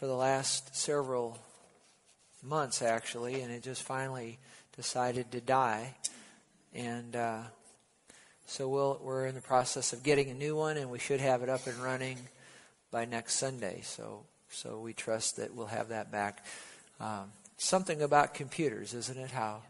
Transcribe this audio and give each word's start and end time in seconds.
for 0.00 0.06
the 0.06 0.16
last 0.16 0.74
several 0.74 1.36
months, 2.42 2.80
actually, 2.80 3.42
and 3.42 3.52
it 3.52 3.62
just 3.62 3.82
finally 3.82 4.38
decided 4.74 5.30
to 5.30 5.42
die. 5.42 5.94
And 6.74 7.14
uh, 7.14 7.42
so 8.46 8.66
we'll, 8.66 8.98
we're 9.02 9.26
in 9.26 9.34
the 9.34 9.42
process 9.42 9.92
of 9.92 10.02
getting 10.02 10.30
a 10.30 10.34
new 10.34 10.56
one, 10.56 10.78
and 10.78 10.90
we 10.90 10.98
should 10.98 11.20
have 11.20 11.42
it 11.42 11.50
up 11.50 11.66
and 11.66 11.76
running 11.76 12.16
by 12.90 13.04
next 13.04 13.34
Sunday. 13.34 13.82
So, 13.82 14.22
so 14.48 14.80
we 14.80 14.94
trust 14.94 15.36
that 15.36 15.54
we'll 15.54 15.66
have 15.66 15.90
that 15.90 16.10
back. 16.10 16.46
Um, 16.98 17.30
something 17.58 18.00
about 18.00 18.32
computers, 18.32 18.94
isn't 18.94 19.18
it? 19.18 19.30
How 19.30 19.60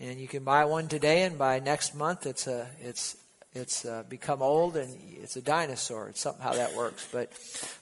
and 0.00 0.18
you 0.18 0.26
can 0.26 0.42
buy 0.42 0.64
one 0.64 0.88
today, 0.88 1.22
and 1.22 1.38
by 1.38 1.60
next 1.60 1.94
month, 1.94 2.26
it's 2.26 2.48
a 2.48 2.66
it's 2.82 3.16
it's 3.54 3.84
uh, 3.84 4.02
become 4.08 4.42
old 4.42 4.76
and 4.76 4.96
it's 5.22 5.36
a 5.36 5.42
dinosaur. 5.42 6.08
It's 6.08 6.20
something 6.20 6.42
how 6.42 6.54
that 6.54 6.74
works, 6.74 7.06
but 7.12 7.32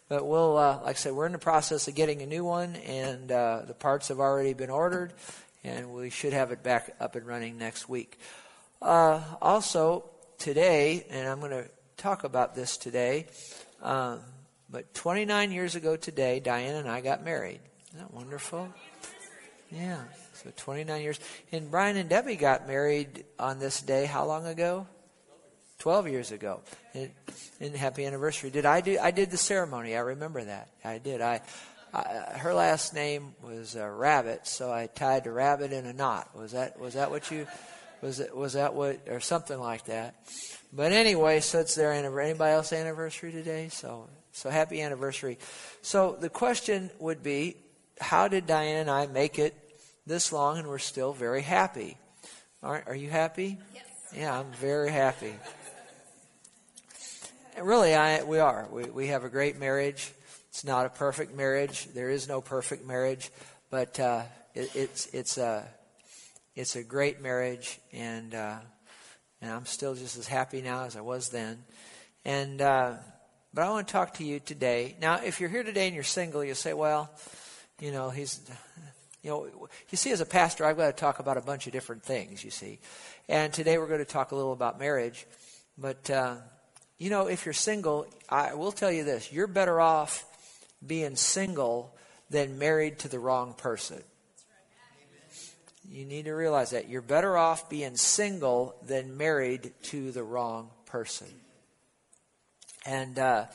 but 0.08 0.26
we'll 0.26 0.56
uh, 0.56 0.78
like 0.82 0.96
I 0.96 0.98
said, 0.98 1.12
we're 1.12 1.26
in 1.26 1.32
the 1.32 1.38
process 1.38 1.88
of 1.88 1.94
getting 1.94 2.22
a 2.22 2.26
new 2.26 2.44
one, 2.44 2.76
and 2.76 3.32
uh, 3.32 3.62
the 3.66 3.74
parts 3.74 4.08
have 4.08 4.20
already 4.20 4.52
been 4.54 4.70
ordered, 4.70 5.12
and 5.64 5.92
we 5.92 6.10
should 6.10 6.32
have 6.32 6.52
it 6.52 6.62
back 6.62 6.94
up 7.00 7.16
and 7.16 7.26
running 7.26 7.58
next 7.58 7.88
week. 7.88 8.18
Uh, 8.80 9.20
also 9.40 10.04
today, 10.38 11.06
and 11.10 11.28
I'm 11.28 11.38
going 11.38 11.52
to 11.52 11.68
talk 11.96 12.24
about 12.24 12.54
this 12.54 12.76
today. 12.76 13.26
Um, 13.80 14.20
but 14.68 14.92
29 14.94 15.52
years 15.52 15.74
ago 15.74 15.96
today, 15.96 16.40
Diane 16.40 16.74
and 16.74 16.88
I 16.88 17.00
got 17.00 17.24
married. 17.24 17.60
Isn't 17.88 18.00
that 18.00 18.12
wonderful? 18.12 18.68
Yeah. 19.70 20.00
So 20.34 20.50
29 20.56 21.02
years. 21.02 21.20
And 21.52 21.70
Brian 21.70 21.96
and 21.96 22.08
Debbie 22.08 22.36
got 22.36 22.66
married 22.66 23.24
on 23.38 23.58
this 23.58 23.80
day 23.80 24.06
how 24.06 24.24
long 24.24 24.46
ago? 24.46 24.86
12 25.82 26.08
years 26.08 26.30
ago. 26.30 26.60
And, 26.94 27.10
and 27.60 27.74
happy 27.74 28.06
anniversary. 28.06 28.50
Did 28.50 28.64
I 28.64 28.80
do 28.80 28.98
I 29.02 29.10
did 29.10 29.32
the 29.32 29.36
ceremony. 29.36 29.96
I 29.96 30.00
remember 30.00 30.44
that. 30.44 30.68
I 30.84 30.98
did. 30.98 31.20
I, 31.20 31.40
I 31.92 32.38
her 32.38 32.54
last 32.54 32.94
name 32.94 33.34
was 33.42 33.74
uh, 33.74 33.88
Rabbit, 33.88 34.46
so 34.46 34.72
I 34.72 34.86
tied 34.86 35.24
the 35.24 35.32
rabbit 35.32 35.72
in 35.72 35.84
a 35.86 35.92
knot. 35.92 36.30
Was 36.36 36.52
that 36.52 36.78
was 36.78 36.94
that 36.94 37.10
what 37.10 37.28
you 37.32 37.48
was 38.00 38.20
it 38.20 38.36
was 38.36 38.52
that 38.52 38.74
what 38.74 39.00
or 39.08 39.18
something 39.18 39.58
like 39.58 39.86
that? 39.86 40.14
But 40.72 40.92
anyway, 40.92 41.40
so 41.40 41.58
it's 41.58 41.74
their 41.74 41.92
anniversary. 41.92 42.30
Anybody 42.30 42.52
else 42.52 42.72
anniversary 42.72 43.32
today? 43.32 43.68
So 43.68 44.08
so 44.30 44.50
happy 44.50 44.80
anniversary. 44.80 45.38
So 45.82 46.16
the 46.18 46.30
question 46.30 46.90
would 47.00 47.24
be, 47.24 47.56
how 48.00 48.28
did 48.28 48.46
Diane 48.46 48.76
and 48.76 48.90
I 48.90 49.08
make 49.08 49.40
it 49.40 49.54
this 50.06 50.32
long 50.32 50.58
and 50.58 50.68
we're 50.68 50.78
still 50.78 51.12
very 51.12 51.42
happy. 51.42 51.96
Aren't, 52.62 52.86
are 52.86 52.94
you 52.94 53.10
happy? 53.10 53.58
Yes. 53.74 53.84
Yeah, 54.16 54.38
I'm 54.38 54.52
very 54.52 54.90
happy. 54.90 55.34
Really, 57.60 57.94
I, 57.94 58.22
we 58.22 58.38
are. 58.38 58.66
We, 58.72 58.84
we 58.84 59.06
have 59.08 59.24
a 59.24 59.28
great 59.28 59.58
marriage. 59.58 60.10
It's 60.48 60.64
not 60.64 60.86
a 60.86 60.88
perfect 60.88 61.36
marriage. 61.36 61.86
There 61.94 62.08
is 62.08 62.26
no 62.26 62.40
perfect 62.40 62.86
marriage, 62.86 63.30
but 63.70 64.00
uh, 64.00 64.22
it, 64.54 64.74
it's 64.74 65.06
it's 65.12 65.36
a 65.36 65.68
it's 66.54 66.76
a 66.76 66.82
great 66.82 67.20
marriage, 67.20 67.78
and 67.92 68.34
uh, 68.34 68.56
and 69.42 69.52
I'm 69.52 69.66
still 69.66 69.94
just 69.94 70.16
as 70.16 70.26
happy 70.26 70.62
now 70.62 70.84
as 70.84 70.96
I 70.96 71.02
was 71.02 71.28
then. 71.28 71.58
And 72.24 72.62
uh, 72.62 72.94
but 73.52 73.64
I 73.64 73.68
want 73.68 73.86
to 73.86 73.92
talk 73.92 74.14
to 74.14 74.24
you 74.24 74.40
today. 74.40 74.96
Now, 75.00 75.20
if 75.22 75.38
you're 75.38 75.50
here 75.50 75.62
today 75.62 75.86
and 75.86 75.94
you're 75.94 76.04
single, 76.04 76.42
you 76.42 76.54
say, 76.54 76.72
well, 76.72 77.10
you 77.80 77.92
know, 77.92 78.08
he's 78.08 78.40
you 79.22 79.30
know, 79.30 79.68
you 79.90 79.96
see, 79.96 80.10
as 80.10 80.20
a 80.20 80.26
pastor, 80.26 80.64
I've 80.64 80.78
got 80.78 80.86
to 80.86 80.92
talk 80.92 81.18
about 81.18 81.36
a 81.36 81.42
bunch 81.42 81.66
of 81.66 81.72
different 81.72 82.02
things, 82.02 82.42
you 82.42 82.50
see. 82.50 82.80
And 83.28 83.52
today 83.52 83.76
we're 83.78 83.86
going 83.86 84.00
to 84.00 84.04
talk 84.04 84.32
a 84.32 84.36
little 84.36 84.52
about 84.52 84.80
marriage. 84.80 85.26
But, 85.78 86.10
uh, 86.10 86.36
you 87.02 87.10
know, 87.10 87.26
if 87.26 87.44
you're 87.44 87.52
single, 87.52 88.06
I 88.28 88.54
will 88.54 88.70
tell 88.70 88.92
you 88.92 89.02
this 89.02 89.32
you're 89.32 89.48
better 89.48 89.80
off 89.80 90.24
being 90.86 91.16
single 91.16 91.92
than 92.30 92.60
married 92.60 93.00
to 93.00 93.08
the 93.08 93.18
wrong 93.18 93.54
person. 93.54 94.00
You 95.90 96.04
need 96.04 96.26
to 96.26 96.32
realize 96.32 96.70
that. 96.70 96.88
You're 96.88 97.02
better 97.02 97.36
off 97.36 97.68
being 97.68 97.96
single 97.96 98.76
than 98.86 99.16
married 99.16 99.72
to 99.90 100.12
the 100.12 100.22
wrong 100.22 100.70
person. 100.86 101.26
And 102.86 103.18
uh, 103.18 103.46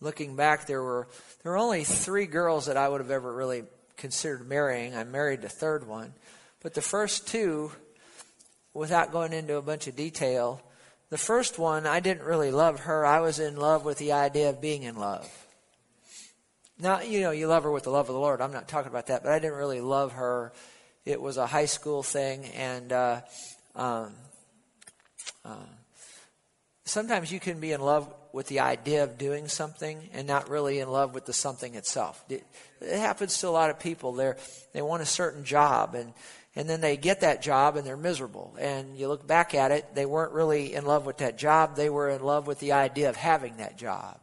looking 0.00 0.36
back, 0.36 0.68
there 0.68 0.82
were 0.82 1.08
there 1.42 1.50
were 1.50 1.58
only 1.58 1.82
three 1.82 2.26
girls 2.26 2.66
that 2.66 2.76
I 2.76 2.88
would 2.88 3.00
have 3.00 3.10
ever 3.10 3.34
really 3.34 3.64
considered 3.96 4.48
marrying. 4.48 4.94
I 4.94 5.02
married 5.02 5.42
the 5.42 5.48
third 5.48 5.88
one. 5.88 6.14
But 6.62 6.74
the 6.74 6.80
first 6.80 7.26
two, 7.26 7.72
without 8.72 9.10
going 9.10 9.32
into 9.32 9.56
a 9.56 9.62
bunch 9.62 9.88
of 9.88 9.96
detail, 9.96 10.62
the 11.10 11.18
first 11.18 11.58
one, 11.58 11.86
I 11.86 12.00
didn't 12.00 12.24
really 12.24 12.50
love 12.50 12.80
her. 12.80 13.04
I 13.04 13.20
was 13.20 13.38
in 13.38 13.56
love 13.56 13.84
with 13.84 13.98
the 13.98 14.12
idea 14.12 14.50
of 14.50 14.60
being 14.60 14.82
in 14.82 14.96
love. 14.96 15.28
Now, 16.78 17.00
you 17.02 17.20
know, 17.20 17.30
you 17.30 17.46
love 17.46 17.62
her 17.62 17.70
with 17.70 17.84
the 17.84 17.90
love 17.90 18.08
of 18.08 18.14
the 18.14 18.20
Lord. 18.20 18.40
I'm 18.40 18.52
not 18.52 18.68
talking 18.68 18.90
about 18.90 19.06
that, 19.06 19.22
but 19.22 19.30
I 19.32 19.38
didn't 19.38 19.56
really 19.56 19.80
love 19.80 20.12
her. 20.12 20.52
It 21.04 21.20
was 21.20 21.36
a 21.36 21.46
high 21.46 21.66
school 21.66 22.02
thing, 22.02 22.46
and 22.46 22.92
uh, 22.92 23.20
um, 23.76 24.12
uh, 25.44 25.56
sometimes 26.84 27.30
you 27.30 27.38
can 27.38 27.60
be 27.60 27.72
in 27.72 27.80
love 27.80 28.12
with 28.32 28.48
the 28.48 28.60
idea 28.60 29.04
of 29.04 29.16
doing 29.16 29.46
something 29.46 30.08
and 30.12 30.26
not 30.26 30.48
really 30.48 30.80
in 30.80 30.88
love 30.88 31.14
with 31.14 31.26
the 31.26 31.32
something 31.32 31.74
itself. 31.76 32.24
It, 32.28 32.44
it 32.80 32.98
happens 32.98 33.38
to 33.38 33.48
a 33.48 33.50
lot 33.50 33.70
of 33.70 33.78
people. 33.78 34.12
They 34.12 34.32
they 34.72 34.82
want 34.82 35.02
a 35.02 35.06
certain 35.06 35.44
job 35.44 35.94
and 35.94 36.12
and 36.56 36.68
then 36.68 36.80
they 36.80 36.96
get 36.96 37.20
that 37.20 37.42
job 37.42 37.76
and 37.76 37.86
they're 37.86 37.96
miserable. 37.96 38.56
And 38.60 38.96
you 38.96 39.08
look 39.08 39.26
back 39.26 39.54
at 39.54 39.72
it, 39.72 39.94
they 39.94 40.06
weren't 40.06 40.32
really 40.32 40.74
in 40.74 40.84
love 40.84 41.04
with 41.04 41.18
that 41.18 41.36
job. 41.36 41.74
They 41.74 41.90
were 41.90 42.10
in 42.10 42.22
love 42.22 42.46
with 42.46 42.60
the 42.60 42.72
idea 42.72 43.08
of 43.08 43.16
having 43.16 43.56
that 43.56 43.76
job. 43.76 44.18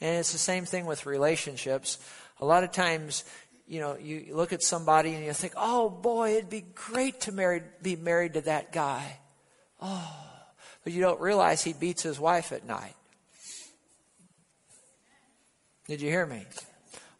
And 0.00 0.18
it's 0.18 0.32
the 0.32 0.38
same 0.38 0.66
thing 0.66 0.84
with 0.84 1.06
relationships. 1.06 1.98
A 2.40 2.44
lot 2.44 2.64
of 2.64 2.72
times, 2.72 3.24
you 3.66 3.80
know, 3.80 3.96
you 3.96 4.26
look 4.30 4.52
at 4.52 4.62
somebody 4.62 5.14
and 5.14 5.24
you 5.24 5.32
think, 5.32 5.54
"Oh 5.56 5.88
boy, 5.88 6.34
it'd 6.34 6.50
be 6.50 6.60
great 6.60 7.22
to 7.22 7.32
marry, 7.32 7.62
be 7.80 7.96
married 7.96 8.34
to 8.34 8.42
that 8.42 8.72
guy." 8.72 9.18
Oh, 9.80 10.14
but 10.84 10.92
you 10.92 11.00
don't 11.00 11.20
realize 11.20 11.62
he 11.62 11.72
beats 11.72 12.02
his 12.02 12.20
wife 12.20 12.52
at 12.52 12.66
night. 12.66 12.94
Did 15.88 16.02
you 16.02 16.10
hear 16.10 16.26
me? 16.26 16.44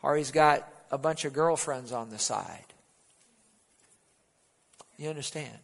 Or 0.03 0.16
he's 0.16 0.30
got 0.30 0.68
a 0.91 0.98
bunch 0.98 1.24
of 1.24 1.32
girlfriends 1.32 1.92
on 1.92 2.10
the 2.10 2.18
side. 2.18 2.74
You 4.97 5.11
understand? 5.11 5.59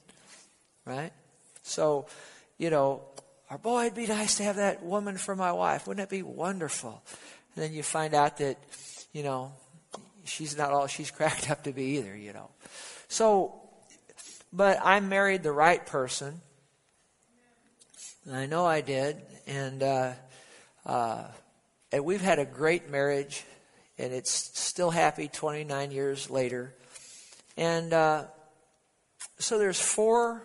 Right? 0.85 1.13
So, 1.63 2.07
you 2.59 2.71
know, 2.71 3.03
our 3.51 3.59
boy, 3.59 3.83
it'd 3.83 3.95
be 3.95 4.07
nice 4.07 4.37
to 4.37 4.45
have 4.45 4.57
that 4.57 4.83
woman 4.83 5.17
for 5.17 5.37
my 5.37 5.53
wife. 5.53 5.87
Wouldn't 5.87 6.05
it 6.05 6.11
be 6.11 6.23
wonderful? 6.23 7.03
And 7.55 7.65
then 7.65 7.73
you 7.73 7.83
find 7.83 8.15
out 8.15 8.39
that, 8.39 8.59
you 9.13 9.23
know, 9.23 9.53
she's 10.25 10.57
not 10.57 10.73
all 10.73 10.87
she's 10.87 11.11
cracked 11.19 11.51
up 11.51 11.65
to 11.65 11.73
be 11.73 11.99
either, 11.99 12.17
you 12.17 12.33
know. 12.33 12.49
So, 13.09 13.61
but 14.53 14.79
I 14.83 15.01
married 15.01 15.43
the 15.43 15.53
right 15.53 15.85
person. 15.85 16.41
I 18.31 18.47
know 18.47 18.65
I 18.65 18.81
did. 18.81 19.21
And, 19.47 19.83
uh, 19.83 20.13
uh, 20.87 21.25
and 21.91 22.05
we've 22.05 22.21
had 22.21 22.39
a 22.39 22.45
great 22.45 22.91
marriage, 22.91 23.45
and 23.99 24.13
it's 24.13 24.31
still 24.31 24.91
happy 24.91 25.29
29 25.29 25.91
years 25.91 26.31
later. 26.31 26.75
And 27.57 27.93
uh, 27.93 28.25
so 29.43 29.59
there's 29.59 29.81
four. 29.81 30.43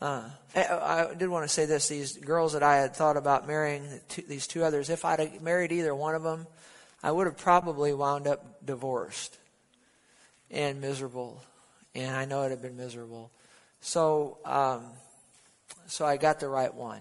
Uh, 0.00 0.28
I, 0.54 1.14
did 1.16 1.28
want 1.28 1.44
to 1.44 1.48
say 1.48 1.64
this: 1.64 1.88
these 1.88 2.16
girls 2.16 2.52
that 2.52 2.62
I 2.62 2.76
had 2.76 2.94
thought 2.94 3.16
about 3.16 3.46
marrying, 3.46 4.00
these 4.28 4.46
two 4.46 4.64
others. 4.64 4.90
If 4.90 5.04
I'd 5.04 5.40
married 5.42 5.72
either 5.72 5.94
one 5.94 6.14
of 6.14 6.22
them, 6.22 6.46
I 7.02 7.12
would 7.12 7.26
have 7.26 7.38
probably 7.38 7.94
wound 7.94 8.26
up 8.26 8.66
divorced 8.66 9.38
and 10.50 10.80
miserable. 10.80 11.42
And 11.94 12.14
I 12.14 12.24
know 12.24 12.40
it'd 12.40 12.50
have 12.50 12.62
been 12.62 12.76
miserable. 12.76 13.30
So, 13.80 14.38
um, 14.44 14.84
so 15.86 16.04
I 16.04 16.16
got 16.16 16.40
the 16.40 16.48
right 16.48 16.74
one. 16.74 17.00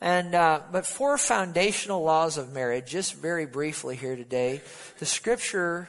And 0.00 0.34
uh, 0.34 0.60
but 0.72 0.86
four 0.86 1.16
foundational 1.16 2.02
laws 2.02 2.38
of 2.38 2.52
marriage, 2.52 2.86
just 2.90 3.14
very 3.14 3.46
briefly 3.46 3.96
here 3.96 4.16
today. 4.16 4.62
The 4.98 5.06
scripture 5.06 5.88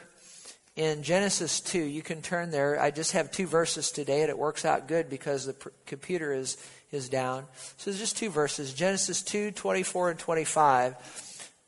in 0.78 1.02
Genesis 1.02 1.60
two, 1.60 1.82
you 1.82 2.02
can 2.02 2.22
turn 2.22 2.52
there. 2.52 2.80
I 2.80 2.92
just 2.92 3.10
have 3.10 3.32
two 3.32 3.48
verses 3.48 3.90
today, 3.90 4.20
and 4.20 4.30
it 4.30 4.38
works 4.38 4.64
out 4.64 4.86
good 4.86 5.10
because 5.10 5.44
the 5.44 5.52
pr- 5.52 5.70
computer 5.86 6.32
is 6.32 6.56
is 6.92 7.08
down. 7.08 7.44
So 7.78 7.90
there's 7.90 7.98
just 7.98 8.16
two 8.16 8.30
verses: 8.30 8.72
Genesis 8.72 9.20
two 9.20 9.50
twenty 9.50 9.82
four 9.82 10.08
and 10.08 10.18
twenty 10.18 10.44
five. 10.44 10.94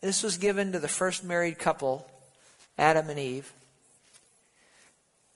This 0.00 0.22
was 0.22 0.38
given 0.38 0.70
to 0.72 0.78
the 0.78 0.86
first 0.86 1.24
married 1.24 1.58
couple, 1.58 2.08
Adam 2.78 3.10
and 3.10 3.18
Eve. 3.18 3.52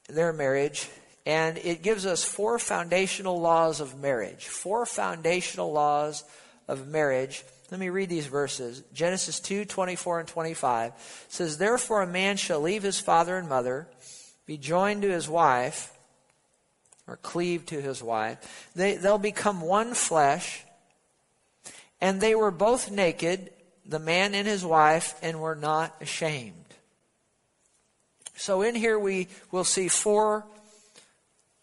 Their 0.09 0.33
marriage, 0.33 0.89
and 1.27 1.59
it 1.59 1.83
gives 1.83 2.07
us 2.07 2.23
four 2.23 2.61
foundational 2.61 3.41
laws 3.41 3.81
of 3.81 4.01
marriage. 4.01 4.47
Four 4.47 4.87
foundational 4.87 5.73
laws 5.73 6.23
of 6.69 6.87
marriage. 6.87 7.43
Let 7.71 7.81
me 7.81 7.89
read 7.89 8.09
these 8.09 8.27
verses. 8.27 8.83
Genesis 8.93 9.41
2 9.41 9.65
24 9.65 10.21
and 10.21 10.29
25 10.29 10.93
says, 11.29 11.59
Therefore 11.59 12.03
a 12.03 12.07
man 12.07 12.37
shall 12.37 12.61
leave 12.61 12.83
his 12.83 13.01
father 13.01 13.37
and 13.37 13.49
mother, 13.49 13.89
be 14.47 14.59
joined 14.59 15.03
to 15.03 15.11
his 15.11 15.29
wife, 15.29 15.93
or 17.07 17.17
cleave 17.17 17.67
to 17.67 17.81
his 17.81 18.03
wife. 18.03 18.71
They, 18.75 18.97
they'll 18.97 19.19
become 19.19 19.61
one 19.61 19.95
flesh. 19.95 20.65
And 22.01 22.21
they 22.21 22.35
were 22.35 22.51
both 22.51 22.91
naked, 22.91 23.51
the 23.87 23.99
man 23.99 24.35
and 24.35 24.47
his 24.47 24.65
wife, 24.65 25.15
and 25.23 25.41
were 25.41 25.55
not 25.55 25.95
ashamed. 26.01 26.55
So 28.37 28.63
in 28.63 28.75
here 28.75 28.99
we 28.99 29.29
will 29.51 29.65
see 29.65 29.89
four 29.89 30.45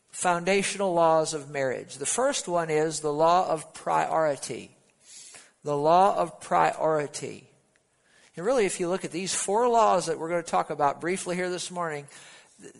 foundational 0.10 0.94
laws 0.94 1.34
of 1.34 1.52
marriage. 1.52 1.98
The 1.98 2.06
first 2.06 2.48
one 2.48 2.70
is 2.70 3.02
the 3.02 3.14
law 3.14 3.48
of 3.48 3.74
priority. 3.74 4.72
The 5.64 5.78
law 5.78 6.16
of 6.16 6.40
priority. 6.42 7.48
And 8.36 8.46
really, 8.46 8.66
if 8.66 8.80
you 8.80 8.90
look 8.90 9.06
at 9.06 9.12
these 9.12 9.36
four 9.36 9.68
laws 9.68 10.08
that 10.08 10.18
we're 10.18 10.30
going 10.30 10.44
to 10.44 10.50
talk 10.50 10.70
about 10.70 11.02
briefly 11.02 11.36
here 11.36 11.50
this 11.50 11.70
morning, 11.70 12.08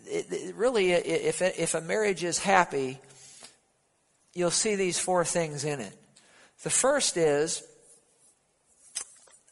it, 0.06 0.26
it, 0.30 0.54
really, 0.54 0.92
if, 0.92 1.42
if 1.42 1.74
a 1.74 1.80
marriage 1.80 2.24
is 2.24 2.38
happy, 2.38 2.98
you'll 4.34 4.50
see 4.50 4.74
these 4.74 4.98
four 4.98 5.24
things 5.24 5.64
in 5.64 5.80
it. 5.80 5.96
The 6.62 6.70
first 6.70 7.16
is 7.16 7.62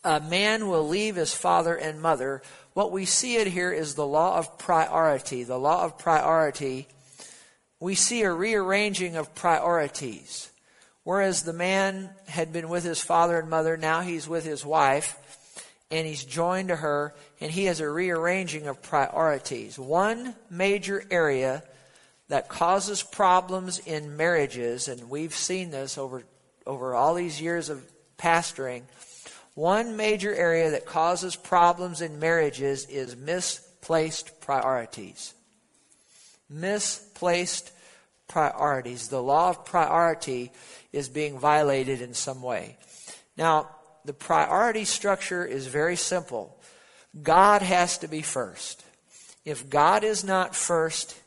a 0.05 0.21
man 0.21 0.69
will 0.69 0.87
leave 0.87 1.17
his 1.17 1.35
father 1.35 1.75
and 1.75 2.00
mother. 2.00 2.43
What 2.73 2.93
we 2.93 3.05
see 3.05 3.37
it 3.37 3.49
here 3.49 3.73
is 3.73 3.94
the 3.94 4.06
law 4.06 4.38
of 4.38 4.59
priority. 4.59 5.44
The 5.44 5.59
law 5.59 5.85
of 5.85 5.99
priority, 5.99 6.88
we 7.79 7.94
see 7.94 8.23
a 8.23 8.33
rearranging 8.33 9.17
of 9.17 9.35
priorities. 9.35 10.50
Whereas 11.11 11.43
the 11.43 11.53
man 11.53 12.11
had 12.29 12.53
been 12.53 12.69
with 12.69 12.85
his 12.85 13.03
father 13.03 13.41
and 13.41 13.51
mother, 13.51 13.77
now 13.77 14.01
he's 14.01 14.29
with 14.29 14.45
his 14.45 14.65
wife 14.65 15.17
and 15.91 16.07
he's 16.07 16.23
joined 16.23 16.69
to 16.69 16.77
her 16.77 17.17
and 17.41 17.51
he 17.51 17.65
has 17.65 17.81
a 17.81 17.91
rearranging 17.91 18.69
of 18.69 18.81
priorities. 18.81 19.77
One 19.77 20.37
major 20.49 21.03
area 21.11 21.65
that 22.29 22.49
causes 22.49 23.03
problems 23.03 23.81
in 23.81 24.17
marriages, 24.17 24.87
and 24.87 25.11
we've 25.11 25.35
seen 25.35 25.73
this 25.73 25.99
over, 25.99 26.23
over 26.65 26.95
all 26.95 27.15
these 27.15 27.41
years 27.41 27.71
of 27.71 27.83
pastoring, 28.17 28.85
one 29.55 29.97
major 29.97 30.33
area 30.33 30.71
that 30.71 30.87
causes 30.87 31.35
problems 31.35 32.03
in 32.03 32.21
marriages 32.21 32.87
is 32.87 33.17
misplaced 33.17 34.41
priorities. 34.41 35.35
Misplaced 36.49 37.73
priorities. 38.31 39.09
The 39.09 39.23
law 39.23 39.50
of 39.50 39.65
priority 39.65 40.53
is 40.93 41.09
being 41.09 41.38
violated 41.38 42.00
in 42.00 42.15
some 42.15 42.41
way. 42.41 42.79
Now, 43.37 43.69
the 44.05 44.12
priority 44.12 44.85
structure 44.85 45.44
is 45.44 45.67
very 45.67 45.97
simple. 45.97 46.56
God 47.23 47.61
has 47.61 47.99
to 47.99 48.09
be 48.09 48.23
first. 48.23 48.85
If 49.44 49.69
God 49.69 50.05
is 50.05 50.23
not 50.23 50.55
first, 50.55 51.19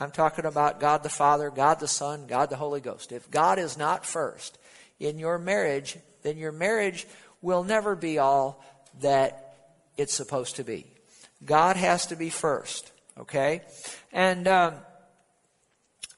I'm 0.00 0.10
talking 0.10 0.46
about 0.46 0.80
God 0.80 1.02
the 1.02 1.08
Father, 1.08 1.50
God 1.50 1.78
the 1.78 1.88
Son, 1.88 2.26
God 2.26 2.48
the 2.48 2.56
Holy 2.56 2.80
Ghost. 2.80 3.12
If 3.12 3.30
God 3.30 3.58
is 3.58 3.76
not 3.76 4.06
first 4.06 4.58
in 4.98 5.18
your 5.18 5.38
marriage, 5.38 5.98
then 6.22 6.38
your 6.38 6.52
marriage 6.52 7.06
will 7.42 7.64
never 7.64 7.94
be 7.94 8.18
all 8.18 8.64
that 9.00 9.56
it's 9.96 10.14
supposed 10.14 10.56
to 10.56 10.64
be. 10.64 10.86
God 11.44 11.76
has 11.76 12.06
to 12.06 12.16
be 12.16 12.30
first, 12.30 12.90
okay? 13.18 13.60
And 14.10 14.48
um, 14.48 14.74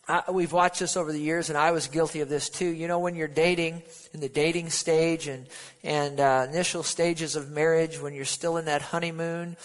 I, 0.08 0.30
we've 0.30 0.52
watched 0.52 0.80
this 0.80 0.96
over 0.96 1.12
the 1.12 1.20
years, 1.20 1.50
and 1.50 1.58
I 1.58 1.72
was 1.72 1.86
guilty 1.86 2.20
of 2.20 2.28
this 2.30 2.48
too. 2.48 2.68
You 2.68 2.88
know, 2.88 2.98
when 2.98 3.14
you're 3.14 3.28
dating, 3.28 3.82
in 4.14 4.20
the 4.20 4.28
dating 4.28 4.70
stage 4.70 5.28
and 5.28 5.46
and 5.84 6.18
uh, 6.18 6.46
initial 6.48 6.82
stages 6.82 7.36
of 7.36 7.50
marriage, 7.50 8.00
when 8.00 8.14
you're 8.14 8.24
still 8.24 8.56
in 8.56 8.64
that 8.64 8.80
honeymoon, 8.80 9.56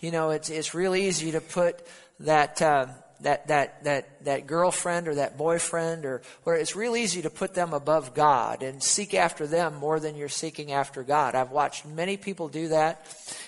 you 0.00 0.12
know, 0.12 0.30
it's 0.30 0.50
it's 0.50 0.72
real 0.74 0.94
easy 0.94 1.32
to 1.32 1.40
put 1.40 1.84
that. 2.20 2.62
Uh, 2.62 2.86
that, 3.20 3.48
that, 3.48 3.84
that, 3.84 4.24
that 4.24 4.46
girlfriend 4.46 5.08
or 5.08 5.16
that 5.16 5.36
boyfriend 5.36 6.04
or 6.04 6.22
where 6.44 6.56
it's 6.56 6.76
real 6.76 6.96
easy 6.96 7.22
to 7.22 7.30
put 7.30 7.54
them 7.54 7.72
above 7.72 8.14
God 8.14 8.62
and 8.62 8.82
seek 8.82 9.14
after 9.14 9.46
them 9.46 9.74
more 9.74 9.98
than 9.98 10.16
you're 10.16 10.28
seeking 10.28 10.72
after 10.72 11.02
God. 11.02 11.34
I've 11.34 11.50
watched 11.50 11.84
many 11.84 12.16
people 12.16 12.48
do 12.48 12.68
that. 12.68 13.04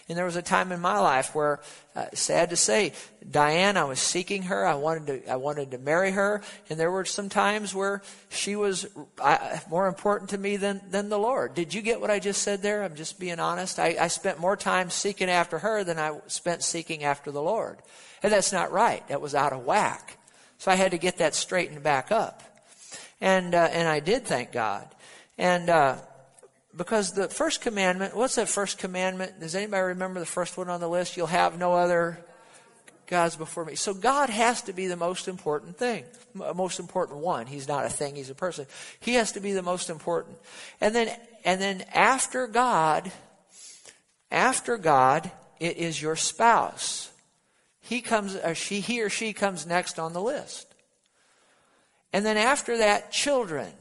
And 0.09 0.19
there 0.19 0.25
was 0.25 0.35
a 0.35 0.43
time 0.43 0.73
in 0.73 0.81
my 0.81 0.99
life 0.99 1.37
where, 1.37 1.61
uh, 1.95 2.07
sad 2.15 2.51
to 2.51 2.57
say, 2.57 2.95
Diane, 3.29 3.77
I 3.77 3.85
was 3.85 4.01
seeking 4.01 4.43
her. 4.45 4.67
I 4.67 4.75
wanted 4.75 5.07
to, 5.25 5.31
I 5.31 5.37
wanted 5.37 5.71
to 5.71 5.79
marry 5.79 6.11
her. 6.11 6.43
And 6.69 6.81
there 6.81 6.91
were 6.91 7.05
some 7.05 7.29
times 7.29 7.73
where 7.73 8.03
she 8.29 8.57
was 8.57 8.89
uh, 9.21 9.59
more 9.69 9.87
important 9.87 10.31
to 10.31 10.39
me 10.39 10.57
than, 10.57 10.81
than 10.91 11.11
the 11.11 11.19
Lord. 11.19 11.55
Did 11.55 11.75
you 11.75 11.81
get 11.81 12.01
what 12.01 12.11
I 12.11 12.19
just 12.19 12.43
said 12.43 12.61
there? 12.61 12.83
I'm 12.83 12.97
just 12.97 13.21
being 13.21 13.39
honest. 13.39 13.79
I, 13.79 13.97
I 14.01 14.09
spent 14.09 14.41
more 14.41 14.57
time 14.57 14.91
seeking 14.91 15.31
after 15.31 15.61
her 15.61 15.85
than 15.85 15.99
I 15.99 16.19
spent 16.27 16.65
seeking 16.65 17.05
after 17.05 17.31
the 17.31 17.43
Lord. 17.43 17.79
And 18.23 18.33
that's 18.33 18.53
not 18.53 18.73
right. 18.73 19.07
That 19.09 19.21
was 19.21 19.35
out 19.35 19.53
of 19.53 19.65
whack. 19.65 20.19
So 20.59 20.71
I 20.71 20.75
had 20.75 20.91
to 20.91 20.99
get 20.99 21.19
that 21.19 21.35
straightened 21.35 21.83
back 21.83 22.13
up. 22.13 22.43
And, 23.21 23.55
uh, 23.55 23.69
and 23.73 23.89
I 23.89 24.01
did, 24.01 24.25
thank 24.25 24.53
God. 24.53 24.89
And, 25.39 25.71
uh, 25.71 25.97
because 26.77 27.13
the 27.13 27.29
first 27.29 27.61
commandment, 27.61 28.17
what's 28.17 28.37
that 28.37 28.49
first 28.49 28.79
commandment? 28.79 29.41
Does 29.41 29.55
anybody 29.55 29.83
remember 29.83 30.21
the 30.21 30.27
first 30.27 30.57
one 30.57 30.69
on 30.69 30.81
the 30.81 30.89
list? 30.89 31.17
You'll 31.17 31.27
have 31.27 31.59
no 31.59 31.75
other 31.75 32.19
gods 33.11 33.37
before 33.37 33.65
me. 33.65 33.75
So 33.75 33.93
God 33.93 34.31
has 34.31 34.63
to 34.63 34.73
be 34.73 34.87
the 34.87 34.97
most 34.97 35.27
important 35.27 35.77
thing, 35.77 36.05
most 36.35 36.79
important 36.79 37.19
one. 37.19 37.47
He's 37.47 37.67
not 37.67 37.85
a 37.85 37.89
thing, 37.91 38.15
he's 38.15 38.31
a 38.31 38.35
person. 38.35 38.67
He 39.01 39.15
has 39.15 39.33
to 39.33 39.41
be 39.41 39.53
the 39.53 39.63
most 39.63 39.91
important. 39.91 40.39
And 40.81 40.95
then, 40.95 41.15
and 41.45 41.61
then 41.61 41.85
after 41.93 42.47
God, 42.47 43.11
after 44.31 44.79
God, 44.79 45.31
it 45.59 45.77
is 45.77 46.01
your 46.01 46.15
spouse 46.15 47.11
he 47.81 48.01
comes, 48.01 48.37
or 48.37 48.55
she, 48.55 48.81
he 48.81 49.03
or 49.03 49.09
she 49.09 49.33
comes 49.33 49.67
next 49.67 49.99
on 49.99 50.13
the 50.13 50.21
list. 50.21 50.67
And 52.13 52.25
then 52.25 52.37
after 52.37 52.79
that, 52.79 53.11
children. 53.11 53.73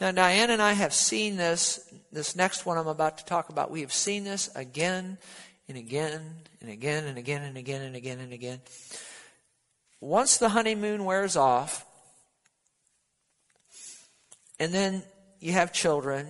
Now, 0.00 0.12
Diane 0.12 0.50
and 0.50 0.62
I 0.62 0.74
have 0.74 0.92
seen 0.92 1.36
this, 1.36 1.92
this 2.12 2.36
next 2.36 2.66
one 2.66 2.78
I'm 2.78 2.86
about 2.86 3.18
to 3.18 3.24
talk 3.24 3.48
about. 3.48 3.70
We 3.70 3.80
have 3.80 3.92
seen 3.92 4.24
this 4.24 4.54
again 4.54 5.18
and 5.68 5.76
again 5.78 6.22
and 6.60 6.70
again 6.70 7.04
and 7.04 7.18
again 7.18 7.42
and 7.42 7.56
again 7.56 7.82
and 7.82 7.96
again 7.96 8.20
and 8.20 8.32
again. 8.32 8.60
Once 10.00 10.36
the 10.36 10.50
honeymoon 10.50 11.04
wears 11.04 11.36
off, 11.36 11.84
and 14.60 14.72
then 14.72 15.02
you 15.40 15.52
have 15.52 15.72
children, 15.72 16.26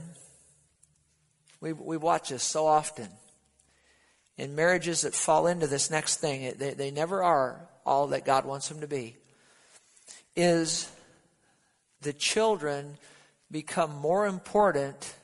we, 1.60 1.72
we 1.72 1.96
watch 1.96 2.30
this 2.30 2.44
so 2.44 2.66
often 2.66 3.08
in 4.38 4.54
marriages 4.54 5.02
that 5.02 5.14
fall 5.14 5.46
into 5.46 5.66
this 5.66 5.90
next 5.90 6.16
thing, 6.16 6.52
they, 6.58 6.74
they 6.74 6.90
never 6.90 7.22
are 7.22 7.68
all 7.84 8.08
that 8.08 8.24
God 8.24 8.44
wants 8.44 8.68
them 8.68 8.80
to 8.80 8.86
be, 8.86 9.16
is 10.34 10.90
the 12.02 12.12
children 12.12 12.98
become 13.50 13.94
more 13.96 14.26
important 14.26 15.14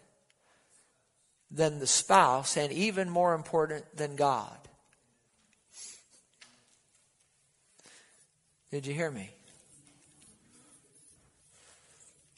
than 1.50 1.79
the 1.79 1.87
spouse 1.87 2.56
and 2.56 2.73
even 2.73 3.11
more 3.11 3.35
important 3.35 3.85
than 3.97 4.17
God. 4.17 4.56
Did 8.71 8.87
you 8.87 8.95
hear 8.95 9.11
me? 9.11 9.31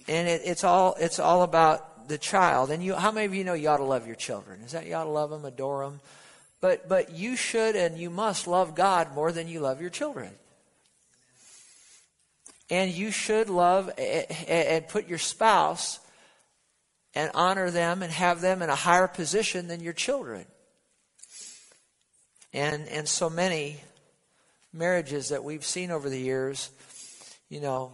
And 0.08 0.26
it, 0.26 0.42
it's 0.44 0.64
all 0.64 0.96
it's 0.98 1.20
all 1.20 1.42
about 1.42 2.08
the 2.08 2.18
child. 2.18 2.70
And 2.70 2.82
you, 2.82 2.94
how 2.94 3.12
many 3.12 3.24
of 3.26 3.34
you 3.34 3.44
know 3.44 3.54
you 3.54 3.68
ought 3.68 3.78
to 3.78 3.84
love 3.84 4.06
your 4.06 4.16
children? 4.16 4.60
Is 4.62 4.72
that 4.72 4.86
you 4.86 4.94
ought 4.94 5.04
to 5.04 5.10
love 5.10 5.30
them, 5.30 5.44
adore 5.44 5.84
them? 5.84 6.00
But, 6.64 6.88
but 6.88 7.10
you 7.10 7.36
should 7.36 7.76
and 7.76 7.98
you 7.98 8.08
must 8.08 8.46
love 8.46 8.74
God 8.74 9.14
more 9.14 9.32
than 9.32 9.48
you 9.48 9.60
love 9.60 9.82
your 9.82 9.90
children. 9.90 10.30
And 12.70 12.90
you 12.90 13.10
should 13.10 13.50
love 13.50 13.90
and 13.98 14.88
put 14.88 15.06
your 15.06 15.18
spouse 15.18 16.00
and 17.14 17.30
honor 17.34 17.70
them 17.70 18.02
and 18.02 18.10
have 18.10 18.40
them 18.40 18.62
in 18.62 18.70
a 18.70 18.74
higher 18.74 19.06
position 19.06 19.68
than 19.68 19.80
your 19.80 19.92
children. 19.92 20.46
And, 22.54 22.88
and 22.88 23.06
so 23.06 23.28
many 23.28 23.82
marriages 24.72 25.28
that 25.28 25.44
we've 25.44 25.66
seen 25.66 25.90
over 25.90 26.08
the 26.08 26.18
years, 26.18 26.70
you 27.50 27.60
know, 27.60 27.92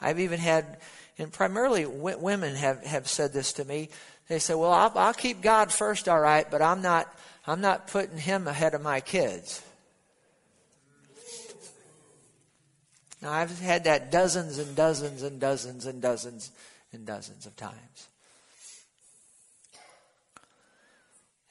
I've 0.00 0.18
even 0.18 0.40
had, 0.40 0.78
and 1.18 1.32
primarily 1.32 1.86
women 1.86 2.56
have, 2.56 2.84
have 2.84 3.06
said 3.06 3.32
this 3.32 3.52
to 3.52 3.64
me. 3.64 3.90
They 4.28 4.38
say, 4.38 4.54
well, 4.54 4.72
I'll, 4.72 4.92
I'll 4.96 5.14
keep 5.14 5.40
God 5.40 5.72
first, 5.72 6.08
all 6.08 6.20
right, 6.20 6.50
but 6.50 6.60
I'm 6.60 6.82
not, 6.82 7.12
I'm 7.46 7.60
not 7.60 7.86
putting 7.86 8.18
him 8.18 8.48
ahead 8.48 8.74
of 8.74 8.82
my 8.82 9.00
kids. 9.00 9.62
Now, 13.22 13.32
I've 13.32 13.58
had 13.60 13.84
that 13.84 14.10
dozens 14.10 14.58
and 14.58 14.76
dozens 14.76 15.22
and 15.22 15.40
dozens 15.40 15.86
and 15.86 16.02
dozens 16.02 16.50
and 16.92 17.06
dozens 17.06 17.46
of 17.46 17.56
times. 17.56 18.08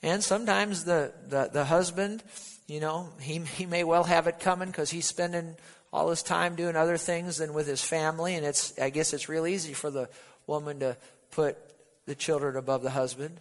And 0.04 0.24
sometimes 0.24 0.84
the, 0.84 1.14
the, 1.28 1.50
the 1.52 1.66
husband, 1.66 2.22
you 2.68 2.80
know, 2.80 3.10
he, 3.20 3.40
he 3.40 3.66
may 3.66 3.84
well 3.84 4.04
have 4.04 4.28
it 4.28 4.40
coming 4.40 4.68
because 4.68 4.92
he's 4.92 5.08
spending 5.08 5.56
all 5.92 6.10
his 6.10 6.22
time 6.22 6.56
doing 6.56 6.76
other 6.76 6.98
things 6.98 7.38
than 7.38 7.54
with 7.54 7.66
his 7.66 7.84
family. 7.84 8.36
And 8.36 8.46
it's, 8.46 8.78
I 8.78 8.92
guess 8.92 9.14
it's 9.14 9.30
real 9.30 9.48
easy 9.48 9.74
for 9.74 9.90
the 9.90 10.08
woman 10.46 10.80
to 10.82 10.96
put 11.32 11.58
the 12.06 12.16
children 12.16 12.56
above 12.56 12.84
the 12.84 12.92
husband. 12.92 13.40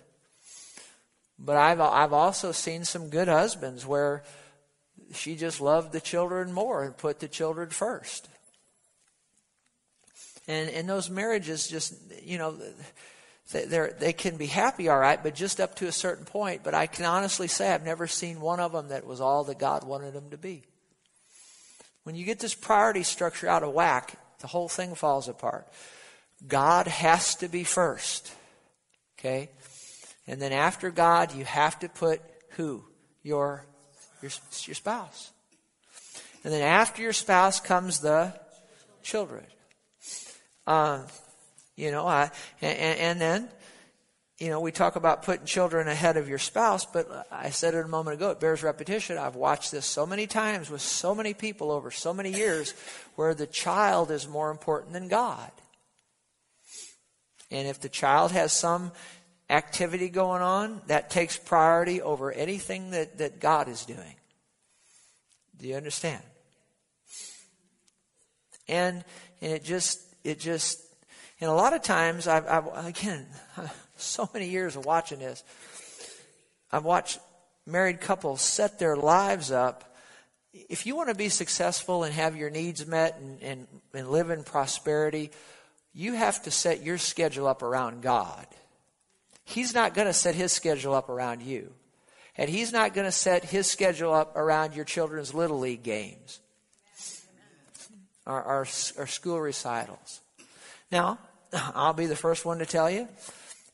But 1.39 1.57
I've, 1.57 1.81
I've 1.81 2.13
also 2.13 2.53
seen 2.53 2.85
some 2.85 3.09
good 3.09 3.29
husbands 3.29 3.87
where 3.87 4.23
she 5.13 5.37
just 5.37 5.61
loved 5.61 5.93
the 5.93 6.01
children 6.01 6.53
more 6.53 6.85
and 6.85 6.97
put 6.97 7.21
the 7.21 7.29
children 7.29 7.71
first. 7.71 8.29
And, 10.47 10.71
and 10.71 10.89
those 10.89 11.11
marriages 11.11 11.67
just, 11.67 11.95
you 12.23 12.39
know, 12.39 12.57
they 13.53 13.91
they 13.99 14.13
can 14.13 14.37
be 14.37 14.47
happy, 14.47 14.89
all 14.89 14.99
right, 14.99 15.23
but 15.23 15.35
just 15.35 15.61
up 15.61 15.75
to 15.77 15.87
a 15.87 15.93
certain 15.93 16.25
point. 16.25 16.63
But 16.63 16.75
I 16.75 16.87
can 16.87 17.05
honestly 17.05 17.47
say 17.47 17.73
I've 17.73 17.85
never 17.85 18.07
seen 18.07 18.41
one 18.41 18.61
of 18.61 18.73
them 18.73 18.89
that 18.89 19.07
was 19.07 19.21
all 19.21 19.45
that 19.45 19.59
God 19.59 19.85
wanted 19.85 20.15
them 20.15 20.31
to 20.31 20.39
be. 20.39 20.63
When 22.05 22.15
you 22.15 22.25
get 22.25 22.39
this 22.39 22.55
priority 22.55 23.03
structure 23.03 23.49
out 23.49 23.63
of 23.63 23.73
whack, 23.73 24.19
the 24.41 24.47
whole 24.47 24.69
thing 24.69 24.95
falls 24.95 25.29
apart. 25.29 25.67
God 26.47 26.87
has 26.87 27.35
to 27.37 27.49
be 27.49 27.65
first. 27.65 28.33
Okay? 29.25 29.49
And 30.27 30.41
then 30.41 30.53
after 30.53 30.91
God, 30.91 31.35
you 31.35 31.47
have 31.47 31.79
to 31.79 31.89
put 31.89 32.21
who? 32.51 32.85
Your, 33.23 33.65
your, 34.21 34.31
your 34.67 34.75
spouse. 34.75 35.31
And 36.45 36.53
then 36.53 36.61
after 36.61 37.01
your 37.01 37.15
spouse 37.15 37.59
comes 37.59 38.01
the 38.01 38.39
children. 39.03 39.45
Uh, 40.67 41.03
you 41.75 41.91
know, 41.91 42.07
I, 42.07 42.31
and, 42.61 42.99
and 42.99 43.21
then, 43.21 43.49
you 44.39 44.51
know, 44.51 44.61
we 44.61 44.73
talk 44.73 44.97
about 44.97 45.23
putting 45.23 45.47
children 45.47 45.89
ahead 45.89 46.19
of 46.19 46.29
your 46.29 46.39
spouse, 46.39 46.85
but 46.85 47.27
I 47.33 47.49
said 47.49 47.75
it 47.75 47.85
a 47.85 47.89
moment 47.89 48.17
ago, 48.17 48.31
it 48.31 48.41
bears 48.41 48.63
repetition. 48.63 49.17
I've 49.17 49.37
watched 49.37 49.73
this 49.73 49.87
so 49.87 50.05
many 50.05 50.27
times 50.27 50.69
with 50.69 50.83
so 50.83 51.15
many 51.15 51.33
people 51.33 51.71
over 51.71 51.91
so 51.91 52.13
many 52.13 52.31
years 52.31 52.75
where 53.17 53.35
the 53.35 53.47
child 53.47 54.11
is 54.11 54.29
more 54.29 54.51
important 54.51 54.93
than 54.93 55.09
God. 55.09 55.51
And 57.55 57.69
if 57.69 57.81
the 57.81 57.89
child 57.89 58.33
has 58.33 58.53
some 58.53 58.91
activity 59.49 60.09
going 60.09 60.43
on, 60.43 60.83
that 60.89 61.09
takes 61.09 61.39
priority 61.39 62.03
over 62.03 62.33
anything 62.33 62.91
that, 62.91 63.19
that 63.19 63.39
God 63.39 63.69
is 63.69 63.85
doing. 63.85 64.17
Do 65.57 65.69
you 65.69 65.77
understand? 65.77 66.23
And 68.67 69.05
and 69.41 69.53
it 69.53 69.63
just 69.63 70.01
it 70.25 70.41
just 70.41 70.81
and 71.41 71.49
a 71.49 71.55
lot 71.55 71.75
of 71.75 71.83
times 71.83 72.27
I've, 72.27 72.49
I've 72.49 72.87
again 72.87 73.25
so 73.97 74.29
many 74.35 74.49
years 74.49 74.75
of 74.75 74.85
watching 74.85 75.21
this, 75.21 75.45
I've 76.73 76.85
watched 76.85 77.21
married 77.67 78.01
couples 78.01 78.41
set 78.41 78.81
their 78.81 78.97
lives 78.97 79.53
up. 79.53 79.95
If 80.53 80.87
you 80.87 80.97
want 80.97 81.11
to 81.11 81.15
be 81.15 81.29
successful 81.29 82.03
and 82.03 82.13
have 82.15 82.37
your 82.37 82.51
needs 82.51 82.85
met 82.85 83.17
and, 83.21 83.41
and, 83.43 83.69
and 83.93 84.09
live 84.09 84.31
in 84.31 84.43
prosperity, 84.43 85.31
you 85.95 86.15
have 86.15 86.43
to 86.43 86.51
set 86.51 86.83
your 86.83 86.99
schedule 86.99 87.47
up 87.47 87.63
around 87.63 88.03
God. 88.03 88.47
He's 89.45 89.75
not 89.75 89.95
going 89.95 90.07
to 90.07 90.13
set 90.13 90.35
his 90.35 90.53
schedule 90.53 90.95
up 90.95 91.09
around 91.09 91.43
you. 91.43 91.73
And 92.37 92.51
he's 92.51 92.73
not 92.73 92.95
going 92.95 93.07
to 93.07 93.13
set 93.13 93.45
his 93.45 93.71
schedule 93.71 94.13
up 94.13 94.37
around 94.37 94.75
your 94.75 94.85
children's 94.85 95.33
little 95.33 95.61
league 95.61 95.85
games 95.85 96.41
or, 98.27 98.43
or, 98.43 98.67
or 98.97 99.07
school 99.07 99.41
recitals. 99.41 100.21
Now, 100.91 101.19
I'll 101.53 101.93
be 101.93 102.07
the 102.07 102.17
first 102.17 102.45
one 102.45 102.59
to 102.59 102.67
tell 102.67 102.91
you 102.91 103.09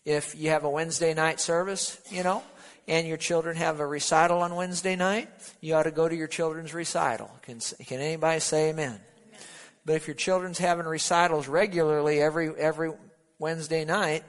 if 0.04 0.34
you 0.34 0.50
have 0.50 0.64
a 0.64 0.70
Wednesday 0.70 1.14
night 1.14 1.40
service, 1.40 1.98
you 2.10 2.22
know, 2.22 2.42
and 2.86 3.06
your 3.06 3.16
children 3.16 3.56
have 3.56 3.80
a 3.80 3.86
recital 3.86 4.42
on 4.42 4.54
Wednesday 4.54 4.96
night, 4.96 5.28
you 5.60 5.74
ought 5.74 5.84
to 5.84 5.90
go 5.90 6.08
to 6.08 6.14
your 6.14 6.26
children's 6.26 6.74
recital. 6.74 7.30
Can, 7.42 7.60
can 7.86 8.00
anybody 8.00 8.40
say 8.40 8.70
amen? 8.70 9.00
But 9.90 9.96
if 9.96 10.06
your 10.06 10.14
children's 10.14 10.58
having 10.58 10.86
recitals 10.86 11.48
regularly 11.48 12.22
every 12.22 12.56
every 12.56 12.92
Wednesday 13.40 13.84
night, 13.84 14.22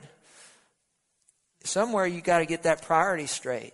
somewhere 1.63 2.08
you 2.08 2.20
got 2.20 2.39
to 2.39 2.48
get 2.48 2.63
that 2.63 2.82
priority 2.82 3.27
straight 3.27 3.74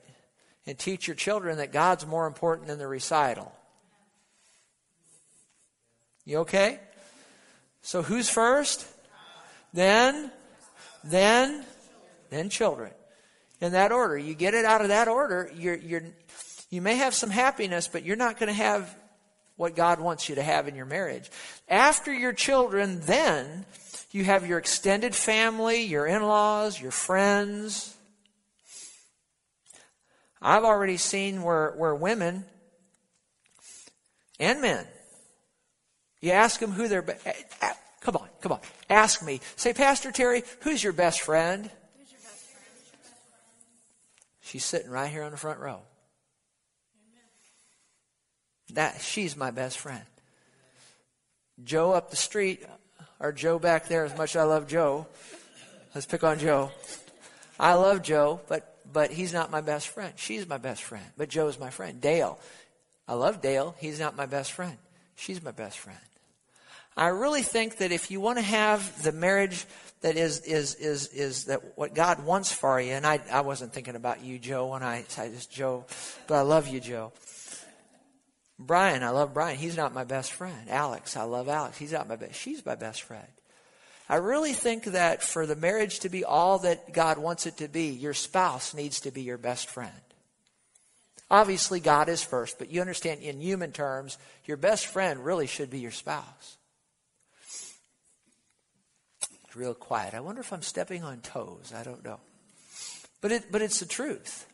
and 0.65 0.77
teach 0.77 1.07
your 1.07 1.15
children 1.15 1.59
that 1.59 1.71
God's 1.71 2.05
more 2.05 2.27
important 2.27 2.67
than 2.67 2.77
the 2.77 2.87
recital. 2.87 3.55
You 6.25 6.39
okay? 6.39 6.81
So 7.83 8.01
who's 8.01 8.29
first? 8.29 8.85
Then, 9.71 10.29
then, 11.05 11.63
then 12.29 12.49
children. 12.49 12.91
In 13.61 13.71
that 13.71 13.93
order. 13.93 14.17
You 14.17 14.33
get 14.33 14.53
it 14.55 14.65
out 14.65 14.81
of 14.81 14.89
that 14.89 15.07
order, 15.07 15.49
you're, 15.55 15.77
you're, 15.77 16.03
you 16.69 16.81
may 16.81 16.97
have 16.97 17.13
some 17.13 17.29
happiness, 17.29 17.87
but 17.87 18.03
you're 18.03 18.17
not 18.17 18.37
going 18.37 18.47
to 18.47 18.61
have 18.61 18.93
what 19.57 19.75
God 19.75 19.99
wants 19.99 20.29
you 20.29 20.35
to 20.35 20.43
have 20.43 20.67
in 20.67 20.75
your 20.75 20.85
marriage. 20.85 21.29
After 21.67 22.13
your 22.13 22.31
children, 22.31 23.01
then 23.01 23.65
you 24.11 24.23
have 24.23 24.47
your 24.47 24.59
extended 24.59 25.13
family, 25.13 25.81
your 25.81 26.05
in 26.05 26.21
laws, 26.23 26.79
your 26.79 26.91
friends. 26.91 27.95
I've 30.41 30.63
already 30.63 30.97
seen 30.97 31.41
where, 31.41 31.73
where 31.75 31.95
women 31.95 32.45
and 34.39 34.61
men, 34.61 34.85
you 36.21 36.31
ask 36.31 36.59
them 36.59 36.71
who 36.71 36.87
their, 36.87 37.03
eh, 37.25 37.33
eh, 37.61 37.73
come 38.01 38.15
on, 38.15 38.29
come 38.41 38.51
on, 38.51 38.59
ask 38.89 39.23
me. 39.23 39.41
Say, 39.55 39.73
Pastor 39.73 40.11
Terry, 40.11 40.43
who's 40.61 40.83
your 40.83 40.93
best 40.93 41.21
friend? 41.21 41.69
She's 44.41 44.63
sitting 44.63 44.89
right 44.89 45.11
here 45.11 45.23
on 45.23 45.31
the 45.31 45.37
front 45.37 45.59
row. 45.59 45.81
That 48.73 49.01
she's 49.01 49.35
my 49.35 49.51
best 49.51 49.77
friend. 49.77 50.03
Joe 51.63 51.93
up 51.93 52.09
the 52.09 52.15
street, 52.15 52.63
or 53.19 53.31
Joe 53.31 53.59
back 53.59 53.87
there, 53.87 54.05
as 54.05 54.15
much 54.17 54.35
as 54.35 54.41
I 54.41 54.43
love 54.43 54.67
Joe. 54.67 55.07
Let's 55.95 56.05
pick 56.05 56.23
on 56.23 56.37
Joe. 56.37 56.71
I 57.59 57.73
love 57.73 58.03
Joe, 58.03 58.41
but 58.47 58.77
but 58.91 59.11
he's 59.11 59.33
not 59.33 59.51
my 59.51 59.61
best 59.61 59.87
friend. 59.87 60.13
She's 60.15 60.47
my 60.47 60.57
best 60.57 60.83
friend, 60.83 61.05
but 61.17 61.29
Joe's 61.29 61.59
my 61.59 61.69
friend. 61.69 61.99
Dale. 61.99 62.39
I 63.07 63.13
love 63.13 63.41
Dale. 63.41 63.75
He's 63.79 63.99
not 63.99 64.15
my 64.15 64.25
best 64.25 64.51
friend. 64.51 64.77
She's 65.15 65.41
my 65.41 65.51
best 65.51 65.79
friend. 65.79 65.99
I 66.95 67.07
really 67.07 67.43
think 67.43 67.77
that 67.77 67.91
if 67.91 68.09
you 68.09 68.19
want 68.19 68.39
to 68.39 68.43
have 68.43 69.03
the 69.03 69.11
marriage 69.11 69.65
that 70.01 70.17
is 70.17 70.41
is 70.41 70.75
is 70.75 71.07
is 71.07 71.45
that 71.45 71.61
what 71.77 71.93
God 71.93 72.25
wants 72.25 72.51
for 72.51 72.79
you, 72.81 72.93
and 72.93 73.05
I 73.05 73.19
I 73.31 73.41
wasn't 73.41 73.73
thinking 73.73 73.95
about 73.95 74.23
you, 74.23 74.39
Joe, 74.39 74.67
when 74.67 74.83
I 74.83 75.03
said 75.07 75.33
this 75.33 75.45
Joe, 75.45 75.85
but 76.27 76.35
I 76.35 76.41
love 76.41 76.67
you, 76.67 76.79
Joe. 76.79 77.13
Brian, 78.59 79.03
I 79.03 79.09
love 79.09 79.33
Brian. 79.33 79.57
He's 79.57 79.77
not 79.77 79.93
my 79.93 80.03
best 80.03 80.33
friend. 80.33 80.69
Alex, 80.69 81.15
I 81.15 81.23
love 81.23 81.47
Alex. 81.47 81.77
He's 81.77 81.91
not 81.91 82.07
my 82.07 82.15
best. 82.15 82.35
She's 82.35 82.65
my 82.65 82.75
best 82.75 83.03
friend. 83.03 83.27
I 84.09 84.15
really 84.15 84.53
think 84.53 84.85
that 84.85 85.21
for 85.21 85.45
the 85.45 85.55
marriage 85.55 85.99
to 85.99 86.09
be 86.09 86.23
all 86.23 86.59
that 86.59 86.93
God 86.93 87.17
wants 87.17 87.45
it 87.45 87.57
to 87.57 87.67
be, 87.67 87.87
your 87.87 88.13
spouse 88.13 88.73
needs 88.73 89.01
to 89.01 89.11
be 89.11 89.21
your 89.21 89.37
best 89.37 89.69
friend. 89.69 89.91
Obviously, 91.29 91.81
God 91.81 92.07
is 92.07 92.23
first, 92.23 92.57
but 92.57 92.71
you 92.71 92.79
understand 92.79 93.21
in 93.21 93.41
human 93.41 93.73
terms, 93.73 94.17
your 94.45 94.55
best 94.55 94.87
friend 94.87 95.25
really 95.25 95.45
should 95.45 95.69
be 95.69 95.79
your 95.79 95.91
spouse. 95.91 96.57
It's 99.43 99.55
real 99.55 99.73
quiet. 99.73 100.13
I 100.13 100.21
wonder 100.21 100.39
if 100.39 100.53
I'm 100.53 100.61
stepping 100.61 101.03
on 101.03 101.19
toes. 101.19 101.73
I 101.75 101.83
don't 101.83 102.03
know. 102.03 102.21
But, 103.19 103.33
it, 103.33 103.51
but 103.51 103.61
it's 103.61 103.81
the 103.81 103.85
truth. 103.85 104.47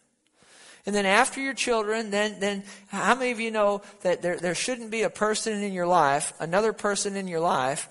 And 0.85 0.93
then 0.93 1.05
after 1.05 1.39
your 1.39 1.53
children, 1.53 2.09
then, 2.11 2.39
then 2.39 2.63
how 2.87 3.15
many 3.15 3.31
of 3.31 3.39
you 3.39 3.51
know 3.51 3.81
that 4.01 4.21
there, 4.21 4.37
there 4.37 4.55
shouldn't 4.55 4.91
be 4.91 5.03
a 5.03 5.09
person 5.09 5.63
in 5.63 5.71
your 5.73 5.87
life, 5.87 6.33
another 6.39 6.73
person 6.73 7.15
in 7.15 7.27
your 7.27 7.39
life, 7.39 7.87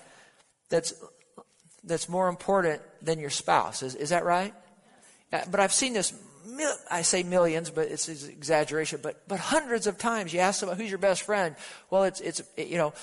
that's 0.69 0.93
that's 1.83 2.07
more 2.07 2.29
important 2.29 2.81
than 3.01 3.19
your 3.19 3.29
spouse. 3.29 3.83
Is, 3.83 3.95
is 3.95 4.09
that 4.09 4.23
right? 4.23 4.53
Uh, 5.31 5.41
but 5.49 5.59
I've 5.59 5.73
seen 5.73 5.93
this, 5.93 6.13
I 6.89 7.01
say 7.01 7.23
millions, 7.23 7.69
but 7.69 7.87
it's, 7.87 8.07
an 8.07 8.29
exaggeration, 8.29 8.99
but, 9.03 9.27
but 9.27 9.39
hundreds 9.39 9.87
of 9.87 9.97
times 9.97 10.33
you 10.33 10.39
ask 10.39 10.59
someone, 10.59 10.77
who's 10.77 10.89
your 10.89 10.99
best 10.99 11.23
friend? 11.23 11.55
Well, 11.89 12.03
it's, 12.03 12.21
it's, 12.21 12.41
you 12.57 12.77
know, 12.77 12.93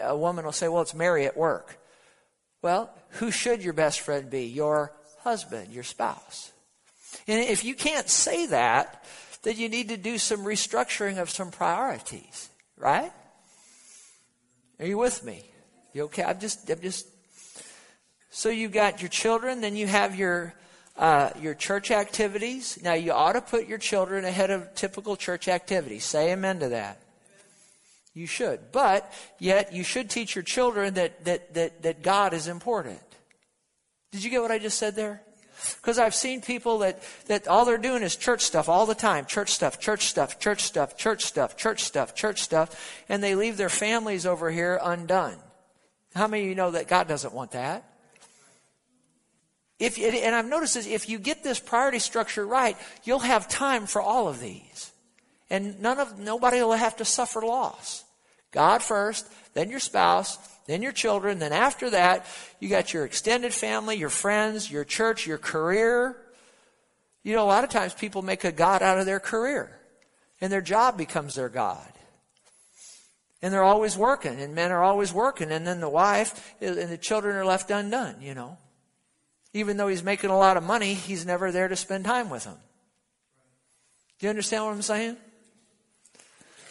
a 0.00 0.16
woman 0.16 0.44
will 0.44 0.52
say, 0.52 0.68
well, 0.68 0.82
it's 0.82 0.94
Mary 0.94 1.26
at 1.26 1.36
work. 1.36 1.78
Well, 2.62 2.90
who 3.10 3.30
should 3.30 3.62
your 3.62 3.74
best 3.74 4.00
friend 4.00 4.30
be? 4.30 4.46
Your 4.46 4.92
husband, 5.20 5.72
your 5.72 5.84
spouse. 5.84 6.50
And 7.28 7.38
if 7.38 7.64
you 7.64 7.74
can't 7.74 8.08
say 8.08 8.46
that, 8.46 9.04
then 9.44 9.56
you 9.56 9.68
need 9.68 9.90
to 9.90 9.96
do 9.96 10.18
some 10.18 10.40
restructuring 10.40 11.18
of 11.18 11.30
some 11.30 11.50
priorities, 11.50 12.48
right? 12.76 13.12
Are 14.80 14.86
you 14.86 14.98
with 14.98 15.24
me? 15.24 15.44
You 15.92 16.04
okay? 16.04 16.24
I'm 16.24 16.40
just, 16.40 16.68
I'm 16.68 16.80
just 16.80 17.06
so 18.30 18.48
you've 18.48 18.72
got 18.72 19.00
your 19.00 19.10
children, 19.10 19.60
then 19.60 19.76
you 19.76 19.86
have 19.86 20.16
your 20.16 20.54
uh, 20.96 21.30
your 21.40 21.54
church 21.54 21.90
activities. 21.90 22.78
Now 22.82 22.94
you 22.94 23.12
ought 23.12 23.34
to 23.34 23.40
put 23.40 23.68
your 23.68 23.78
children 23.78 24.24
ahead 24.24 24.50
of 24.50 24.74
typical 24.74 25.16
church 25.16 25.46
activities. 25.48 26.04
Say 26.04 26.32
amen 26.32 26.60
to 26.60 26.68
that. 26.70 27.00
You 28.12 28.26
should, 28.26 28.72
but 28.72 29.12
yet 29.38 29.72
you 29.72 29.82
should 29.82 30.08
teach 30.08 30.34
your 30.34 30.42
children 30.42 30.94
that 30.94 31.24
that 31.24 31.54
that 31.54 31.82
that 31.82 32.02
God 32.02 32.32
is 32.32 32.48
important. 32.48 33.00
Did 34.12 34.24
you 34.24 34.30
get 34.30 34.42
what 34.42 34.50
I 34.50 34.58
just 34.58 34.78
said 34.78 34.96
there? 34.96 35.20
Because 35.76 35.98
I've 35.98 36.14
seen 36.14 36.40
people 36.40 36.78
that, 36.78 37.02
that 37.26 37.48
all 37.48 37.64
they're 37.64 37.78
doing 37.78 38.02
is 38.02 38.16
church 38.16 38.42
stuff 38.42 38.68
all 38.68 38.86
the 38.86 38.94
time. 38.94 39.26
Church 39.26 39.50
stuff, 39.50 39.80
church 39.80 40.06
stuff, 40.06 40.38
church 40.38 40.62
stuff, 40.62 40.96
church 40.96 41.24
stuff, 41.24 41.56
church 41.56 41.82
stuff, 41.82 42.14
church 42.14 42.42
stuff. 42.42 43.02
And 43.08 43.22
they 43.22 43.34
leave 43.34 43.56
their 43.56 43.68
families 43.68 44.26
over 44.26 44.50
here 44.50 44.78
undone. 44.82 45.36
How 46.14 46.28
many 46.28 46.44
of 46.44 46.48
you 46.48 46.54
know 46.54 46.70
that 46.72 46.88
God 46.88 47.08
doesn't 47.08 47.34
want 47.34 47.52
that? 47.52 47.84
If, 49.78 49.98
and 49.98 50.34
I've 50.34 50.46
noticed 50.46 50.74
this, 50.74 50.86
if 50.86 51.08
you 51.08 51.18
get 51.18 51.42
this 51.42 51.58
priority 51.58 51.98
structure 51.98 52.46
right, 52.46 52.76
you'll 53.02 53.18
have 53.18 53.48
time 53.48 53.86
for 53.86 54.00
all 54.00 54.28
of 54.28 54.40
these. 54.40 54.92
And 55.50 55.80
none 55.80 55.98
of, 55.98 56.18
nobody 56.18 56.62
will 56.62 56.72
have 56.72 56.96
to 56.96 57.04
suffer 57.04 57.42
loss. 57.42 58.04
God 58.50 58.82
first, 58.82 59.30
then 59.52 59.70
your 59.70 59.80
spouse, 59.80 60.38
then 60.66 60.82
your 60.82 60.92
children, 60.92 61.38
then 61.38 61.52
after 61.52 61.90
that, 61.90 62.26
you 62.58 62.68
got 62.68 62.92
your 62.92 63.04
extended 63.04 63.52
family, 63.52 63.96
your 63.96 64.08
friends, 64.08 64.70
your 64.70 64.84
church, 64.84 65.26
your 65.26 65.38
career. 65.38 66.16
You 67.22 67.34
know, 67.34 67.44
a 67.44 67.46
lot 67.46 67.64
of 67.64 67.70
times 67.70 67.94
people 67.94 68.22
make 68.22 68.44
a 68.44 68.52
God 68.52 68.82
out 68.82 68.98
of 68.98 69.06
their 69.06 69.20
career, 69.20 69.78
and 70.40 70.52
their 70.52 70.60
job 70.60 70.96
becomes 70.96 71.34
their 71.34 71.48
God. 71.48 71.86
And 73.42 73.52
they're 73.52 73.62
always 73.62 73.96
working, 73.96 74.40
and 74.40 74.54
men 74.54 74.72
are 74.72 74.82
always 74.82 75.12
working, 75.12 75.50
and 75.50 75.66
then 75.66 75.80
the 75.80 75.88
wife 75.88 76.54
and 76.62 76.88
the 76.90 76.96
children 76.96 77.36
are 77.36 77.44
left 77.44 77.70
undone, 77.70 78.16
you 78.22 78.34
know. 78.34 78.56
Even 79.52 79.76
though 79.76 79.88
he's 79.88 80.02
making 80.02 80.30
a 80.30 80.38
lot 80.38 80.56
of 80.56 80.62
money, 80.64 80.94
he's 80.94 81.26
never 81.26 81.52
there 81.52 81.68
to 81.68 81.76
spend 81.76 82.04
time 82.04 82.30
with 82.30 82.44
them. 82.44 82.56
Do 84.18 84.26
you 84.26 84.30
understand 84.30 84.64
what 84.64 84.72
I'm 84.72 84.82
saying? 84.82 85.16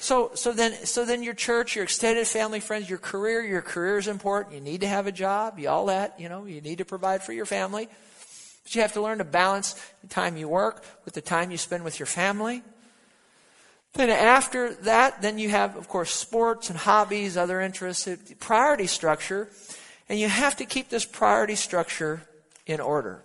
So, 0.04 0.32
so 0.34 0.52
then, 0.52 0.74
so 0.86 1.06
then 1.06 1.24
your 1.24 1.34
church, 1.34 1.78
your 1.78 1.86
extended 1.86 2.28
family, 2.28 2.60
friends, 2.60 2.90
your 2.90 3.00
career, 3.00 3.42
your 3.42 3.62
career 3.62 3.98
is 3.98 4.10
important. 4.10 4.54
You 4.54 4.60
need 4.60 4.82
to 4.82 4.88
have 4.88 5.08
a 5.08 5.14
job, 5.14 5.58
you, 5.58 5.70
all 5.70 5.86
that, 5.86 6.20
you 6.20 6.28
know, 6.28 6.44
you 6.44 6.60
need 6.60 6.80
to 6.80 6.86
provide 6.86 7.24
for 7.24 7.32
your 7.32 7.46
family. 7.46 7.88
But 8.64 8.76
you 8.76 8.82
have 8.82 8.92
to 8.94 9.02
learn 9.02 9.20
to 9.20 9.24
balance 9.24 9.82
the 10.02 10.10
time 10.10 10.36
you 10.36 10.50
work 10.50 10.84
with 11.06 11.14
the 11.14 11.22
time 11.22 11.52
you 11.52 11.58
spend 11.58 11.86
with 11.86 12.00
your 12.00 12.06
family. 12.06 12.64
Then 13.94 14.10
after 14.10 14.74
that, 14.74 15.22
then 15.22 15.40
you 15.40 15.48
have, 15.48 15.78
of 15.78 15.88
course, 15.88 16.14
sports 16.14 16.70
and 16.70 16.78
hobbies, 16.78 17.38
other 17.38 17.62
interests, 17.62 18.10
priority 18.42 18.88
structure. 18.88 19.48
And 20.10 20.20
you 20.20 20.28
have 20.28 20.58
to 20.58 20.66
keep 20.66 20.90
this 20.90 21.06
priority 21.06 21.56
structure 21.56 22.24
in 22.66 22.82
order. 22.82 23.24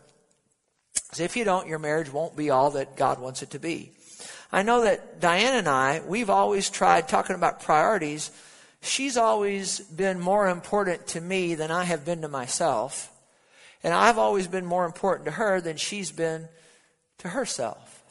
Because 0.95 1.19
if 1.19 1.37
you 1.37 1.43
don't, 1.43 1.67
your 1.67 1.81
marriage 1.81 2.13
won't 2.13 2.37
be 2.37 2.51
all 2.51 2.71
that 2.71 2.95
God 2.95 3.19
wants 3.19 3.43
it 3.43 3.51
to 3.51 3.59
be. 3.59 3.91
I 4.51 4.63
know 4.63 4.83
that 4.83 5.21
Diane 5.21 5.55
and 5.55 5.69
I, 5.69 6.01
we've 6.07 6.31
always 6.31 6.71
tried 6.71 7.09
talking 7.09 7.37
about 7.37 7.61
priorities. 7.61 8.31
She's 8.81 9.17
always 9.17 9.81
been 9.81 10.21
more 10.21 10.49
important 10.49 11.07
to 11.09 11.21
me 11.21 11.55
than 11.55 11.71
I 11.71 11.85
have 11.85 12.05
been 12.05 12.23
to 12.23 12.29
myself. 12.29 13.13
And 13.85 13.93
I've 13.93 14.19
always 14.19 14.47
been 14.47 14.65
more 14.65 14.87
important 14.87 15.27
to 15.27 15.33
her 15.33 15.61
than 15.61 15.77
she's 15.77 16.11
been 16.11 16.49
to 17.19 17.29
herself. 17.29 18.03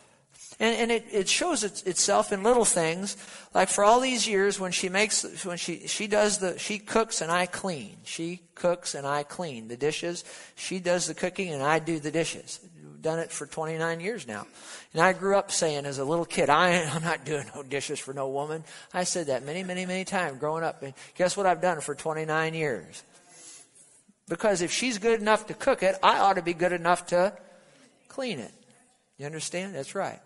And, 0.59 0.75
and 0.75 0.91
it, 0.91 1.05
it 1.11 1.29
shows 1.29 1.63
it, 1.63 1.85
itself 1.85 2.31
in 2.31 2.43
little 2.43 2.65
things. 2.65 3.17
Like 3.53 3.69
for 3.69 3.83
all 3.83 3.99
these 3.99 4.27
years 4.27 4.59
when 4.59 4.71
she 4.71 4.89
makes, 4.89 5.23
when 5.45 5.57
she, 5.57 5.87
she 5.87 6.07
does 6.07 6.39
the, 6.39 6.57
she 6.57 6.79
cooks 6.79 7.21
and 7.21 7.31
I 7.31 7.45
clean. 7.45 7.97
She 8.03 8.41
cooks 8.55 8.95
and 8.95 9.05
I 9.05 9.23
clean 9.23 9.67
the 9.67 9.77
dishes. 9.77 10.23
She 10.55 10.79
does 10.79 11.07
the 11.07 11.13
cooking 11.13 11.53
and 11.53 11.63
I 11.63 11.79
do 11.79 11.99
the 11.99 12.11
dishes. 12.11 12.59
Done 13.07 13.19
it 13.19 13.31
for 13.31 13.45
29 13.47 14.01
years 14.01 14.27
now. 14.27 14.45
And 14.91 15.01
I 15.01 15.13
grew 15.13 15.37
up 15.37 15.49
saying 15.49 15.85
as 15.85 15.97
a 15.97 16.03
little 16.03 16.25
kid, 16.25 16.49
I, 16.49 16.83
I'm 16.93 17.03
not 17.03 17.23
doing 17.23 17.45
no 17.55 17.63
dishes 17.63 17.99
for 17.99 18.13
no 18.13 18.27
woman. 18.27 18.65
I 18.93 19.05
said 19.05 19.27
that 19.27 19.45
many, 19.45 19.63
many, 19.63 19.85
many 19.85 20.03
times 20.03 20.39
growing 20.41 20.61
up. 20.61 20.83
And 20.83 20.93
guess 21.15 21.37
what 21.37 21.45
I've 21.45 21.61
done 21.61 21.79
for 21.79 21.95
29 21.95 22.53
years? 22.53 23.01
Because 24.27 24.61
if 24.61 24.73
she's 24.73 24.97
good 24.97 25.21
enough 25.21 25.47
to 25.47 25.53
cook 25.53 25.83
it, 25.83 25.95
I 26.03 26.19
ought 26.19 26.33
to 26.33 26.41
be 26.41 26.53
good 26.53 26.73
enough 26.73 27.07
to 27.07 27.31
clean 28.09 28.39
it. 28.39 28.51
You 29.17 29.25
understand? 29.25 29.73
That's 29.73 29.95
right. 29.95 30.19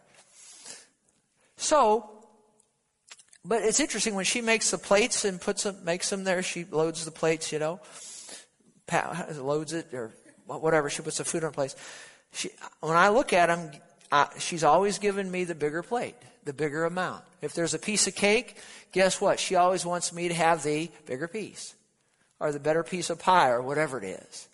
So, 1.57 2.09
but 3.45 3.61
it's 3.61 3.79
interesting 3.79 4.15
when 4.15 4.25
she 4.25 4.41
makes 4.41 4.71
the 4.71 4.79
plates 4.79 5.23
and 5.23 5.39
puts 5.39 5.61
them, 5.65 5.85
makes 5.85 6.09
them 6.09 6.23
there. 6.23 6.41
She 6.41 6.63
loads 6.63 7.05
the 7.05 7.11
plates, 7.11 7.51
you 7.51 7.59
know, 7.59 7.79
loads 9.35 9.73
it 9.73 9.93
or 9.93 10.15
whatever. 10.47 10.89
She 10.89 11.03
puts 11.03 11.19
the 11.19 11.25
food 11.25 11.43
on 11.43 11.49
a 11.49 11.53
place. 11.53 11.75
She, 12.33 12.49
when 12.79 12.97
I 12.97 13.09
look 13.09 13.33
at 13.33 13.47
them, 13.47 13.71
I, 14.11 14.27
she's 14.39 14.63
always 14.63 14.99
given 14.99 15.29
me 15.29 15.43
the 15.43 15.55
bigger 15.55 15.83
plate, 15.83 16.15
the 16.43 16.53
bigger 16.53 16.85
amount. 16.85 17.23
If 17.41 17.53
there's 17.53 17.73
a 17.73 17.79
piece 17.79 18.07
of 18.07 18.15
cake, 18.15 18.57
guess 18.91 19.19
what? 19.19 19.39
She 19.39 19.55
always 19.55 19.85
wants 19.85 20.13
me 20.13 20.27
to 20.27 20.33
have 20.33 20.63
the 20.63 20.89
bigger 21.05 21.27
piece 21.27 21.75
or 22.39 22.51
the 22.51 22.59
better 22.59 22.83
piece 22.83 23.09
of 23.09 23.19
pie 23.19 23.49
or 23.49 23.61
whatever 23.61 23.97
it 23.97 24.05
is. 24.05 24.47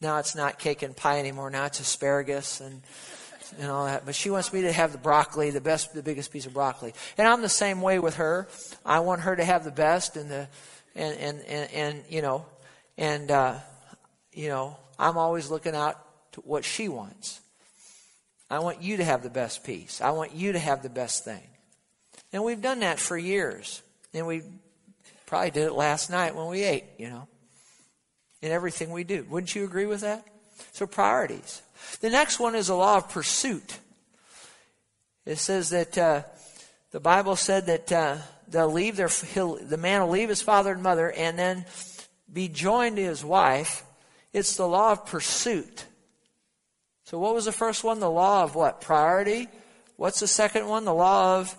Now 0.00 0.18
it's 0.18 0.34
not 0.34 0.58
cake 0.58 0.82
and 0.82 0.96
pie 0.96 1.18
anymore. 1.18 1.50
Now 1.50 1.66
it's 1.66 1.80
asparagus 1.80 2.60
and 2.60 2.82
and 3.58 3.70
all 3.70 3.86
that. 3.86 4.04
But 4.04 4.14
she 4.14 4.30
wants 4.30 4.52
me 4.52 4.62
to 4.62 4.72
have 4.72 4.92
the 4.92 4.98
broccoli, 4.98 5.50
the 5.50 5.60
best, 5.60 5.94
the 5.94 6.02
biggest 6.02 6.32
piece 6.32 6.46
of 6.46 6.54
broccoli. 6.54 6.94
And 7.18 7.26
I'm 7.26 7.42
the 7.42 7.48
same 7.48 7.80
way 7.82 7.98
with 7.98 8.16
her. 8.16 8.48
I 8.84 9.00
want 9.00 9.22
her 9.22 9.36
to 9.36 9.44
have 9.44 9.64
the 9.64 9.70
best 9.70 10.16
and 10.16 10.30
the, 10.30 10.48
and, 10.94 11.16
and, 11.18 11.40
and, 11.42 11.72
and 11.72 12.04
you 12.08 12.22
know, 12.22 12.46
and, 12.96 13.30
uh, 13.30 13.58
you 14.32 14.48
know, 14.48 14.76
I'm 14.98 15.18
always 15.18 15.50
looking 15.50 15.74
out 15.74 15.98
to 16.32 16.40
what 16.40 16.64
she 16.64 16.88
wants. 16.88 17.40
I 18.50 18.58
want 18.58 18.82
you 18.82 18.98
to 18.98 19.04
have 19.04 19.22
the 19.22 19.30
best 19.30 19.64
piece. 19.64 20.00
I 20.00 20.10
want 20.10 20.32
you 20.34 20.52
to 20.52 20.58
have 20.58 20.82
the 20.82 20.90
best 20.90 21.24
thing. 21.24 21.46
And 22.32 22.44
we've 22.44 22.60
done 22.60 22.80
that 22.80 22.98
for 22.98 23.16
years. 23.16 23.82
And 24.12 24.26
we 24.26 24.42
probably 25.26 25.50
did 25.50 25.64
it 25.64 25.72
last 25.72 26.10
night 26.10 26.34
when 26.34 26.48
we 26.48 26.62
ate, 26.62 26.84
you 26.98 27.08
know, 27.08 27.28
in 28.42 28.52
everything 28.52 28.90
we 28.90 29.04
do. 29.04 29.24
Wouldn't 29.30 29.54
you 29.54 29.64
agree 29.64 29.86
with 29.86 30.02
that? 30.02 30.24
So 30.72 30.86
priorities. 30.86 31.62
The 32.00 32.10
next 32.10 32.38
one 32.38 32.54
is 32.54 32.68
a 32.68 32.74
law 32.74 32.98
of 32.98 33.08
pursuit. 33.08 33.78
It 35.24 35.38
says 35.38 35.70
that 35.70 35.96
uh, 35.96 36.22
the 36.90 37.00
Bible 37.00 37.36
said 37.36 37.66
that 37.66 37.92
uh, 37.92 38.16
they'll 38.48 38.70
leave 38.70 38.96
their 38.96 39.08
the 39.08 39.78
man 39.78 40.02
will 40.02 40.10
leave 40.10 40.28
his 40.28 40.42
father 40.42 40.72
and 40.72 40.82
mother 40.82 41.10
and 41.10 41.38
then 41.38 41.64
be 42.30 42.48
joined 42.48 42.96
to 42.96 43.02
his 43.02 43.24
wife. 43.24 43.84
It's 44.32 44.56
the 44.56 44.68
law 44.68 44.92
of 44.92 45.06
pursuit. 45.06 45.86
So 47.12 47.18
what 47.18 47.34
was 47.34 47.44
the 47.44 47.52
first 47.52 47.84
one? 47.84 48.00
The 48.00 48.10
law 48.10 48.42
of 48.42 48.54
what? 48.54 48.80
Priority. 48.80 49.46
What's 49.98 50.20
the 50.20 50.26
second 50.26 50.66
one? 50.66 50.86
The 50.86 50.94
law 50.94 51.40
of 51.40 51.54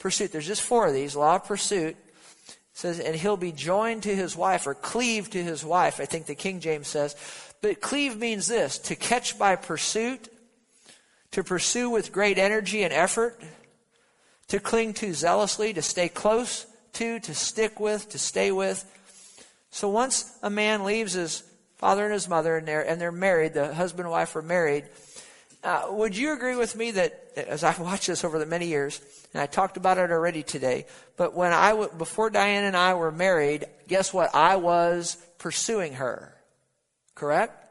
pursuit. 0.00 0.32
There's 0.32 0.44
just 0.44 0.60
four 0.60 0.88
of 0.88 0.92
these. 0.92 1.14
Law 1.14 1.36
of 1.36 1.44
pursuit 1.44 1.90
it 1.90 2.56
says, 2.72 2.98
and 2.98 3.14
he'll 3.14 3.36
be 3.36 3.52
joined 3.52 4.02
to 4.02 4.16
his 4.16 4.34
wife 4.34 4.66
or 4.66 4.74
cleave 4.74 5.30
to 5.30 5.44
his 5.44 5.64
wife. 5.64 6.00
I 6.00 6.04
think 6.04 6.26
the 6.26 6.34
King 6.34 6.58
James 6.58 6.88
says. 6.88 7.14
But 7.62 7.80
cleave 7.80 8.18
means 8.18 8.48
this 8.48 8.76
to 8.78 8.96
catch 8.96 9.38
by 9.38 9.54
pursuit, 9.54 10.28
to 11.30 11.44
pursue 11.44 11.90
with 11.90 12.10
great 12.10 12.36
energy 12.36 12.82
and 12.82 12.92
effort, 12.92 13.40
to 14.48 14.58
cling 14.58 14.94
to 14.94 15.14
zealously, 15.14 15.72
to 15.74 15.82
stay 15.82 16.08
close 16.08 16.66
to, 16.94 17.20
to 17.20 17.34
stick 17.36 17.78
with, 17.78 18.08
to 18.08 18.18
stay 18.18 18.50
with. 18.50 18.84
So 19.70 19.88
once 19.90 20.36
a 20.42 20.50
man 20.50 20.82
leaves 20.82 21.12
his 21.12 21.47
father 21.78 22.04
and 22.04 22.12
his 22.12 22.28
mother 22.28 22.56
and 22.56 22.68
they're, 22.68 22.86
and 22.86 23.00
they're 23.00 23.10
married, 23.10 23.54
the 23.54 23.74
husband 23.74 24.02
and 24.02 24.10
wife 24.10 24.36
are 24.36 24.42
married, 24.42 24.84
uh, 25.64 25.86
would 25.90 26.16
you 26.16 26.32
agree 26.32 26.54
with 26.54 26.76
me 26.76 26.92
that 26.92 27.32
as 27.36 27.64
I've 27.64 27.80
watched 27.80 28.06
this 28.06 28.24
over 28.24 28.38
the 28.38 28.46
many 28.46 28.66
years, 28.66 29.00
and 29.32 29.42
I 29.42 29.46
talked 29.46 29.76
about 29.76 29.98
it 29.98 30.10
already 30.10 30.42
today, 30.42 30.86
but 31.16 31.34
when 31.34 31.52
I, 31.52 31.86
before 31.98 32.30
Diane 32.30 32.64
and 32.64 32.76
I 32.76 32.94
were 32.94 33.10
married, 33.10 33.66
guess 33.88 34.12
what? 34.12 34.34
I 34.34 34.56
was 34.56 35.16
pursuing 35.38 35.94
her. 35.94 36.34
Correct? 37.14 37.64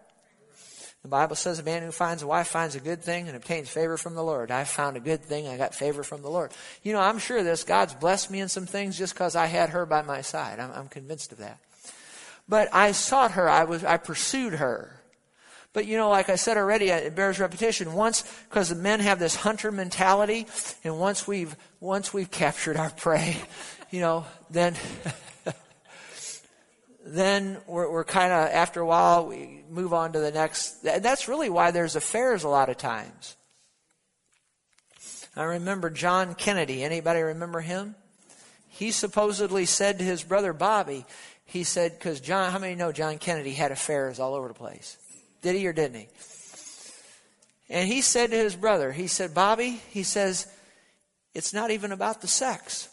The 1.03 1.11
Bible 1.11 1.37
says 1.37 1.59
a 1.59 1.63
man 1.63 1.83
who 1.83 1.91
finds 1.91 2.21
a 2.21 2.27
wife 2.27 2.47
finds 2.49 2.75
a 2.75 2.81
good 2.81 3.01
thing 3.01 3.29
and 3.29 3.37
obtains 3.37 3.69
favor 3.69 3.95
from 3.95 4.13
the 4.13 4.23
Lord. 4.23 4.51
I 4.51 4.65
found 4.65 4.97
a 4.97 4.99
good 4.99 5.23
thing. 5.23 5.47
I 5.47 5.55
got 5.55 5.73
favor 5.73 6.03
from 6.03 6.21
the 6.21 6.29
Lord. 6.29 6.51
You 6.83 6.91
know, 6.91 6.99
I'm 6.99 7.19
sure 7.19 7.43
this. 7.43 7.63
God's 7.63 7.93
blessed 7.93 8.29
me 8.29 8.41
in 8.41 8.49
some 8.49 8.65
things 8.65 8.97
just 8.97 9.13
because 9.13 9.33
I 9.33 9.45
had 9.45 9.69
her 9.69 9.85
by 9.85 10.01
my 10.01 10.19
side. 10.19 10.59
I'm, 10.59 10.71
I'm 10.73 10.87
convinced 10.89 11.31
of 11.31 11.37
that. 11.37 11.59
But 12.49 12.73
I 12.73 12.91
sought 12.93 13.31
her. 13.31 13.49
I 13.49 13.65
was, 13.65 13.83
I 13.83 13.97
pursued 13.97 14.53
her. 14.53 14.93
But 15.73 15.85
you 15.85 15.97
know, 15.97 16.09
like 16.09 16.29
I 16.29 16.37
said 16.37 16.57
already, 16.57 16.89
it 16.89 17.15
bears 17.15 17.39
repetition. 17.39 17.93
Once, 17.93 18.23
because 18.49 18.69
the 18.69 18.75
men 18.75 18.99
have 18.99 19.19
this 19.19 19.35
hunter 19.35 19.71
mentality, 19.71 20.47
and 20.83 20.99
once 20.99 21.27
we've, 21.27 21.55
once 21.79 22.13
we've 22.13 22.31
captured 22.31 22.77
our 22.77 22.89
prey, 22.89 23.37
you 23.91 23.99
know, 23.99 24.25
then 24.49 24.75
then 27.05 27.57
we're, 27.67 27.91
we're 27.91 28.03
kind 28.03 28.33
of, 28.33 28.49
after 28.49 28.81
a 28.81 28.85
while, 28.85 29.27
we 29.27 29.63
move 29.69 29.93
on 29.93 30.13
to 30.13 30.19
the 30.19 30.31
next. 30.31 30.83
That's 30.83 31.27
really 31.27 31.49
why 31.49 31.71
there's 31.71 31.95
affairs 31.95 32.43
a 32.43 32.49
lot 32.49 32.69
of 32.69 32.77
times. 32.77 33.35
I 35.35 35.43
remember 35.43 35.91
John 35.91 36.33
Kennedy. 36.33 36.83
Anybody 36.83 37.21
remember 37.21 37.61
him? 37.61 37.95
He 38.67 38.91
supposedly 38.91 39.65
said 39.65 39.99
to 39.99 40.03
his 40.03 40.23
brother 40.23 40.53
Bobby, 40.53 41.05
he 41.47 41.63
said, 41.63 41.93
because 41.97 42.21
John, 42.21 42.51
how 42.51 42.59
many 42.59 42.75
know 42.75 42.91
John 42.91 43.17
Kennedy 43.17 43.53
had 43.53 43.71
affairs 43.71 44.19
all 44.19 44.35
over 44.35 44.47
the 44.47 44.53
place? 44.53 44.97
Did 45.41 45.55
he 45.55 45.67
or 45.67 45.73
didn't 45.73 46.01
he? 46.01 46.07
And 47.69 47.87
he 47.87 48.01
said 48.01 48.29
to 48.29 48.37
his 48.37 48.55
brother, 48.55 48.91
he 48.91 49.07
said, 49.07 49.33
Bobby, 49.33 49.81
he 49.89 50.03
says, 50.03 50.47
it's 51.33 51.53
not 51.53 51.71
even 51.71 51.91
about 51.91 52.21
the 52.21 52.27
sex. 52.27 52.89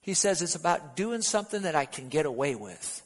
He 0.00 0.14
says, 0.14 0.40
it's 0.40 0.54
about 0.54 0.96
doing 0.96 1.20
something 1.20 1.62
that 1.62 1.74
I 1.76 1.84
can 1.84 2.08
get 2.08 2.24
away 2.24 2.54
with 2.54 3.02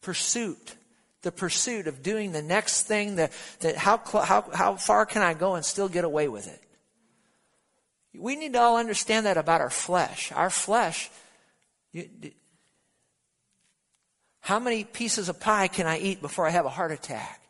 pursuit 0.00 0.76
the 1.22 1.32
pursuit 1.32 1.86
of 1.88 2.02
doing 2.02 2.32
the 2.32 2.42
next 2.42 2.82
thing 2.82 3.16
that, 3.16 3.32
that 3.60 3.76
how, 3.76 3.98
how, 3.98 4.48
how 4.52 4.76
far 4.76 5.04
can 5.04 5.22
I 5.22 5.34
go 5.34 5.56
and 5.56 5.64
still 5.64 5.88
get 5.88 6.04
away 6.04 6.28
with 6.28 6.46
it? 6.46 6.62
We 8.16 8.36
need 8.36 8.52
to 8.54 8.60
all 8.60 8.76
understand 8.76 9.26
that 9.26 9.36
about 9.36 9.60
our 9.60 9.70
flesh. 9.70 10.32
Our 10.32 10.50
flesh, 10.50 11.10
you, 11.92 12.08
how 14.40 14.58
many 14.58 14.84
pieces 14.84 15.28
of 15.28 15.40
pie 15.40 15.68
can 15.68 15.86
I 15.86 15.98
eat 15.98 16.22
before 16.22 16.46
I 16.46 16.50
have 16.50 16.64
a 16.64 16.70
heart 16.70 16.92
attack? 16.92 17.40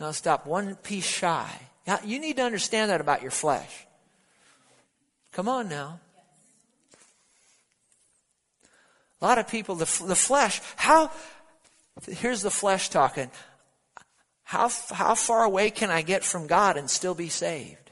Now 0.00 0.12
stop 0.12 0.46
one 0.46 0.76
piece 0.76 1.04
shy. 1.04 1.50
Now, 1.86 2.00
you 2.04 2.18
need 2.18 2.36
to 2.36 2.42
understand 2.42 2.90
that 2.90 3.00
about 3.00 3.22
your 3.22 3.30
flesh. 3.30 3.86
Come 5.32 5.48
on 5.48 5.68
now. 5.68 6.00
A 9.20 9.24
lot 9.24 9.38
of 9.38 9.48
people, 9.48 9.76
the, 9.76 9.84
the 10.06 10.16
flesh, 10.16 10.60
how, 10.76 11.10
here's 12.08 12.42
the 12.42 12.50
flesh 12.50 12.88
talking. 12.88 13.30
How, 14.42 14.70
how 14.90 15.14
far 15.14 15.44
away 15.44 15.70
can 15.70 15.90
I 15.90 16.02
get 16.02 16.24
from 16.24 16.46
God 16.46 16.76
and 16.76 16.90
still 16.90 17.14
be 17.14 17.28
saved? 17.28 17.90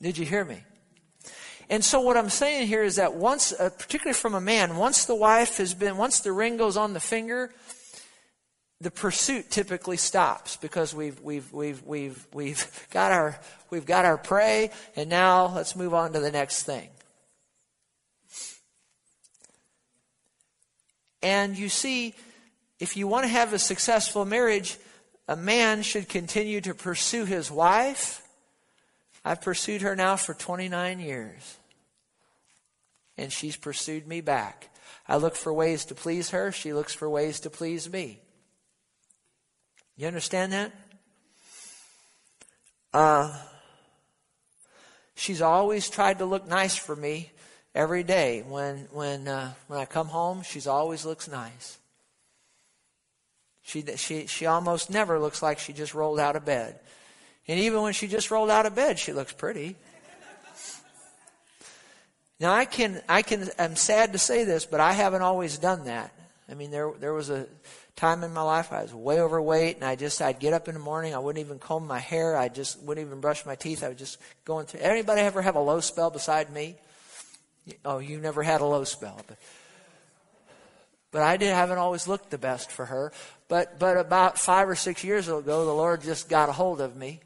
Did 0.00 0.18
you 0.18 0.26
hear 0.26 0.44
me? 0.44 0.62
And 1.68 1.84
so 1.84 2.00
what 2.00 2.16
I'm 2.16 2.30
saying 2.30 2.68
here 2.68 2.84
is 2.84 2.96
that 2.96 3.14
once, 3.14 3.52
uh, 3.52 3.70
particularly 3.70 4.14
from 4.14 4.34
a 4.34 4.40
man, 4.40 4.76
once 4.76 5.04
the 5.04 5.14
wife 5.14 5.56
has 5.56 5.74
been, 5.74 5.96
once 5.96 6.20
the 6.20 6.32
ring 6.32 6.56
goes 6.56 6.76
on 6.76 6.92
the 6.92 7.00
finger, 7.00 7.52
the 8.80 8.90
pursuit 8.90 9.50
typically 9.50 9.96
stops 9.96 10.56
because 10.56 10.94
we've 10.94 11.20
we've 11.20 11.52
we've 11.52 11.82
we've 11.82 12.26
we've 12.32 12.86
got 12.90 13.10
our 13.10 13.38
we've 13.70 13.86
got 13.86 14.04
our 14.04 14.18
prey, 14.18 14.70
and 14.94 15.10
now 15.10 15.52
let's 15.54 15.74
move 15.74 15.94
on 15.94 16.12
to 16.12 16.20
the 16.20 16.30
next 16.30 16.62
thing. 16.64 16.88
And 21.22 21.58
you 21.58 21.68
see, 21.68 22.14
if 22.78 22.96
you 22.96 23.08
want 23.08 23.24
to 23.24 23.28
have 23.28 23.52
a 23.52 23.58
successful 23.58 24.24
marriage, 24.24 24.76
a 25.26 25.36
man 25.36 25.82
should 25.82 26.08
continue 26.08 26.60
to 26.60 26.74
pursue 26.74 27.24
his 27.24 27.50
wife. 27.50 28.22
I've 29.26 29.40
pursued 29.40 29.82
her 29.82 29.96
now 29.96 30.14
for 30.14 30.34
29 30.34 31.00
years. 31.00 31.56
And 33.18 33.32
she's 33.32 33.56
pursued 33.56 34.06
me 34.06 34.20
back. 34.20 34.68
I 35.08 35.16
look 35.16 35.34
for 35.34 35.52
ways 35.52 35.84
to 35.86 35.96
please 35.96 36.30
her. 36.30 36.52
She 36.52 36.72
looks 36.72 36.94
for 36.94 37.10
ways 37.10 37.40
to 37.40 37.50
please 37.50 37.90
me. 37.90 38.20
You 39.96 40.06
understand 40.06 40.52
that? 40.52 40.72
Uh, 42.94 43.36
she's 45.16 45.42
always 45.42 45.90
tried 45.90 46.18
to 46.18 46.24
look 46.24 46.46
nice 46.46 46.76
for 46.76 46.94
me 46.94 47.32
every 47.74 48.04
day. 48.04 48.44
When 48.46 48.86
when 48.92 49.26
uh, 49.26 49.54
when 49.66 49.80
I 49.80 49.86
come 49.86 50.06
home, 50.06 50.42
she's 50.42 50.68
always 50.68 51.04
looks 51.04 51.26
nice. 51.26 51.78
She 53.62 53.84
she 53.96 54.26
she 54.26 54.46
almost 54.46 54.88
never 54.88 55.18
looks 55.18 55.42
like 55.42 55.58
she 55.58 55.72
just 55.72 55.94
rolled 55.94 56.20
out 56.20 56.36
of 56.36 56.44
bed, 56.44 56.78
and 57.48 57.60
even 57.60 57.82
when 57.82 57.92
she 57.92 58.06
just 58.08 58.30
rolled 58.30 58.50
out 58.50 58.66
of 58.66 58.74
bed, 58.74 58.98
she 58.98 59.12
looks 59.12 59.32
pretty. 59.32 59.76
Now 62.38 62.52
I 62.52 62.66
can 62.66 63.00
I 63.08 63.22
can 63.22 63.48
I'm 63.58 63.76
sad 63.76 64.12
to 64.12 64.18
say 64.18 64.44
this, 64.44 64.66
but 64.66 64.80
I 64.80 64.92
haven't 64.92 65.22
always 65.22 65.58
done 65.58 65.84
that. 65.84 66.12
I 66.50 66.54
mean 66.54 66.70
there 66.70 66.92
there 66.98 67.14
was 67.14 67.30
a 67.30 67.46
time 67.94 68.22
in 68.24 68.34
my 68.34 68.42
life 68.42 68.72
I 68.72 68.82
was 68.82 68.92
way 68.92 69.20
overweight 69.20 69.76
and 69.76 69.84
I 69.84 69.96
just 69.96 70.20
I'd 70.20 70.38
get 70.38 70.52
up 70.52 70.68
in 70.68 70.74
the 70.74 70.80
morning, 70.80 71.14
I 71.14 71.18
wouldn't 71.18 71.44
even 71.44 71.58
comb 71.58 71.86
my 71.86 71.98
hair, 71.98 72.36
I 72.36 72.48
just 72.48 72.82
wouldn't 72.82 73.06
even 73.06 73.20
brush 73.20 73.46
my 73.46 73.54
teeth. 73.54 73.82
I 73.82 73.88
was 73.88 73.98
just 73.98 74.18
going 74.44 74.66
through 74.66 74.80
anybody 74.80 75.22
ever 75.22 75.40
have 75.40 75.56
a 75.56 75.60
low 75.60 75.80
spell 75.80 76.10
beside 76.10 76.52
me? 76.52 76.76
Oh, 77.84 77.98
you 77.98 78.18
never 78.18 78.42
had 78.42 78.60
a 78.60 78.66
low 78.66 78.84
spell. 78.84 79.20
But, 79.26 79.38
but 81.10 81.22
I 81.22 81.36
did, 81.36 81.52
haven't 81.52 81.78
always 81.78 82.06
looked 82.06 82.30
the 82.30 82.38
best 82.38 82.70
for 82.70 82.84
her. 82.86 83.12
But, 83.48 83.78
but 83.78 83.96
about 83.96 84.38
five 84.38 84.68
or 84.68 84.76
six 84.76 85.02
years 85.02 85.28
ago, 85.28 85.40
the 85.40 85.72
Lord 85.72 86.02
just 86.02 86.28
got 86.28 86.48
a 86.48 86.52
hold 86.52 86.80
of 86.80 86.96
me. 86.96 87.20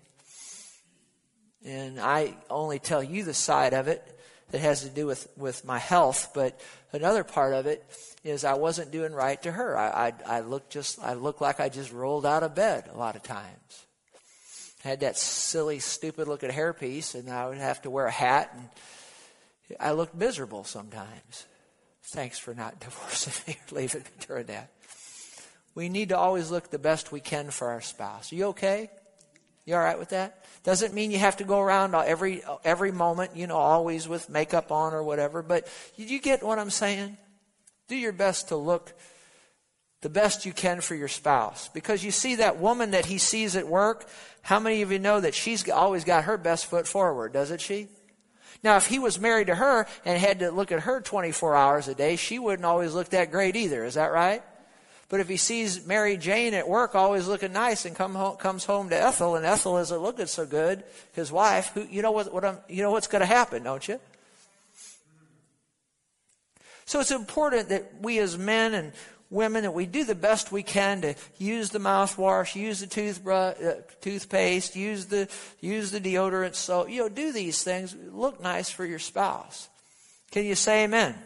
And 1.64 2.01
I 2.01 2.35
only 2.49 2.79
tell 2.79 3.03
you 3.03 3.25
the 3.25 3.35
side 3.35 3.75
of 3.75 3.88
it 3.88 4.18
that 4.51 4.61
has 4.61 4.83
to 4.83 4.88
do 4.88 5.07
with, 5.07 5.29
with 5.37 5.64
my 5.64 5.79
health, 5.79 6.31
but 6.35 6.61
another 6.92 7.23
part 7.23 7.55
of 7.55 7.66
it 7.66 7.85
is 8.25 8.44
I 8.44 8.55
wasn't 8.55 8.90
doing 8.90 9.12
right 9.12 9.40
to 9.42 9.53
her. 9.53 9.77
I, 9.79 10.12
I, 10.27 10.38
I 10.38 10.40
looked 10.40 10.70
just, 10.70 10.99
I 11.01 11.14
looked 11.14 11.40
like 11.40 11.61
I 11.61 11.68
just 11.68 11.92
rolled 11.92 12.27
out 12.27 12.42
of 12.42 12.55
bed 12.55 12.88
a 12.92 12.99
lot 12.99 13.16
of 13.16 13.23
times. 13.23 13.87
I 14.85 14.88
had 14.88 15.01
that 15.01 15.18
silly, 15.18 15.79
stupid 15.79 16.27
looking 16.27 16.51
hairpiece, 16.51 17.14
and 17.14 17.29
I 17.29 17.49
would 17.49 17.59
have 17.59 17.83
to 17.83 17.90
wear 17.90 18.07
a 18.07 18.11
hat 18.11 18.51
and 18.55 18.68
I 19.79 19.92
looked 19.92 20.14
miserable 20.14 20.64
sometimes. 20.64 21.46
Thanks 22.12 22.38
for 22.38 22.55
not 22.55 22.81
divorcing 22.81 23.35
me 23.46 23.59
or 23.70 23.77
leaving 23.77 24.03
me 24.03 24.27
during 24.27 24.46
that. 24.46 24.70
We 25.75 25.88
need 25.88 26.09
to 26.09 26.18
always 26.18 26.51
look 26.51 26.70
the 26.70 26.79
best 26.79 27.12
we 27.12 27.20
can 27.20 27.51
for 27.51 27.68
our 27.68 27.81
spouse. 27.81 28.33
Are 28.33 28.37
you 28.37 28.46
okay? 28.46 28.90
You 29.64 29.75
all 29.75 29.83
right 29.83 29.99
with 29.99 30.11
that? 30.11 30.44
Doesn't 30.62 30.94
mean 30.94 31.11
you 31.11 31.18
have 31.18 31.37
to 31.38 31.44
go 31.44 31.61
around 31.61 31.94
every 31.94 32.42
every 32.64 32.92
moment, 32.92 33.37
you 33.37 33.46
know, 33.46 33.57
always 33.57 34.09
with 34.09 34.29
makeup 34.29 34.73
on 34.73 34.92
or 34.92 35.03
whatever. 35.03 35.42
But 35.42 35.68
you 35.96 36.20
get 36.20 36.42
what 36.42 36.59
I'm 36.59 36.70
saying? 36.70 37.16
Do 37.88 37.96
your 37.96 38.12
best 38.12 38.49
to 38.49 38.57
look 38.57 38.92
the 40.01 40.09
best 40.09 40.46
you 40.46 40.53
can 40.53 40.81
for 40.81 40.94
your 40.94 41.09
spouse. 41.09 41.68
Because 41.68 42.03
you 42.03 42.11
see 42.11 42.37
that 42.37 42.59
woman 42.59 42.92
that 42.92 43.07
he 43.07 43.18
sees 43.18 43.57
at 43.57 43.66
work, 43.66 44.09
how 44.42 44.59
many 44.59 44.83
of 44.83 44.90
you 44.90 44.99
know 44.99 45.20
that 45.20 45.35
she's 45.35 45.68
always 45.68 46.05
got 46.05 46.25
her 46.25 46.38
best 46.38 46.66
foot 46.66 46.87
forward, 46.87 47.33
doesn't 47.33 47.61
she? 47.61 47.88
Now, 48.62 48.77
if 48.77 48.87
he 48.87 48.99
was 48.99 49.18
married 49.18 49.46
to 49.46 49.55
her 49.55 49.87
and 50.05 50.18
had 50.18 50.40
to 50.40 50.51
look 50.51 50.73
at 50.73 50.81
her 50.81 51.01
24 51.01 51.57
hours 51.57 51.88
a 51.88 51.94
day, 51.94 52.16
she 52.16 52.38
wouldn't 52.38 52.66
always 52.66 52.94
look 52.94 53.11
that 53.11 53.31
great 53.31 53.57
either. 53.57 53.85
Is 53.85 53.94
that 53.94 54.12
right? 54.12 54.42
But 55.11 55.18
if 55.18 55.29
he 55.29 55.37
sees 55.37 55.85
Mary 55.85 56.16
Jane 56.16 56.55
at 56.55 56.68
work 56.68 56.94
always 56.94 57.27
looking 57.27 57.53
nice 57.53 57.85
and 57.85 57.96
come 57.96 58.14
home, 58.14 58.37
comes 58.37 58.64
home 58.64 58.90
to 58.90 58.96
Ethel 58.96 59.35
and 59.35 59.44
Ethel 59.44 59.77
isn't 59.79 60.01
looking 60.01 60.27
so 60.27 60.46
good, 60.46 60.85
his 61.12 61.33
wife, 61.33 61.73
who, 61.75 61.83
you 61.83 62.01
know 62.01 62.12
what, 62.12 62.33
what 62.33 62.44
I'm, 62.44 62.59
you 62.68 62.83
know 62.83 62.92
what's 62.92 63.09
going 63.09 63.20
to 63.20 63.27
happen, 63.27 63.64
don't 63.64 63.87
you? 63.87 63.99
So 66.87 67.01
it's 67.01 67.11
important 67.11 67.70
that 67.70 68.01
we 68.01 68.20
as 68.20 68.38
men 68.38 68.73
and 68.73 68.92
women 69.31 69.62
that 69.62 69.73
we 69.73 69.85
do 69.85 70.05
the 70.05 70.14
best 70.14 70.53
we 70.53 70.62
can 70.62 71.01
to 71.03 71.14
use 71.38 71.70
the 71.70 71.81
mouthwash, 71.81 72.55
use 72.55 72.79
the 72.81 72.87
toothbrush, 72.87 73.61
uh, 73.61 73.75
toothpaste, 74.01 74.77
use 74.77 75.07
the 75.07 75.29
use 75.61 75.90
the 75.90 76.01
deodorant. 76.01 76.55
So 76.55 76.87
you 76.87 77.03
know, 77.03 77.09
do 77.09 77.33
these 77.33 77.62
things. 77.62 77.96
Look 78.12 78.40
nice 78.40 78.70
for 78.70 78.85
your 78.85 78.99
spouse. 78.99 79.68
Can 80.31 80.44
you 80.44 80.55
say 80.55 80.85
amen? 80.85 81.16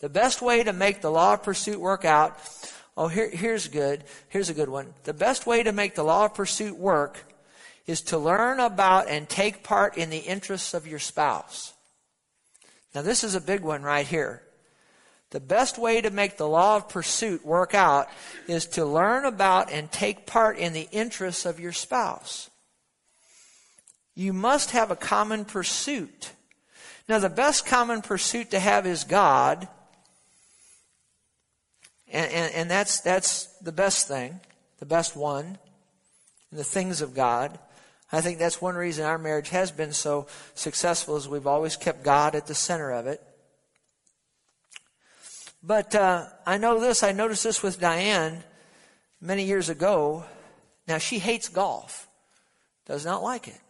The 0.00 0.08
best 0.08 0.42
way 0.42 0.62
to 0.62 0.72
make 0.72 1.00
the 1.00 1.10
law 1.10 1.34
of 1.34 1.42
pursuit 1.42 1.80
work 1.80 2.04
out. 2.04 2.38
Oh, 2.96 3.08
here, 3.08 3.30
here's 3.30 3.68
good. 3.68 4.04
Here's 4.28 4.50
a 4.50 4.54
good 4.54 4.68
one. 4.68 4.94
The 5.04 5.14
best 5.14 5.46
way 5.46 5.62
to 5.62 5.72
make 5.72 5.94
the 5.94 6.04
law 6.04 6.26
of 6.26 6.34
pursuit 6.34 6.76
work 6.76 7.32
is 7.86 8.02
to 8.02 8.18
learn 8.18 8.60
about 8.60 9.08
and 9.08 9.28
take 9.28 9.62
part 9.62 9.96
in 9.96 10.10
the 10.10 10.18
interests 10.18 10.74
of 10.74 10.86
your 10.86 10.98
spouse. 10.98 11.72
Now, 12.94 13.02
this 13.02 13.24
is 13.24 13.34
a 13.34 13.40
big 13.40 13.60
one 13.60 13.82
right 13.82 14.06
here. 14.06 14.42
The 15.30 15.40
best 15.40 15.76
way 15.76 16.00
to 16.00 16.10
make 16.10 16.36
the 16.36 16.48
law 16.48 16.76
of 16.76 16.88
pursuit 16.88 17.44
work 17.44 17.74
out 17.74 18.08
is 18.46 18.66
to 18.68 18.84
learn 18.84 19.24
about 19.24 19.70
and 19.70 19.90
take 19.90 20.26
part 20.26 20.56
in 20.56 20.72
the 20.72 20.88
interests 20.92 21.44
of 21.46 21.60
your 21.60 21.72
spouse. 21.72 22.48
You 24.14 24.32
must 24.32 24.70
have 24.70 24.90
a 24.90 24.96
common 24.96 25.44
pursuit. 25.44 26.32
Now, 27.08 27.18
the 27.18 27.28
best 27.28 27.66
common 27.66 28.02
pursuit 28.02 28.50
to 28.52 28.60
have 28.60 28.86
is 28.86 29.04
God, 29.04 29.68
and, 32.12 32.30
and, 32.30 32.54
and 32.54 32.70
that's, 32.70 33.00
that's 33.00 33.46
the 33.60 33.72
best 33.72 34.08
thing, 34.08 34.40
the 34.78 34.86
best 34.86 35.16
one, 35.16 35.58
the 36.52 36.64
things 36.64 37.00
of 37.00 37.14
God. 37.14 37.58
I 38.12 38.20
think 38.20 38.38
that's 38.38 38.62
one 38.62 38.76
reason 38.76 39.04
our 39.04 39.18
marriage 39.18 39.48
has 39.48 39.70
been 39.70 39.92
so 39.92 40.28
successful 40.54 41.16
is 41.16 41.28
we've 41.28 41.46
always 41.46 41.76
kept 41.76 42.04
God 42.04 42.34
at 42.34 42.46
the 42.46 42.54
center 42.54 42.92
of 42.92 43.06
it. 43.06 43.20
But 45.62 45.94
uh, 45.96 46.26
I 46.46 46.58
know 46.58 46.78
this, 46.78 47.02
I 47.02 47.10
noticed 47.10 47.42
this 47.42 47.62
with 47.62 47.80
Diane 47.80 48.44
many 49.20 49.44
years 49.44 49.68
ago. 49.68 50.24
Now, 50.86 50.98
she 50.98 51.18
hates 51.18 51.48
golf, 51.48 52.08
does 52.86 53.04
not 53.04 53.24
like 53.24 53.48
it. 53.48 53.60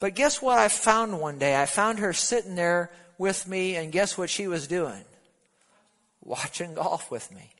But 0.00 0.16
guess 0.16 0.42
what 0.42 0.58
I 0.58 0.68
found 0.68 1.20
one 1.20 1.38
day? 1.38 1.60
I 1.60 1.66
found 1.66 2.00
her 2.00 2.12
sitting 2.12 2.56
there 2.56 2.90
with 3.16 3.46
me, 3.46 3.76
and 3.76 3.92
guess 3.92 4.18
what 4.18 4.30
she 4.30 4.48
was 4.48 4.66
doing? 4.66 5.04
Watching 6.28 6.74
golf 6.74 7.10
with 7.10 7.32
me. 7.34 7.54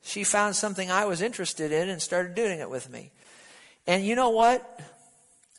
She 0.00 0.22
found 0.22 0.54
something 0.54 0.92
I 0.92 1.06
was 1.06 1.20
interested 1.20 1.72
in 1.72 1.88
and 1.88 2.00
started 2.00 2.36
doing 2.36 2.60
it 2.60 2.70
with 2.70 2.88
me. 2.88 3.10
And 3.88 4.04
you 4.04 4.14
know 4.14 4.30
what? 4.30 4.80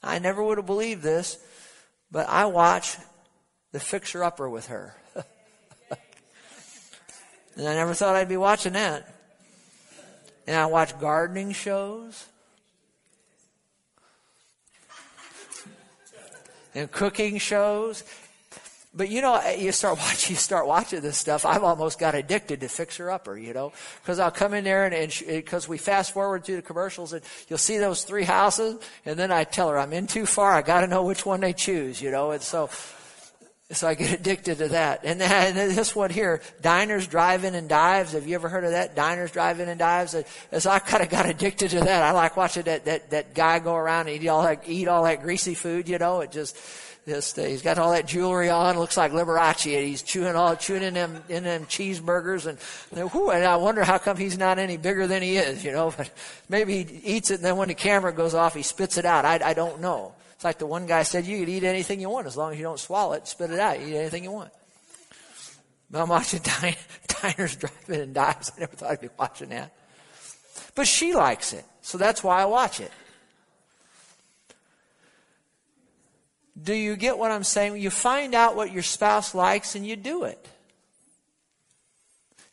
I 0.01 0.19
never 0.19 0.41
would 0.41 0.57
have 0.57 0.65
believed 0.65 1.03
this, 1.03 1.37
but 2.09 2.29
I 2.29 2.45
watch 2.45 2.95
the 3.73 3.81
fixer 3.81 4.23
upper 4.23 4.49
with 4.49 4.67
her. 4.67 4.95
and 7.57 7.67
I 7.67 7.75
never 7.75 7.93
thought 7.93 8.15
I'd 8.15 8.29
be 8.29 8.37
watching 8.37 8.71
that. 8.73 9.13
And 10.47 10.55
I 10.55 10.67
watch 10.67 10.97
gardening 11.01 11.51
shows. 11.51 12.27
And 16.73 16.89
cooking 16.89 17.39
shows. 17.39 18.05
But 18.95 19.09
you 19.09 19.21
know, 19.21 19.41
you 19.51 19.71
start 19.71 19.97
watching, 19.99 20.33
you 20.33 20.37
start 20.37 20.67
watching 20.67 21.01
this 21.01 21.17
stuff. 21.17 21.45
I've 21.45 21.63
almost 21.63 21.99
got 21.99 22.15
addicted 22.15 22.61
to 22.61 22.67
Fixer 22.67 23.09
Upper, 23.09 23.37
you 23.37 23.53
know, 23.53 23.73
because 24.01 24.19
I'll 24.19 24.31
come 24.31 24.53
in 24.53 24.63
there 24.63 24.85
and 24.85 25.23
because 25.27 25.65
eh, 25.65 25.69
we 25.69 25.77
fast 25.77 26.11
forward 26.13 26.43
through 26.43 26.57
the 26.57 26.61
commercials 26.61 27.13
and 27.13 27.23
you'll 27.47 27.57
see 27.57 27.77
those 27.77 28.03
three 28.03 28.23
houses, 28.23 28.79
and 29.05 29.17
then 29.17 29.31
I 29.31 29.43
tell 29.43 29.69
her 29.69 29.77
I'm 29.77 29.93
in 29.93 30.07
too 30.07 30.25
far. 30.25 30.53
I 30.53 30.61
got 30.61 30.81
to 30.81 30.87
know 30.87 31.03
which 31.03 31.25
one 31.25 31.41
they 31.41 31.53
choose, 31.53 32.01
you 32.01 32.11
know, 32.11 32.31
and 32.31 32.41
so 32.41 32.69
So 33.71 33.87
I 33.87 33.95
get 33.95 34.13
addicted 34.13 34.59
to 34.59 34.67
that. 34.69 35.01
And, 35.03 35.21
and 35.21 35.55
this 35.55 35.95
one 35.95 36.11
here, 36.11 36.41
diners, 36.61 37.07
drive-in, 37.07 37.55
and 37.55 37.67
dives. 37.67 38.11
Have 38.11 38.27
you 38.27 38.35
ever 38.35 38.49
heard 38.49 38.63
of 38.65 38.71
that? 38.71 38.95
Diners, 38.95 39.31
drive-in, 39.31 39.67
and 39.67 39.79
dives. 39.79 40.13
And 40.13 40.25
So 40.61 40.69
I 40.69 40.79
kind 40.79 41.01
of 41.01 41.09
got 41.09 41.27
addicted 41.27 41.71
to 41.71 41.79
that. 41.79 42.03
I 42.03 42.11
like 42.11 42.37
watching 42.37 42.63
that, 42.63 42.85
that, 42.85 43.09
that 43.11 43.33
guy 43.33 43.59
go 43.59 43.75
around 43.75 44.09
and 44.09 44.21
eat 44.21 44.27
all 44.27 44.43
that, 44.43 44.63
eat 44.67 44.87
all 44.87 45.03
that 45.05 45.23
greasy 45.23 45.55
food, 45.55 45.89
you 45.89 45.97
know. 45.97 46.21
It 46.21 46.31
just, 46.31 46.57
just, 47.05 47.37
uh, 47.37 47.43
he's 47.43 47.61
got 47.61 47.77
all 47.77 47.91
that 47.91 48.07
jewelry 48.07 48.49
on, 48.49 48.79
looks 48.79 48.95
like 48.95 49.11
Liberace, 49.11 49.75
and 49.75 49.85
he's 49.85 50.01
chewing 50.01 50.35
all, 50.35 50.55
chewing 50.55 50.83
in 50.83 50.93
them, 50.93 51.21
in 51.27 51.43
them 51.43 51.65
cheeseburgers, 51.65 52.45
and, 52.45 53.11
whew, 53.11 53.29
and 53.31 53.43
I 53.43 53.57
wonder 53.57 53.83
how 53.83 53.97
come 53.97 54.15
he's 54.15 54.37
not 54.37 54.57
any 54.57 54.77
bigger 54.77 55.05
than 55.05 55.21
he 55.21 55.37
is, 55.37 55.63
you 55.63 55.71
know, 55.71 55.93
but 55.97 56.09
maybe 56.47 56.83
he 56.83 57.15
eats 57.15 57.31
it, 57.31 57.35
and 57.35 57.43
then 57.43 57.57
when 57.57 57.67
the 57.67 57.73
camera 57.73 58.13
goes 58.13 58.33
off, 58.33 58.55
he 58.55 58.63
spits 58.63 58.97
it 58.97 59.05
out. 59.05 59.25
I, 59.25 59.39
I 59.43 59.53
don't 59.53 59.81
know. 59.81 60.13
It's 60.35 60.45
like 60.45 60.59
the 60.59 60.65
one 60.65 60.85
guy 60.85 61.03
said, 61.03 61.25
you 61.25 61.39
could 61.39 61.49
eat 61.49 61.63
anything 61.63 61.99
you 61.99 62.09
want 62.09 62.27
as 62.27 62.37
long 62.37 62.53
as 62.53 62.57
you 62.57 62.63
don't 62.63 62.79
swallow 62.79 63.13
it, 63.13 63.27
spit 63.27 63.51
it 63.51 63.59
out, 63.59 63.79
eat 63.79 63.95
anything 63.95 64.23
you 64.23 64.31
want. 64.31 64.51
I'm 65.93 66.09
watching 66.09 66.41
Diners, 67.21 67.55
Drive-In, 67.55 68.01
and 68.01 68.13
Dives. 68.13 68.51
I 68.55 68.61
never 68.61 68.75
thought 68.75 68.91
I'd 68.91 69.01
be 69.01 69.09
watching 69.17 69.49
that. 69.49 69.71
But 70.73 70.87
she 70.87 71.13
likes 71.13 71.53
it, 71.53 71.65
so 71.81 71.97
that's 71.97 72.23
why 72.23 72.41
I 72.41 72.45
watch 72.45 72.79
it. 72.79 72.91
Do 76.61 76.73
you 76.73 76.95
get 76.95 77.17
what 77.17 77.31
I'm 77.31 77.43
saying? 77.43 77.77
You 77.77 77.89
find 77.89 78.35
out 78.35 78.55
what 78.55 78.71
your 78.71 78.83
spouse 78.83 79.33
likes 79.33 79.75
and 79.75 79.85
you 79.85 79.95
do 79.95 80.23
it. 80.25 80.47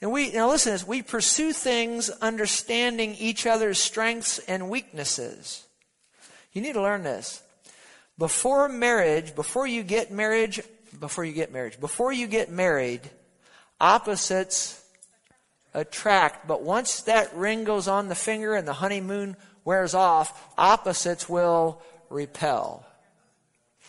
And 0.00 0.10
we, 0.12 0.30
now 0.30 0.48
listen 0.48 0.72
as 0.72 0.86
we 0.86 1.02
pursue 1.02 1.52
things 1.52 2.08
understanding 2.08 3.14
each 3.16 3.46
other's 3.46 3.78
strengths 3.78 4.38
and 4.38 4.70
weaknesses. 4.70 5.64
You 6.52 6.62
need 6.62 6.72
to 6.72 6.82
learn 6.82 7.02
this. 7.02 7.42
Before 8.16 8.68
marriage, 8.68 9.34
before 9.34 9.66
you 9.66 9.82
get 9.82 10.10
marriage, 10.10 10.60
before 10.98 11.24
you 11.24 11.32
get 11.32 11.52
marriage, 11.52 11.78
before 11.78 12.12
you 12.12 12.26
get 12.26 12.50
married, 12.50 13.02
opposites 13.78 14.82
attract. 15.74 16.48
But 16.48 16.62
once 16.62 17.02
that 17.02 17.34
ring 17.34 17.64
goes 17.64 17.86
on 17.86 18.08
the 18.08 18.14
finger 18.14 18.54
and 18.54 18.66
the 18.66 18.72
honeymoon 18.72 19.36
wears 19.64 19.94
off, 19.94 20.54
opposites 20.56 21.28
will 21.28 21.82
repel. 22.08 22.86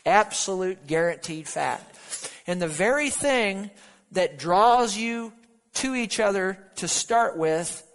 Absolute 0.06 0.88
guaranteed 0.88 1.48
fact. 1.48 2.32
And 2.48 2.62
the 2.62 2.68
very 2.68 3.10
thing 3.10 3.70
that 4.12 4.38
draws 4.38 4.98
you 4.98 5.34
to 5.76 5.96
each 5.96 6.20
other 6.20 6.58
to 6.76 6.88
start 6.88 7.38
with 7.38 7.88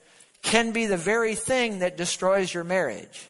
can 0.43 0.73
be 0.73 0.87
the 0.87 0.97
very 0.97 1.35
thing 1.35 1.81
that 1.81 1.97
destroys 1.97 2.53
your 2.53 2.65
marriage. 2.65 3.29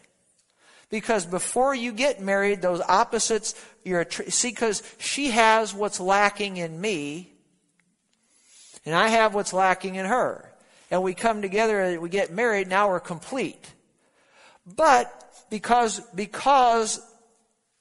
Because 0.90 1.26
before 1.26 1.74
you 1.74 1.92
get 1.92 2.20
married, 2.20 2.62
those 2.62 2.80
opposites, 2.80 3.54
you're, 3.84 4.06
see, 4.10 4.50
because 4.50 4.82
she 4.98 5.30
has 5.30 5.74
what's 5.74 5.98
lacking 5.98 6.58
in 6.58 6.80
me, 6.80 7.32
and 8.84 8.94
I 8.94 9.08
have 9.08 9.34
what's 9.34 9.52
lacking 9.52 9.96
in 9.96 10.06
her. 10.06 10.52
And 10.90 11.02
we 11.02 11.14
come 11.14 11.42
together, 11.42 11.80
and 11.80 12.00
we 12.00 12.08
get 12.08 12.32
married, 12.32 12.68
now 12.68 12.88
we're 12.88 13.00
complete. 13.00 13.72
But 14.64 15.12
because, 15.50 16.00
because 16.14 17.00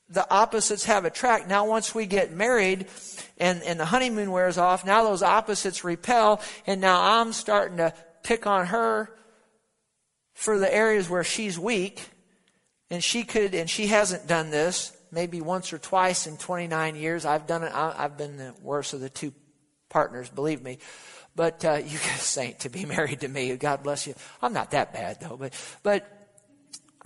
the 0.10 0.30
opposites 0.32 0.86
have 0.86 1.06
attract. 1.06 1.48
Now, 1.48 1.68
once 1.68 1.96
we 1.96 2.06
get 2.06 2.32
married 2.32 2.88
and, 3.38 3.63
and 3.63 3.80
the 3.80 3.86
honeymoon 3.86 4.32
wears 4.32 4.58
off, 4.58 4.86
now 4.86 5.04
those 5.04 5.24
opposites 5.24 5.84
repel, 5.84 6.41
and 6.68 6.80
now 6.80 7.20
I'm 7.20 7.34
starting 7.34 7.78
to 7.78 7.94
pick 8.24 8.46
on 8.46 8.68
her 8.68 9.10
for 10.34 10.60
the 10.60 10.74
areas 10.74 11.10
where 11.10 11.24
she's 11.24 11.58
weak, 11.58 12.02
and 12.91 13.04
she 13.04 13.24
could, 13.24 13.56
and 13.56 13.70
she 13.70 13.88
hasn't 13.88 14.28
done 14.28 14.52
this 14.52 14.96
maybe 15.12 15.41
once 15.41 15.72
or 15.74 15.78
twice 15.78 16.28
in 16.28 16.38
29 16.38 16.96
years. 16.96 17.26
I've 17.26 17.48
done 17.48 17.63
it. 17.63 17.72
I've 17.74 18.18
been 18.18 18.38
the 18.38 18.54
worst 18.62 18.94
of 18.94 19.00
the 19.00 19.10
two 19.10 19.34
partners, 19.89 20.30
believe 20.30 20.62
me. 20.62 20.78
But 21.36 21.63
uh, 21.65 21.74
you 21.86 21.98
a 21.98 22.18
saint 22.20 22.60
to 22.60 22.70
be 22.70 22.86
married 22.86 23.22
to 23.22 23.28
me. 23.28 23.56
God 23.56 23.82
bless 23.82 24.06
you. 24.06 24.13
I'm 24.41 24.54
not 24.54 24.72
that 24.72 24.94
bad 24.94 25.22
though. 25.22 25.38
But 25.38 25.54
but 25.82 26.12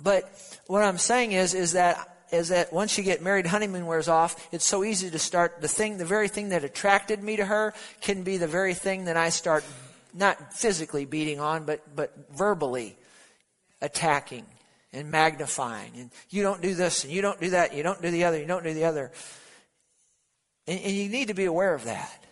but 0.02 0.24
what 0.68 0.84
I'm 0.84 0.98
saying 0.98 1.32
is 1.32 1.54
is 1.54 1.74
that 1.74 2.19
is 2.32 2.50
that 2.50 2.72
once 2.72 2.98
you 2.98 3.04
get 3.04 3.22
married, 3.22 3.46
honeymoon 3.46 3.86
wears 3.86 4.08
off, 4.08 4.48
it's 4.52 4.66
so 4.66 4.84
easy 4.84 5.10
to 5.10 5.20
start 5.20 5.62
the 5.62 5.68
thing, 5.68 5.98
the 5.98 6.06
very 6.06 6.28
thing 6.28 6.50
that 6.50 6.64
attracted 6.64 7.24
me 7.24 7.38
to 7.38 7.46
her 7.46 7.74
can 8.02 8.24
be 8.24 8.38
the 8.38 8.48
very 8.48 8.74
thing 8.74 9.06
that 9.06 9.18
I 9.18 9.30
start 9.30 9.64
not 10.14 10.54
physically 10.54 11.06
beating 11.06 11.40
on, 11.40 11.66
but, 11.66 11.96
but 11.96 12.14
verbally 12.36 12.98
attacking 13.82 14.46
and 14.92 15.12
magnifying. 15.12 15.92
And 15.96 16.12
you 16.30 16.44
don't 16.44 16.62
do 16.62 16.74
this 16.74 17.04
and 17.04 17.14
you 17.14 17.22
don't 17.22 17.40
do 17.40 17.52
that, 17.52 17.76
you 17.76 17.84
don't 17.84 18.02
do 18.02 18.12
the 18.12 18.24
other, 18.24 18.40
you 18.40 18.48
don't 18.48 18.64
do 18.64 18.74
the 18.74 18.86
other. 18.86 19.12
And, 20.68 20.80
and 20.80 20.94
you 20.94 21.10
need 21.10 21.28
to 21.28 21.34
be 21.34 21.46
aware 21.46 21.74
of 21.74 21.86
that. 21.86 22.24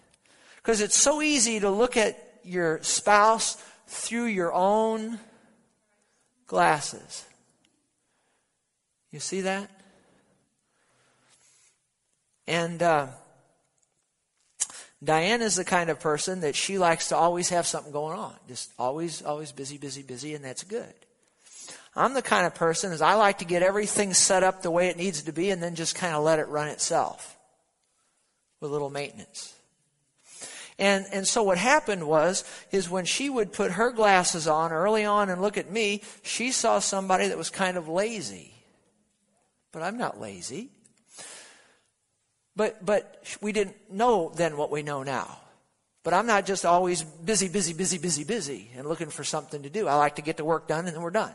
Because 0.58 0.82
it's 0.82 0.98
so 0.98 1.22
easy 1.22 1.60
to 1.60 1.70
look 1.70 1.98
at 1.98 2.40
your 2.44 2.82
spouse 2.82 3.56
through 3.88 4.26
your 4.26 4.54
own 4.54 5.20
glasses. 6.46 7.26
You 9.12 9.20
see 9.20 9.42
that? 9.42 9.70
And 12.48 12.82
uh, 12.82 13.08
Diane 15.04 15.42
is 15.42 15.56
the 15.56 15.66
kind 15.66 15.90
of 15.90 16.00
person 16.00 16.42
that 16.42 16.56
she 16.56 16.78
likes 16.78 17.10
to 17.10 17.16
always 17.16 17.50
have 17.50 17.68
something 17.68 17.92
going 17.92 18.18
on. 18.18 18.34
Just 18.48 18.72
always, 18.80 19.22
always 19.22 19.52
busy, 19.52 19.78
busy, 19.78 20.02
busy, 20.02 20.34
and 20.34 20.44
that's 20.44 20.64
good. 20.64 20.94
I'm 21.96 22.14
the 22.14 22.22
kind 22.22 22.46
of 22.46 22.56
person 22.56 22.92
is 22.92 23.02
I 23.02 23.16
like 23.16 23.40
to 23.40 23.46
get 23.46 23.64
everything 23.64 24.14
set 24.14 24.44
up 24.44 24.62
the 24.62 24.72
way 24.72 24.88
it 24.88 24.98
needs 24.98 25.24
to 25.24 25.32
be 25.32 25.50
and 25.50 25.62
then 25.62 25.76
just 25.76 25.96
kind 25.96 26.16
of 26.16 26.24
let 26.24 26.40
it 26.40 26.48
run 26.48 26.68
itself 26.68 27.38
with 28.62 28.72
little 28.72 28.92
maintenance. 28.92 29.54
And, 30.80 31.08
and 31.12 31.28
so 31.28 31.42
what 31.42 31.58
happened 31.58 32.08
was, 32.08 32.44
is 32.72 32.88
when 32.88 33.06
she 33.06 33.32
would 33.32 33.52
put 33.52 33.72
her 33.72 33.92
glasses 33.92 34.48
on 34.48 34.72
early 34.72 35.06
on 35.06 35.30
and 35.30 35.42
look 35.42 35.58
at 35.58 35.72
me, 35.72 36.04
she 36.22 36.52
saw 36.52 36.78
somebody 36.78 37.28
that 37.28 37.38
was 37.38 37.50
kind 37.50 37.78
of 37.78 37.88
lazy. 37.88 38.54
But 39.72 39.82
I'm 39.82 39.98
not 39.98 40.20
lazy. 40.20 40.70
But, 42.58 42.84
but 42.84 43.24
we 43.40 43.52
didn't 43.52 43.76
know 43.92 44.34
then 44.36 44.58
what 44.58 44.72
we 44.72 44.82
know 44.82 45.04
now. 45.04 45.38
But 46.04 46.16
I'm 46.16 46.26
not 46.26 46.46
just 46.46 46.66
always 46.66 47.04
busy, 47.04 47.48
busy, 47.48 47.74
busy, 47.74 48.00
busy, 48.00 48.24
busy 48.24 48.72
and 48.76 48.88
looking 48.88 49.10
for 49.10 49.24
something 49.24 49.62
to 49.62 49.70
do. 49.70 49.88
I 49.88 49.96
like 49.96 50.16
to 50.16 50.24
get 50.24 50.38
the 50.38 50.46
work 50.46 50.68
done 50.68 50.88
and 50.88 50.96
then 50.96 51.04
we're 51.04 51.12
done. 51.12 51.34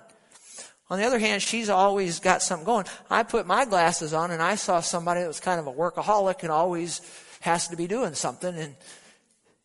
On 0.90 0.98
the 0.98 1.04
other 1.04 1.20
hand, 1.20 1.40
she's 1.40 1.70
always 1.70 2.18
got 2.18 2.42
something 2.42 2.66
going. 2.66 2.86
I 3.08 3.22
put 3.22 3.46
my 3.46 3.64
glasses 3.64 4.12
on 4.12 4.32
and 4.32 4.42
I 4.42 4.56
saw 4.56 4.80
somebody 4.80 5.20
that 5.20 5.28
was 5.28 5.40
kind 5.40 5.60
of 5.60 5.68
a 5.68 5.72
workaholic 5.72 6.42
and 6.42 6.50
always 6.50 7.00
has 7.40 7.68
to 7.68 7.76
be 7.76 7.86
doing 7.86 8.14
something. 8.14 8.54
And, 8.54 8.74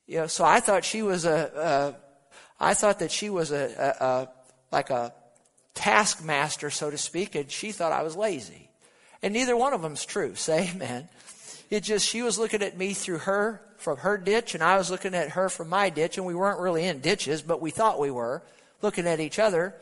you 0.06 0.20
know, 0.20 0.28
so 0.28 0.46
I 0.46 0.60
thought 0.60 0.86
she 0.86 1.02
was 1.02 1.26
a, 1.26 1.96
I 2.60 2.76
thought 2.76 3.00
that 3.00 3.12
she 3.12 3.30
was 3.30 3.52
a, 3.52 3.96
a, 4.00 4.06
a, 4.06 4.30
like 4.72 4.90
a 4.90 5.14
taskmaster, 5.74 6.70
so 6.70 6.92
to 6.92 6.98
speak, 6.98 7.34
and 7.36 7.50
she 7.50 7.72
thought 7.72 7.92
I 7.92 8.04
was 8.04 8.16
lazy. 8.16 8.70
And 9.24 9.34
neither 9.34 9.58
one 9.58 9.74
of 9.74 9.82
them's 9.82 10.06
true. 10.06 10.36
Say 10.36 10.70
amen. 10.70 11.10
It 11.70 11.82
just, 11.82 12.08
she 12.08 12.22
was 12.22 12.40
looking 12.40 12.62
at 12.62 12.78
me 12.78 12.94
through 12.94 13.20
her, 13.20 13.62
from 13.78 13.98
her 13.98 14.18
ditch, 14.18 14.54
and 14.54 14.64
I 14.64 14.78
was 14.78 14.90
looking 14.90 15.14
at 15.14 15.32
her 15.32 15.50
from 15.50 15.70
my 15.70 15.90
ditch, 15.90 16.18
and 16.18 16.26
we 16.26 16.36
weren't 16.36 16.60
really 16.60 16.86
in 16.86 17.00
ditches, 17.00 17.42
but 17.42 17.62
we 17.62 17.72
thought 17.72 18.00
we 18.00 18.12
were, 18.12 18.42
looking 18.82 19.08
at 19.08 19.20
each 19.20 19.40
other. 19.40 19.76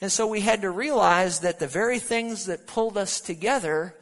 And 0.00 0.12
so 0.12 0.26
we 0.26 0.40
had 0.40 0.62
to 0.62 0.70
realize 0.70 1.40
that 1.40 1.58
the 1.58 1.66
very 1.66 1.98
things 1.98 2.46
that 2.46 2.66
pulled 2.66 2.96
us 2.96 3.20
together, 3.20 3.94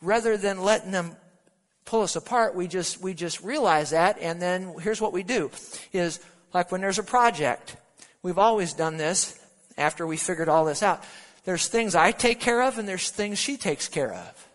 rather 0.00 0.36
than 0.36 0.62
letting 0.62 0.92
them 0.92 1.16
pull 1.84 2.02
us 2.02 2.16
apart, 2.16 2.54
we 2.54 2.68
just, 2.68 3.02
we 3.02 3.12
just 3.12 3.42
realize 3.42 3.90
that, 3.90 4.18
and 4.18 4.40
then 4.40 4.74
here's 4.80 5.00
what 5.00 5.12
we 5.12 5.22
do, 5.22 5.50
is 5.92 6.20
like 6.54 6.72
when 6.72 6.80
there's 6.80 6.98
a 6.98 7.02
project, 7.02 7.76
we've 8.22 8.38
always 8.38 8.72
done 8.72 8.96
this 8.96 9.38
after 9.76 10.06
we 10.06 10.16
figured 10.16 10.48
all 10.48 10.64
this 10.64 10.82
out. 10.82 11.04
There's 11.44 11.68
things 11.68 11.94
I 11.94 12.12
take 12.12 12.40
care 12.40 12.62
of, 12.62 12.78
and 12.78 12.88
there's 12.88 13.10
things 13.10 13.38
she 13.38 13.56
takes 13.56 13.88
care 13.88 14.14
of. 14.14 14.49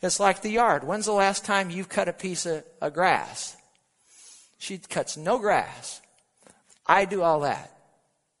It's 0.00 0.20
like 0.20 0.42
the 0.42 0.50
yard. 0.50 0.84
When's 0.84 1.06
the 1.06 1.12
last 1.12 1.44
time 1.44 1.70
you've 1.70 1.88
cut 1.88 2.08
a 2.08 2.12
piece 2.12 2.46
of, 2.46 2.64
of 2.80 2.94
grass? 2.94 3.56
She 4.58 4.78
cuts 4.78 5.16
no 5.16 5.38
grass. 5.38 6.00
I 6.86 7.04
do 7.04 7.22
all 7.22 7.40
that. 7.40 7.72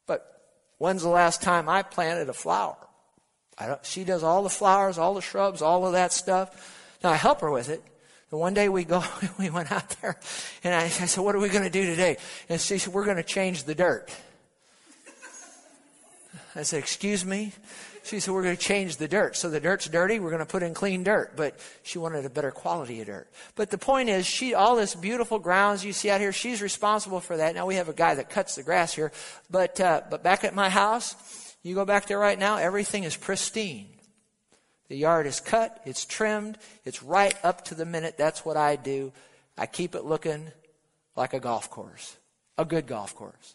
But 0.06 0.42
when's 0.78 1.02
the 1.02 1.08
last 1.08 1.42
time 1.42 1.68
I 1.68 1.82
planted 1.82 2.28
a 2.28 2.32
flower? 2.32 2.76
she 3.82 4.04
does 4.04 4.22
all 4.22 4.42
the 4.42 4.50
flowers, 4.50 4.98
all 4.98 5.14
the 5.14 5.20
shrubs, 5.20 5.62
all 5.62 5.84
of 5.84 5.92
that 5.92 6.12
stuff. 6.12 6.96
Now 7.02 7.10
I 7.10 7.16
help 7.16 7.40
her 7.40 7.50
with 7.50 7.68
it. 7.68 7.82
And 8.30 8.40
one 8.40 8.54
day 8.54 8.68
we 8.68 8.84
go, 8.84 9.02
we 9.38 9.50
went 9.50 9.72
out 9.72 9.88
there, 10.00 10.16
and 10.62 10.74
I, 10.74 10.84
I 10.84 10.88
said, 10.88 11.22
"What 11.22 11.34
are 11.34 11.38
we 11.38 11.48
going 11.48 11.64
to 11.64 11.70
do 11.70 11.84
today?" 11.86 12.18
And 12.48 12.60
she 12.60 12.78
said, 12.78 12.92
"We're 12.92 13.04
going 13.04 13.16
to 13.16 13.22
change 13.22 13.64
the 13.64 13.74
dirt." 13.74 14.14
I 16.54 16.62
said, 16.62 16.78
"Excuse 16.78 17.24
me." 17.24 17.52
She 18.08 18.20
said, 18.20 18.32
We're 18.32 18.42
going 18.42 18.56
to 18.56 18.62
change 18.62 18.96
the 18.96 19.06
dirt. 19.06 19.36
So 19.36 19.50
the 19.50 19.60
dirt's 19.60 19.86
dirty, 19.86 20.18
we're 20.18 20.30
going 20.30 20.40
to 20.40 20.46
put 20.46 20.62
in 20.62 20.72
clean 20.72 21.04
dirt. 21.04 21.36
But 21.36 21.60
she 21.82 21.98
wanted 21.98 22.24
a 22.24 22.30
better 22.30 22.50
quality 22.50 23.00
of 23.02 23.06
dirt. 23.06 23.28
But 23.54 23.70
the 23.70 23.76
point 23.76 24.08
is, 24.08 24.26
she, 24.26 24.54
all 24.54 24.76
this 24.76 24.94
beautiful 24.94 25.38
grounds 25.38 25.84
you 25.84 25.92
see 25.92 26.08
out 26.08 26.20
here, 26.20 26.32
she's 26.32 26.62
responsible 26.62 27.20
for 27.20 27.36
that. 27.36 27.54
Now 27.54 27.66
we 27.66 27.74
have 27.74 27.90
a 27.90 27.92
guy 27.92 28.14
that 28.14 28.30
cuts 28.30 28.54
the 28.54 28.62
grass 28.62 28.94
here. 28.94 29.12
But, 29.50 29.78
uh, 29.78 30.02
but 30.08 30.22
back 30.22 30.42
at 30.44 30.54
my 30.54 30.70
house, 30.70 31.14
you 31.62 31.74
go 31.74 31.84
back 31.84 32.06
there 32.06 32.18
right 32.18 32.38
now, 32.38 32.56
everything 32.56 33.04
is 33.04 33.14
pristine. 33.14 33.88
The 34.88 34.96
yard 34.96 35.26
is 35.26 35.40
cut, 35.40 35.82
it's 35.84 36.06
trimmed, 36.06 36.56
it's 36.86 37.02
right 37.02 37.34
up 37.44 37.66
to 37.66 37.74
the 37.74 37.84
minute. 37.84 38.16
That's 38.16 38.42
what 38.42 38.56
I 38.56 38.76
do. 38.76 39.12
I 39.58 39.66
keep 39.66 39.94
it 39.94 40.04
looking 40.04 40.50
like 41.14 41.34
a 41.34 41.40
golf 41.40 41.68
course, 41.68 42.16
a 42.56 42.64
good 42.64 42.86
golf 42.86 43.14
course. 43.14 43.54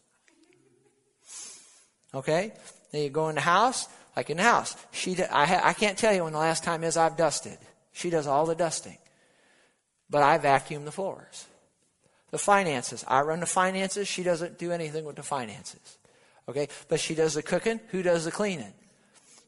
Okay? 2.14 2.54
Then 2.92 3.02
you 3.02 3.10
go 3.10 3.30
in 3.30 3.36
the 3.36 3.42
house, 3.42 3.88
like 4.16 4.30
in 4.30 4.38
the 4.38 4.44
house. 4.44 4.76
She, 4.92 5.22
I, 5.24 5.70
I 5.70 5.74
can't 5.74 5.98
tell 5.98 6.14
you 6.14 6.24
when 6.24 6.34
the 6.34 6.40
last 6.40 6.64
time 6.64 6.84
is 6.84 6.98
I've 6.98 7.18
dusted. 7.18 7.58
She 7.92 8.10
does 8.10 8.28
all 8.28 8.46
the 8.46 8.56
dusting. 8.56 8.98
But 10.10 10.24
I 10.24 10.38
vacuum 10.38 10.86
the 10.86 10.92
floors. 10.92 11.48
The 12.32 12.38
finances. 12.38 13.04
I 13.08 13.22
run 13.22 13.40
the 13.40 13.46
finances. 13.46 14.08
She 14.08 14.24
doesn't 14.24 14.58
do 14.58 14.72
anything 14.72 15.06
with 15.06 15.16
the 15.16 15.24
finances. 15.24 15.98
Okay? 16.48 16.68
But 16.88 17.00
she 17.00 17.16
does 17.16 17.36
the 17.36 17.44
cooking. 17.44 17.80
Who 17.90 18.04
does 18.04 18.26
the 18.26 18.32
cleaning? 18.32 18.74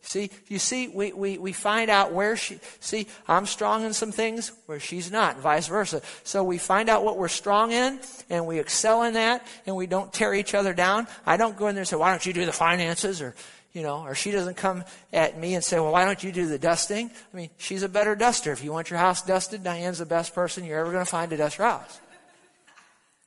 See, 0.01 0.29
you 0.47 0.59
see, 0.59 0.87
we, 0.87 1.13
we, 1.13 1.39
we 1.39 1.51
find 1.51 1.89
out 1.89 2.13
where 2.13 2.37
she, 2.37 2.59
see, 2.79 3.07
I'm 3.27 3.47
strong 3.47 3.83
in 3.83 3.93
some 3.93 4.11
things 4.11 4.51
where 4.67 4.79
she's 4.79 5.11
not, 5.11 5.39
vice 5.39 5.67
versa. 5.67 6.03
So 6.23 6.43
we 6.43 6.59
find 6.59 6.89
out 6.89 7.03
what 7.03 7.17
we're 7.17 7.27
strong 7.27 7.71
in, 7.71 7.99
and 8.29 8.45
we 8.45 8.59
excel 8.59 9.01
in 9.01 9.15
that, 9.15 9.45
and 9.65 9.75
we 9.75 9.87
don't 9.87 10.13
tear 10.13 10.35
each 10.35 10.53
other 10.53 10.75
down. 10.75 11.07
I 11.25 11.37
don't 11.37 11.57
go 11.57 11.69
in 11.69 11.75
there 11.75 11.81
and 11.81 11.87
say, 11.87 11.95
why 11.95 12.11
don't 12.11 12.23
you 12.23 12.33
do 12.33 12.45
the 12.45 12.51
finances, 12.51 13.19
or, 13.19 13.33
you 13.75 13.83
know, 13.83 14.01
or 14.01 14.15
she 14.15 14.31
doesn't 14.31 14.55
come 14.55 14.83
at 15.11 15.37
me 15.37 15.53
and 15.53 15.63
say, 15.63 15.79
well, 15.79 15.91
why 15.91 16.05
don't 16.05 16.23
you 16.23 16.31
do 16.31 16.47
the 16.47 16.57
dusting? 16.57 17.11
I 17.33 17.37
mean, 17.37 17.49
she's 17.57 17.83
a 17.83 17.89
better 17.89 18.15
duster. 18.15 18.51
If 18.51 18.63
you 18.63 18.71
want 18.71 18.89
your 18.89 18.99
house 18.99 19.21
dusted, 19.21 19.63
Diane's 19.63 19.99
the 19.99 20.05
best 20.05 20.33
person 20.33 20.63
you're 20.63 20.79
ever 20.79 20.91
going 20.91 21.03
to 21.05 21.11
find 21.11 21.29
to 21.31 21.37
dust 21.37 21.57
your 21.57 21.67
house. 21.67 21.99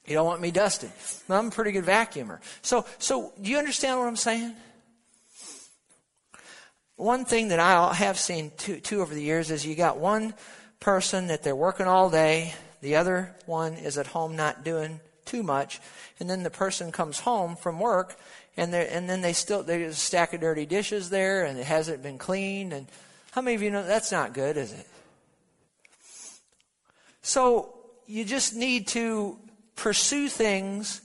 You 0.06 0.14
don't 0.14 0.26
want 0.26 0.40
me 0.40 0.50
dusted. 0.50 0.90
I'm 1.28 1.48
a 1.48 1.50
pretty 1.50 1.72
good 1.72 1.84
vacuumer. 1.84 2.38
So, 2.62 2.86
so 2.98 3.32
do 3.40 3.50
you 3.50 3.58
understand 3.58 3.98
what 4.00 4.08
I'm 4.08 4.16
saying? 4.16 4.56
one 6.98 7.24
thing 7.24 7.48
that 7.48 7.60
I 7.60 7.94
have 7.94 8.18
seen 8.18 8.50
too, 8.56 8.80
too 8.80 9.00
over 9.00 9.14
the 9.14 9.22
years 9.22 9.52
is 9.52 9.64
you 9.64 9.76
got 9.76 9.98
one 9.98 10.34
person 10.80 11.28
that 11.28 11.44
they're 11.44 11.54
working 11.54 11.86
all 11.86 12.10
day, 12.10 12.54
the 12.80 12.96
other 12.96 13.36
one 13.46 13.74
is 13.74 13.98
at 13.98 14.08
home 14.08 14.34
not 14.34 14.64
doing 14.64 14.98
too 15.24 15.44
much, 15.44 15.80
and 16.18 16.28
then 16.28 16.42
the 16.42 16.50
person 16.50 16.90
comes 16.90 17.20
home 17.20 17.54
from 17.54 17.78
work 17.78 18.18
and 18.58 18.74
and 18.74 19.08
then 19.08 19.22
they 19.22 19.32
still 19.32 19.62
there's 19.62 19.92
a 19.92 19.96
stack 19.96 20.34
of 20.34 20.40
dirty 20.40 20.66
dishes 20.66 21.08
there 21.08 21.44
and 21.44 21.58
it 21.58 21.64
hasn't 21.64 22.02
been 22.02 22.18
cleaned 22.18 22.72
and 22.72 22.86
how 23.30 23.40
many 23.40 23.54
of 23.54 23.62
you 23.62 23.70
know 23.70 23.86
that's 23.86 24.10
not 24.10 24.34
good, 24.34 24.56
is 24.56 24.72
it? 24.72 24.86
So 27.22 27.74
you 28.06 28.24
just 28.24 28.54
need 28.54 28.88
to 28.88 29.38
pursue 29.76 30.28
things 30.28 31.02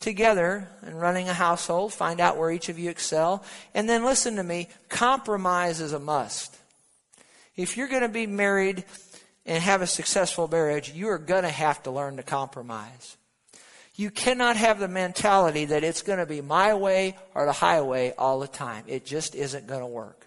together 0.00 0.68
and 0.82 1.00
running 1.00 1.28
a 1.28 1.32
household, 1.32 1.94
find 1.94 2.20
out 2.20 2.36
where 2.36 2.50
each 2.50 2.68
of 2.68 2.78
you 2.78 2.90
excel, 2.90 3.44
and 3.72 3.88
then 3.88 4.04
listen 4.04 4.36
to 4.36 4.42
me, 4.42 4.68
compromise 4.88 5.80
is 5.80 5.92
a 5.92 5.98
must. 5.98 6.56
If 7.56 7.76
you're 7.76 7.88
going 7.88 8.02
to 8.02 8.08
be 8.08 8.26
married 8.26 8.84
and 9.46 9.62
have 9.62 9.80
a 9.80 9.86
successful 9.86 10.48
marriage, 10.48 10.90
you 10.90 11.08
are 11.08 11.18
going 11.18 11.44
to 11.44 11.48
have 11.48 11.82
to 11.84 11.90
learn 11.90 12.16
to 12.16 12.22
compromise. 12.22 13.16
You 13.94 14.10
cannot 14.10 14.56
have 14.56 14.78
the 14.78 14.88
mentality 14.88 15.66
that 15.66 15.84
it's 15.84 16.02
going 16.02 16.18
to 16.18 16.26
be 16.26 16.40
my 16.40 16.74
way 16.74 17.16
or 17.34 17.44
the 17.44 17.52
highway 17.52 18.14
all 18.16 18.40
the 18.40 18.48
time. 18.48 18.84
It 18.86 19.04
just 19.04 19.34
isn't 19.34 19.66
going 19.66 19.80
to 19.80 19.86
work. 19.86 20.26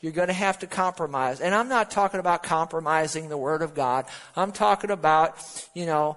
You're 0.00 0.12
going 0.12 0.28
to 0.28 0.34
have 0.34 0.60
to 0.60 0.66
compromise. 0.66 1.40
And 1.40 1.54
I'm 1.54 1.68
not 1.68 1.90
talking 1.90 2.20
about 2.20 2.42
compromising 2.42 3.28
the 3.28 3.36
Word 3.36 3.62
of 3.62 3.74
God. 3.74 4.06
I'm 4.36 4.52
talking 4.52 4.90
about, 4.90 5.36
you 5.74 5.86
know, 5.86 6.16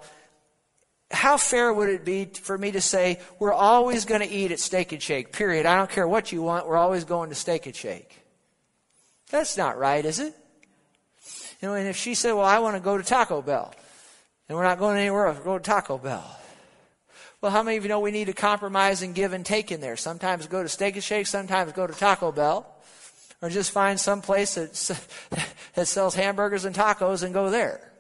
how 1.12 1.38
fair 1.38 1.71
would 1.71 1.89
it 1.89 2.04
be 2.04 2.26
for 2.26 2.58
me 2.58 2.71
to 2.71 2.82
say, 2.82 3.19
we're 3.39 3.54
always 3.54 4.06
going 4.06 4.21
to 4.21 4.28
eat 4.28 4.52
at 4.52 4.60
Steak 4.60 4.91
and 4.91 5.02
Shake, 5.02 5.32
period. 5.32 5.65
I 5.65 5.78
don't 5.78 5.89
care 5.89 6.08
what 6.08 6.32
you 6.32 6.41
want, 6.41 6.67
we're 6.67 6.78
always 6.78 7.04
going 7.04 7.30
to 7.30 7.36
Steak 7.36 7.67
and 7.67 7.76
Shake. 7.76 8.19
That's 9.30 9.56
not 9.56 9.78
right, 9.78 10.04
is 10.04 10.19
it? 10.19 10.36
You 11.62 11.69
know, 11.69 11.74
and 11.76 11.88
if 11.88 11.95
she 11.95 12.15
said, 12.15 12.34
well, 12.34 12.45
I 12.45 12.60
want 12.60 12.76
to 12.76 12.82
go 12.82 12.98
to 12.98 13.04
Taco 13.04 13.41
Bell, 13.41 13.74
and 14.50 14.58
we're 14.58 14.63
not 14.63 14.80
going 14.80 14.98
anywhere 14.98 15.28
else, 15.28 15.39
go 15.39 15.58
to 15.58 15.63
Taco 15.63 15.98
Bell. 15.98 16.39
Well, 17.45 17.51
how 17.51 17.62
many 17.62 17.77
of 17.77 17.84
you 17.84 17.89
know 17.89 17.99
we 17.99 18.10
need 18.10 18.25
to 18.25 18.34
compromise 18.34 19.03
and 19.03 19.13
give 19.13 19.31
and 19.31 19.45
take 19.45 19.71
in 19.71 19.79
there? 19.79 19.97
Sometimes 19.97 20.47
go 20.47 20.63
to 20.63 20.67
Steak 20.67 20.95
and 20.95 21.03
Shake, 21.03 21.27
sometimes 21.27 21.73
go 21.73 21.86
to 21.86 21.93
Taco 21.93 22.31
Bell, 22.31 22.65
or 23.39 23.49
just 23.49 23.69
find 23.69 23.99
some 23.99 24.23
place 24.23 24.55
that, 24.55 24.73
that 25.75 25.88
sells 25.88 26.15
hamburgers 26.15 26.65
and 26.65 26.75
tacos 26.75 27.21
and 27.21 27.36
go 27.36 27.51
there. 27.51 27.91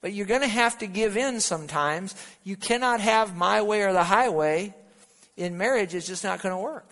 But 0.00 0.12
you're 0.12 0.24
going 0.24 0.42
to 0.42 0.46
have 0.46 0.78
to 0.78 0.86
give 0.86 1.16
in 1.16 1.40
sometimes. 1.40 2.14
You 2.44 2.54
cannot 2.54 3.00
have 3.00 3.36
my 3.36 3.60
way 3.60 3.82
or 3.82 3.92
the 3.92 4.04
highway 4.04 4.72
in 5.36 5.58
marriage. 5.58 5.96
It's 5.96 6.06
just 6.06 6.22
not 6.22 6.40
going 6.40 6.54
to 6.54 6.62
work. 6.62 6.88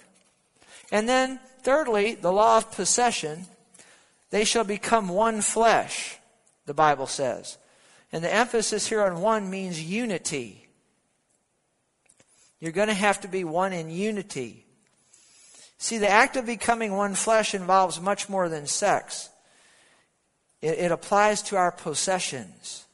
And 0.91 1.09
then, 1.09 1.39
thirdly, 1.63 2.17
the 2.17 2.33
law 2.33 2.57
of 2.57 2.73
possession. 2.73 3.47
They 4.31 4.45
shall 4.45 4.65
become 4.65 5.11
one 5.11 5.43
flesh, 5.43 6.19
the 6.67 6.75
Bible 6.75 7.07
says. 7.07 7.57
And 8.13 8.25
the 8.25 8.33
emphasis 8.33 8.87
here 8.87 9.03
on 9.03 9.21
one 9.21 9.51
means 9.51 9.83
unity. 9.83 10.69
You're 12.61 12.73
going 12.73 12.89
to 12.89 12.95
have 12.95 13.21
to 13.21 13.29
be 13.29 13.45
one 13.45 13.73
in 13.73 13.91
unity. 13.91 14.65
See, 15.79 15.99
the 15.99 16.11
act 16.11 16.37
of 16.37 16.47
becoming 16.47 16.97
one 16.97 17.15
flesh 17.15 17.55
involves 17.55 18.01
much 18.01 18.29
more 18.29 18.49
than 18.49 18.67
sex. 18.67 19.29
It, 20.61 20.79
it 20.79 20.93
applies 20.93 21.43
to 21.43 21.57
our 21.57 21.71
possessions. 21.71 22.85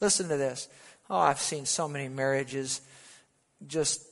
Listen 0.00 0.28
to 0.28 0.36
this. 0.36 0.68
Oh, 1.08 1.18
I've 1.18 1.40
seen 1.40 1.64
so 1.64 1.88
many 1.88 2.08
marriages 2.08 2.82
just 3.66 4.06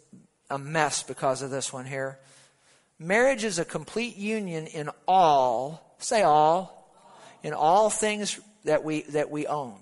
a 0.48 0.58
mess 0.58 1.02
because 1.02 1.42
of 1.42 1.50
this 1.50 1.72
one 1.72 1.84
here. 1.84 2.18
Marriage 2.98 3.44
is 3.44 3.58
a 3.58 3.64
complete 3.64 4.16
union 4.16 4.66
in 4.68 4.88
all, 5.06 5.96
say 5.98 6.22
all, 6.22 6.94
in 7.42 7.52
all 7.52 7.90
things 7.90 8.40
that 8.64 8.84
we, 8.84 9.02
that 9.02 9.30
we 9.30 9.46
own. 9.46 9.76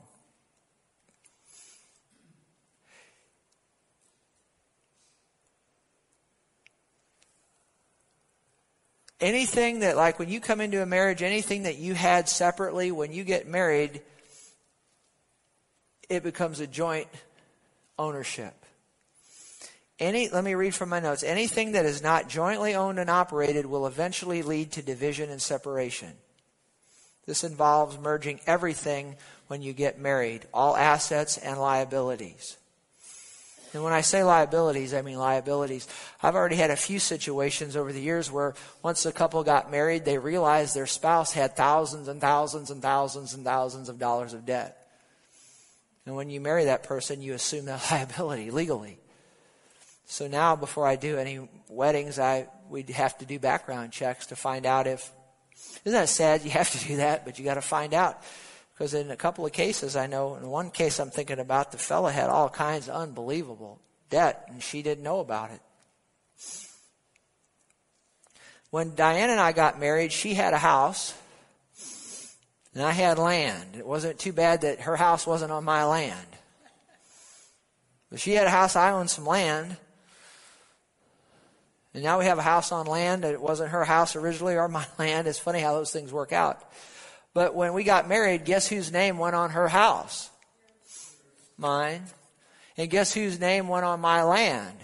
Anything 9.22 9.78
that, 9.80 9.96
like 9.96 10.18
when 10.18 10.28
you 10.28 10.40
come 10.40 10.60
into 10.60 10.82
a 10.82 10.86
marriage, 10.86 11.22
anything 11.22 11.62
that 11.62 11.78
you 11.78 11.94
had 11.94 12.28
separately, 12.28 12.90
when 12.90 13.12
you 13.12 13.22
get 13.22 13.46
married, 13.46 14.02
it 16.10 16.24
becomes 16.24 16.58
a 16.58 16.66
joint 16.66 17.06
ownership. 17.96 18.52
Any, 20.00 20.28
let 20.28 20.42
me 20.42 20.54
read 20.54 20.74
from 20.74 20.88
my 20.88 20.98
notes. 20.98 21.22
Anything 21.22 21.72
that 21.72 21.86
is 21.86 22.02
not 22.02 22.28
jointly 22.28 22.74
owned 22.74 22.98
and 22.98 23.08
operated 23.08 23.64
will 23.64 23.86
eventually 23.86 24.42
lead 24.42 24.72
to 24.72 24.82
division 24.82 25.30
and 25.30 25.40
separation. 25.40 26.14
This 27.24 27.44
involves 27.44 27.96
merging 27.98 28.40
everything 28.48 29.14
when 29.46 29.62
you 29.62 29.72
get 29.72 30.00
married, 30.00 30.46
all 30.52 30.76
assets 30.76 31.38
and 31.38 31.60
liabilities. 31.60 32.56
And 33.72 33.82
when 33.82 33.92
I 33.92 34.02
say 34.02 34.22
liabilities, 34.22 34.92
I 34.92 35.00
mean 35.02 35.18
liabilities. 35.18 35.88
I've 36.22 36.34
already 36.34 36.56
had 36.56 36.70
a 36.70 36.76
few 36.76 36.98
situations 36.98 37.74
over 37.74 37.92
the 37.92 38.00
years 38.00 38.30
where 38.30 38.54
once 38.82 39.06
a 39.06 39.12
couple 39.12 39.42
got 39.44 39.70
married, 39.70 40.04
they 40.04 40.18
realized 40.18 40.74
their 40.74 40.86
spouse 40.86 41.32
had 41.32 41.56
thousands 41.56 42.08
and 42.08 42.20
thousands 42.20 42.70
and 42.70 42.82
thousands 42.82 43.32
and 43.32 43.44
thousands 43.44 43.88
of 43.88 43.98
dollars 43.98 44.34
of 44.34 44.44
debt. 44.44 44.78
And 46.04 46.16
when 46.16 46.28
you 46.28 46.40
marry 46.40 46.66
that 46.66 46.82
person, 46.82 47.22
you 47.22 47.32
assume 47.32 47.66
that 47.66 47.86
liability 47.90 48.50
legally. 48.50 48.98
So 50.04 50.26
now, 50.26 50.56
before 50.56 50.86
I 50.86 50.96
do 50.96 51.16
any 51.16 51.48
weddings, 51.68 52.18
I 52.18 52.48
we 52.68 52.82
have 52.94 53.16
to 53.18 53.24
do 53.24 53.38
background 53.38 53.92
checks 53.92 54.26
to 54.26 54.36
find 54.36 54.66
out 54.66 54.86
if. 54.86 55.10
Isn't 55.84 55.98
that 55.98 56.08
sad? 56.08 56.44
You 56.44 56.50
have 56.50 56.70
to 56.72 56.86
do 56.86 56.96
that, 56.96 57.24
but 57.24 57.38
you 57.38 57.44
got 57.44 57.54
to 57.54 57.62
find 57.62 57.94
out. 57.94 58.22
Because 58.82 58.94
in 58.94 59.12
a 59.12 59.16
couple 59.16 59.46
of 59.46 59.52
cases, 59.52 59.94
I 59.94 60.08
know, 60.08 60.34
in 60.34 60.44
one 60.48 60.72
case 60.72 60.98
I'm 60.98 61.10
thinking 61.10 61.38
about, 61.38 61.70
the 61.70 61.78
fella 61.78 62.10
had 62.10 62.28
all 62.28 62.48
kinds 62.48 62.88
of 62.88 62.96
unbelievable 62.96 63.78
debt, 64.10 64.48
and 64.48 64.60
she 64.60 64.82
didn't 64.82 65.04
know 65.04 65.20
about 65.20 65.52
it. 65.52 65.60
When 68.70 68.96
Diane 68.96 69.30
and 69.30 69.38
I 69.38 69.52
got 69.52 69.78
married, 69.78 70.10
she 70.10 70.34
had 70.34 70.52
a 70.52 70.58
house 70.58 71.14
and 72.74 72.82
I 72.82 72.90
had 72.90 73.20
land. 73.20 73.76
It 73.76 73.86
wasn't 73.86 74.18
too 74.18 74.32
bad 74.32 74.62
that 74.62 74.80
her 74.80 74.96
house 74.96 75.28
wasn't 75.28 75.52
on 75.52 75.62
my 75.62 75.84
land. 75.84 76.26
But 78.10 78.18
she 78.18 78.32
had 78.32 78.48
a 78.48 78.50
house, 78.50 78.74
I 78.74 78.90
owned 78.90 79.10
some 79.10 79.26
land. 79.26 79.76
And 81.94 82.02
now 82.02 82.18
we 82.18 82.24
have 82.24 82.38
a 82.38 82.42
house 82.42 82.72
on 82.72 82.86
land 82.86 83.22
that 83.22 83.32
it 83.32 83.40
wasn't 83.40 83.70
her 83.70 83.84
house 83.84 84.16
originally 84.16 84.56
or 84.56 84.66
my 84.66 84.86
land. 84.98 85.28
It's 85.28 85.38
funny 85.38 85.60
how 85.60 85.72
those 85.74 85.92
things 85.92 86.12
work 86.12 86.32
out. 86.32 86.64
But 87.34 87.54
when 87.54 87.72
we 87.72 87.84
got 87.84 88.08
married, 88.08 88.44
guess 88.44 88.68
whose 88.68 88.92
name 88.92 89.18
went 89.18 89.34
on 89.34 89.50
her 89.50 89.68
house? 89.68 90.30
Mine. 91.56 92.02
And 92.76 92.90
guess 92.90 93.12
whose 93.12 93.38
name 93.40 93.68
went 93.68 93.84
on 93.84 94.00
my 94.00 94.22
land? 94.22 94.76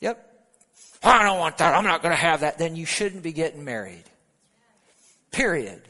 Yep. 0.00 0.30
I 1.02 1.22
don't 1.22 1.38
want 1.38 1.58
that. 1.58 1.74
I'm 1.74 1.84
not 1.84 2.02
going 2.02 2.12
to 2.14 2.20
have 2.20 2.40
that. 2.40 2.58
Then 2.58 2.76
you 2.76 2.86
shouldn't 2.86 3.22
be 3.22 3.32
getting 3.32 3.64
married. 3.64 4.04
Period. 5.30 5.82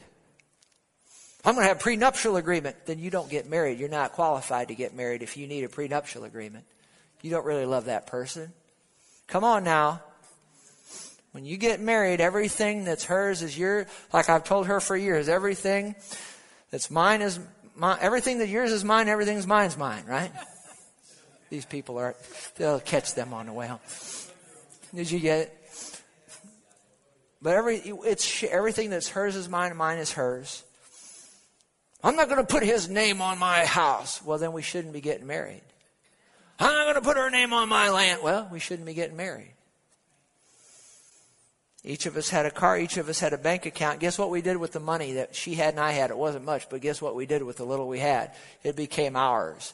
I'm 1.43 1.53
going 1.53 1.63
to 1.63 1.67
have 1.67 1.77
a 1.77 1.83
prenuptial 1.83 2.37
agreement. 2.37 2.75
Then 2.85 2.99
you 2.99 3.09
don't 3.09 3.29
get 3.29 3.49
married. 3.49 3.79
You're 3.79 3.89
not 3.89 4.13
qualified 4.13 4.69
to 4.69 4.75
get 4.75 4.95
married 4.95 5.21
if 5.21 5.37
you 5.37 5.47
need 5.47 5.63
a 5.63 5.69
prenuptial 5.69 6.23
agreement. 6.23 6.65
You 7.21 7.31
don't 7.31 7.45
really 7.45 7.65
love 7.65 7.85
that 7.85 8.07
person. 8.07 8.51
Come 9.27 9.43
on 9.43 9.63
now. 9.63 10.01
When 11.35 11.43
you 11.43 11.57
get 11.57 11.81
married, 11.81 12.21
everything 12.21 12.85
that's 12.85 13.03
hers 13.03 13.41
is 13.41 13.57
your, 13.57 13.87
like 14.13 14.29
I've 14.29 14.45
told 14.45 14.67
her 14.67 14.79
for 14.79 14.95
years, 14.95 15.27
everything 15.27 15.93
that's 16.71 16.89
mine 16.89 17.21
is 17.21 17.41
mine, 17.75 17.97
everything 17.99 18.37
that 18.37 18.47
yours 18.47 18.71
is 18.71 18.85
mine, 18.85 19.09
everything's 19.09 19.45
mine's 19.45 19.77
mine, 19.77 20.05
right? 20.07 20.31
These 21.49 21.65
people 21.65 21.97
are, 21.97 22.15
they'll 22.55 22.79
catch 22.79 23.15
them 23.15 23.33
on 23.33 23.47
the 23.47 23.51
way 23.51 23.67
home. 23.67 23.81
Did 24.93 25.11
you 25.11 25.19
get 25.19 25.39
it? 25.39 26.01
But 27.41 27.55
every, 27.55 27.79
it's, 27.79 28.41
everything 28.45 28.89
that's 28.89 29.09
hers 29.09 29.35
is 29.35 29.49
mine 29.49 29.71
and 29.71 29.77
mine 29.77 29.97
is 29.97 30.13
hers. 30.13 30.63
I'm 32.01 32.15
not 32.15 32.29
going 32.29 32.39
to 32.39 32.47
put 32.47 32.63
his 32.63 32.87
name 32.87 33.21
on 33.21 33.39
my 33.39 33.65
house. 33.65 34.23
Well, 34.23 34.37
then 34.37 34.53
we 34.53 34.61
shouldn't 34.61 34.93
be 34.93 35.01
getting 35.01 35.27
married. 35.27 35.63
I'm 36.61 36.71
not 36.71 36.83
going 36.85 36.95
to 36.95 37.01
put 37.01 37.17
her 37.17 37.29
name 37.29 37.51
on 37.51 37.67
my 37.67 37.89
land. 37.89 38.21
Well, 38.23 38.47
we 38.49 38.59
shouldn't 38.59 38.85
be 38.85 38.93
getting 38.93 39.17
married. 39.17 39.51
Each 41.85 42.05
of 42.05 42.17
us 42.17 42.29
had 42.29 42.45
a 42.45 42.51
car. 42.51 42.77
Each 42.77 42.97
of 42.97 43.07
us 43.07 43.19
had 43.19 43.31
a 43.31 43.37
bank 43.37 43.65
account. 43.65 43.99
Guess 43.99 44.17
what 44.17 44.29
we 44.29 44.41
did 44.41 44.57
with 44.57 44.71
the 44.71 44.79
money 44.79 45.13
that 45.13 45.35
she 45.35 45.53
had 45.53 45.75
and 45.75 45.79
I 45.79 45.91
had? 45.91 46.09
It 46.09 46.17
wasn't 46.17 46.43
much, 46.43 46.67
but 46.69 46.81
guess 46.81 47.01
what 47.01 47.15
we 47.15 47.25
did 47.25 47.43
with 47.43 47.57
the 47.57 47.65
little 47.65 47.87
we 47.87 47.99
had? 47.99 48.31
It 48.63 48.75
became 48.75 49.15
ours. 49.15 49.73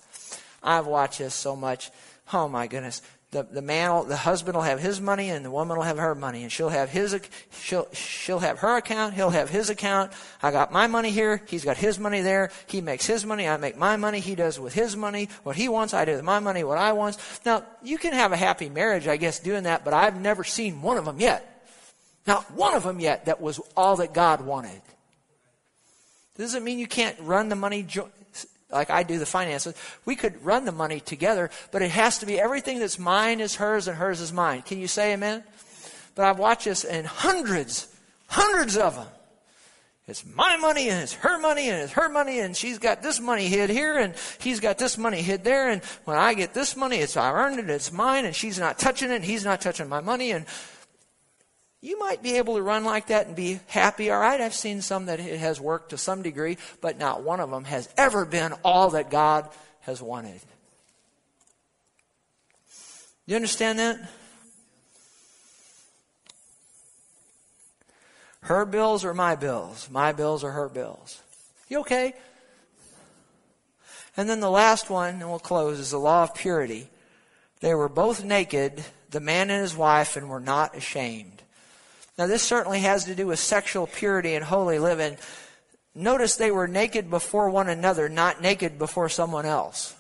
I've 0.62 0.88
watched 0.88 1.20
this 1.20 1.34
so 1.34 1.56
much. 1.56 1.90
Oh 2.34 2.48
my 2.48 2.68
goodness 2.68 3.02
the, 3.32 3.44
the 3.44 3.62
man, 3.62 4.10
the 4.10 4.18
husband 4.18 4.56
will 4.56 4.64
have 4.64 4.82
his 4.82 5.00
money 5.00 5.30
and 5.30 5.46
the 5.46 5.52
woman 5.52 5.78
will 5.78 5.86
have 5.86 5.98
her 5.98 6.14
money 6.14 6.44
and 6.44 6.52
she'll 6.52 6.70
have 6.70 6.90
his, 6.90 7.18
she'll, 7.52 7.88
she'll 7.94 8.40
have 8.40 8.60
her 8.60 8.76
account, 8.76 9.14
he'll 9.14 9.30
have 9.30 9.50
his 9.50 9.70
account. 9.70 10.12
I 10.44 10.52
got 10.52 10.74
my 10.74 10.88
money 10.88 11.12
here, 11.12 11.42
he's 11.48 11.64
got 11.64 11.78
his 11.78 11.98
money 11.98 12.20
there, 12.20 12.52
he 12.68 12.82
makes 12.82 13.06
his 13.06 13.26
money, 13.26 13.48
I 13.48 13.56
make 13.56 13.78
my 13.78 13.96
money, 13.96 14.20
he 14.20 14.36
does 14.36 14.60
with 14.60 14.74
his 14.74 14.98
money 14.98 15.30
what 15.44 15.56
he 15.56 15.70
wants, 15.70 15.94
I 15.94 16.04
do 16.04 16.12
with 16.12 16.24
my 16.24 16.40
money 16.40 16.66
what 16.66 16.78
I 16.78 16.92
want. 16.92 17.18
Now, 17.46 17.64
you 17.82 17.98
can 17.98 18.12
have 18.12 18.34
a 18.34 18.38
happy 18.38 18.70
marriage, 18.70 19.08
I 19.08 19.16
guess, 19.16 19.40
doing 19.40 19.64
that, 19.64 19.86
but 19.86 19.94
I've 19.94 20.20
never 20.20 20.44
seen 20.44 20.82
one 20.82 20.98
of 20.98 21.06
them 21.06 21.22
yet. 21.22 21.48
Not 22.28 22.52
one 22.52 22.76
of 22.76 22.84
them 22.84 23.00
yet 23.00 23.26
that 23.26 23.42
was 23.42 23.60
all 23.76 23.96
that 23.98 24.14
God 24.14 24.42
wanted. 24.42 24.82
Doesn't 26.38 26.64
mean 26.64 26.80
you 26.80 26.88
can't 26.88 27.18
run 27.20 27.50
the 27.50 27.56
money 27.56 27.84
jo- 27.84 28.10
like 28.72 28.90
I 28.90 29.04
do 29.04 29.20
the 29.20 29.26
finances, 29.26 29.76
we 30.06 30.16
could 30.16 30.44
run 30.46 30.66
the 30.66 30.72
money 30.72 31.00
together, 31.00 31.50
but 31.72 31.82
it 31.82 31.92
has 31.92 32.20
to 32.20 32.26
be 32.26 32.40
everything 32.40 32.80
that's 32.80 32.98
mine 32.98 33.42
is 33.42 33.56
hers 33.56 33.88
and 33.88 33.98
hers 33.98 34.22
is 34.22 34.32
mine. 34.32 34.62
Can 34.62 34.80
you 34.80 34.88
say 34.88 35.14
amen? 35.14 35.44
But 36.16 36.26
I've 36.26 36.40
watched 36.40 36.66
this 36.66 36.84
in 36.84 37.06
hundreds, 37.06 37.94
hundreds 38.28 38.78
of 38.78 38.96
them. 38.96 39.08
It's 40.08 40.26
my 40.26 40.58
money 40.58 40.90
and 40.90 41.02
it's 41.02 41.14
her 41.14 41.40
money 41.40 41.70
and 41.70 41.84
it's 41.84 41.94
her 41.94 42.10
money 42.10 42.40
and 42.40 42.58
she's 42.58 42.80
got 42.80 43.02
this 43.02 43.20
money 43.20 43.48
hid 43.48 43.70
here 43.70 43.98
and 43.98 44.16
he's 44.40 44.60
got 44.60 44.78
this 44.78 44.98
money 44.98 45.22
hid 45.22 45.44
there 45.44 45.70
and 45.70 45.84
when 46.06 46.18
I 46.18 46.34
get 46.34 46.54
this 46.54 46.76
money, 46.76 46.98
it's 46.98 47.16
I 47.16 47.32
earned 47.32 47.60
it, 47.60 47.70
it's 47.70 47.92
mine 47.92 48.26
and 48.26 48.36
she's 48.36 48.60
not 48.60 48.80
touching 48.80 49.12
it 49.12 49.16
and 49.16 49.24
he's 49.24 49.46
not 49.46 49.62
touching 49.62 49.88
my 49.88 50.02
money 50.02 50.32
and 50.32 50.46
you 51.82 51.98
might 52.00 52.22
be 52.22 52.38
able 52.38 52.56
to 52.56 52.62
run 52.62 52.86
like 52.86 53.08
that 53.08 53.26
and 53.26 53.36
be 53.36 53.60
happy, 53.68 54.12
all 54.12 54.20
right? 54.20 54.40
I've 54.40 54.54
seen 54.54 54.82
some 54.82 55.08
that 55.08 55.20
it 55.20 55.40
has 55.40 55.60
worked 55.60 55.90
to 55.90 55.98
some 55.98 56.22
degree, 56.22 56.58
but 56.80 57.00
not 57.00 57.24
one 57.24 57.40
of 57.40 57.50
them 57.50 57.64
has 57.64 57.90
ever 57.98 58.24
been 58.24 58.54
all 58.64 58.92
that 58.92 59.10
God 59.10 59.50
has 59.82 60.02
wanted. 60.02 60.40
You 63.26 63.36
understand 63.36 63.80
that? 63.80 63.98
Her 68.42 68.66
bills 68.66 69.04
are 69.04 69.14
my 69.14 69.36
bills. 69.36 69.90
My 69.90 70.12
bills 70.12 70.44
are 70.44 70.52
her 70.52 70.70
bills. 70.70 71.20
You 71.68 71.80
okay? 71.80 72.14
And 74.18 74.30
then 74.30 74.40
the 74.40 74.52
last 74.52 74.90
one, 74.90 75.16
and 75.16 75.30
we'll 75.30 75.40
close, 75.40 75.80
is 75.80 75.92
the 75.92 76.00
law 76.00 76.24
of 76.24 76.36
purity. 76.36 76.90
They 77.60 77.74
were 77.74 77.90
both 77.90 78.24
naked, 78.24 78.84
the 79.10 79.20
man 79.20 79.50
and 79.50 79.62
his 79.62 79.76
wife, 79.76 80.16
and 80.16 80.30
were 80.30 80.40
not 80.40 80.76
ashamed. 80.76 81.42
Now, 82.18 82.28
this 82.28 82.44
certainly 82.44 82.82
has 82.82 83.06
to 83.06 83.16
do 83.16 83.28
with 83.28 83.40
sexual 83.40 83.88
purity 83.88 84.36
and 84.36 84.44
holy 84.44 84.80
living. 84.80 85.18
Notice 85.96 86.36
they 86.36 86.52
were 86.52 86.68
naked 86.68 87.10
before 87.10 87.50
one 87.50 87.70
another, 87.70 88.10
not 88.10 88.42
naked 88.42 88.78
before 88.78 89.10
someone 89.10 89.46
else. 89.46 89.96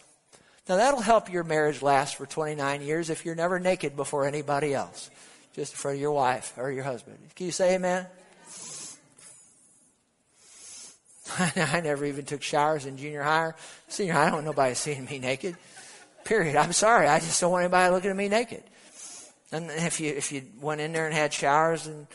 Now, 0.69 0.77
that'll 0.77 1.01
help 1.01 1.31
your 1.31 1.43
marriage 1.43 1.81
last 1.81 2.15
for 2.15 2.25
29 2.25 2.81
years 2.81 3.09
if 3.09 3.25
you're 3.25 3.35
never 3.35 3.59
naked 3.59 3.95
before 3.95 4.25
anybody 4.25 4.73
else, 4.73 5.09
just 5.53 5.73
in 5.73 5.77
front 5.77 5.95
of 5.95 6.01
your 6.01 6.11
wife 6.11 6.53
or 6.57 6.71
your 6.71 6.83
husband. 6.83 7.17
Can 7.35 7.47
you 7.47 7.51
say 7.51 7.75
amen? 7.75 8.05
I 11.39 11.81
never 11.81 12.05
even 12.05 12.25
took 12.25 12.41
showers 12.41 12.85
in 12.85 12.97
junior 12.97 13.23
high 13.23 13.53
senior 13.87 14.13
high. 14.13 14.23
I 14.23 14.25
don't 14.25 14.35
want 14.35 14.45
nobody 14.45 14.75
seeing 14.75 15.05
me 15.05 15.19
naked. 15.19 15.55
Period. 16.23 16.55
I'm 16.55 16.73
sorry. 16.73 17.07
I 17.07 17.19
just 17.19 17.39
don't 17.41 17.51
want 17.51 17.63
anybody 17.63 17.91
looking 17.91 18.11
at 18.11 18.15
me 18.15 18.29
naked. 18.29 18.63
And 19.51 19.69
if 19.69 19.99
you 19.99 20.13
if 20.13 20.31
you 20.31 20.43
went 20.61 20.81
in 20.81 20.93
there 20.93 21.05
and 21.05 21.13
had 21.13 21.33
showers 21.33 21.87
and 21.87 22.07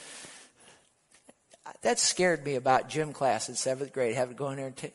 that 1.82 1.98
scared 1.98 2.44
me 2.44 2.54
about 2.54 2.88
gym 2.88 3.12
class 3.12 3.48
in 3.48 3.54
seventh 3.54 3.92
grade, 3.92 4.14
having 4.14 4.34
to 4.34 4.38
go 4.38 4.50
in 4.50 4.56
there 4.56 4.66
and 4.66 4.76
take. 4.76 4.94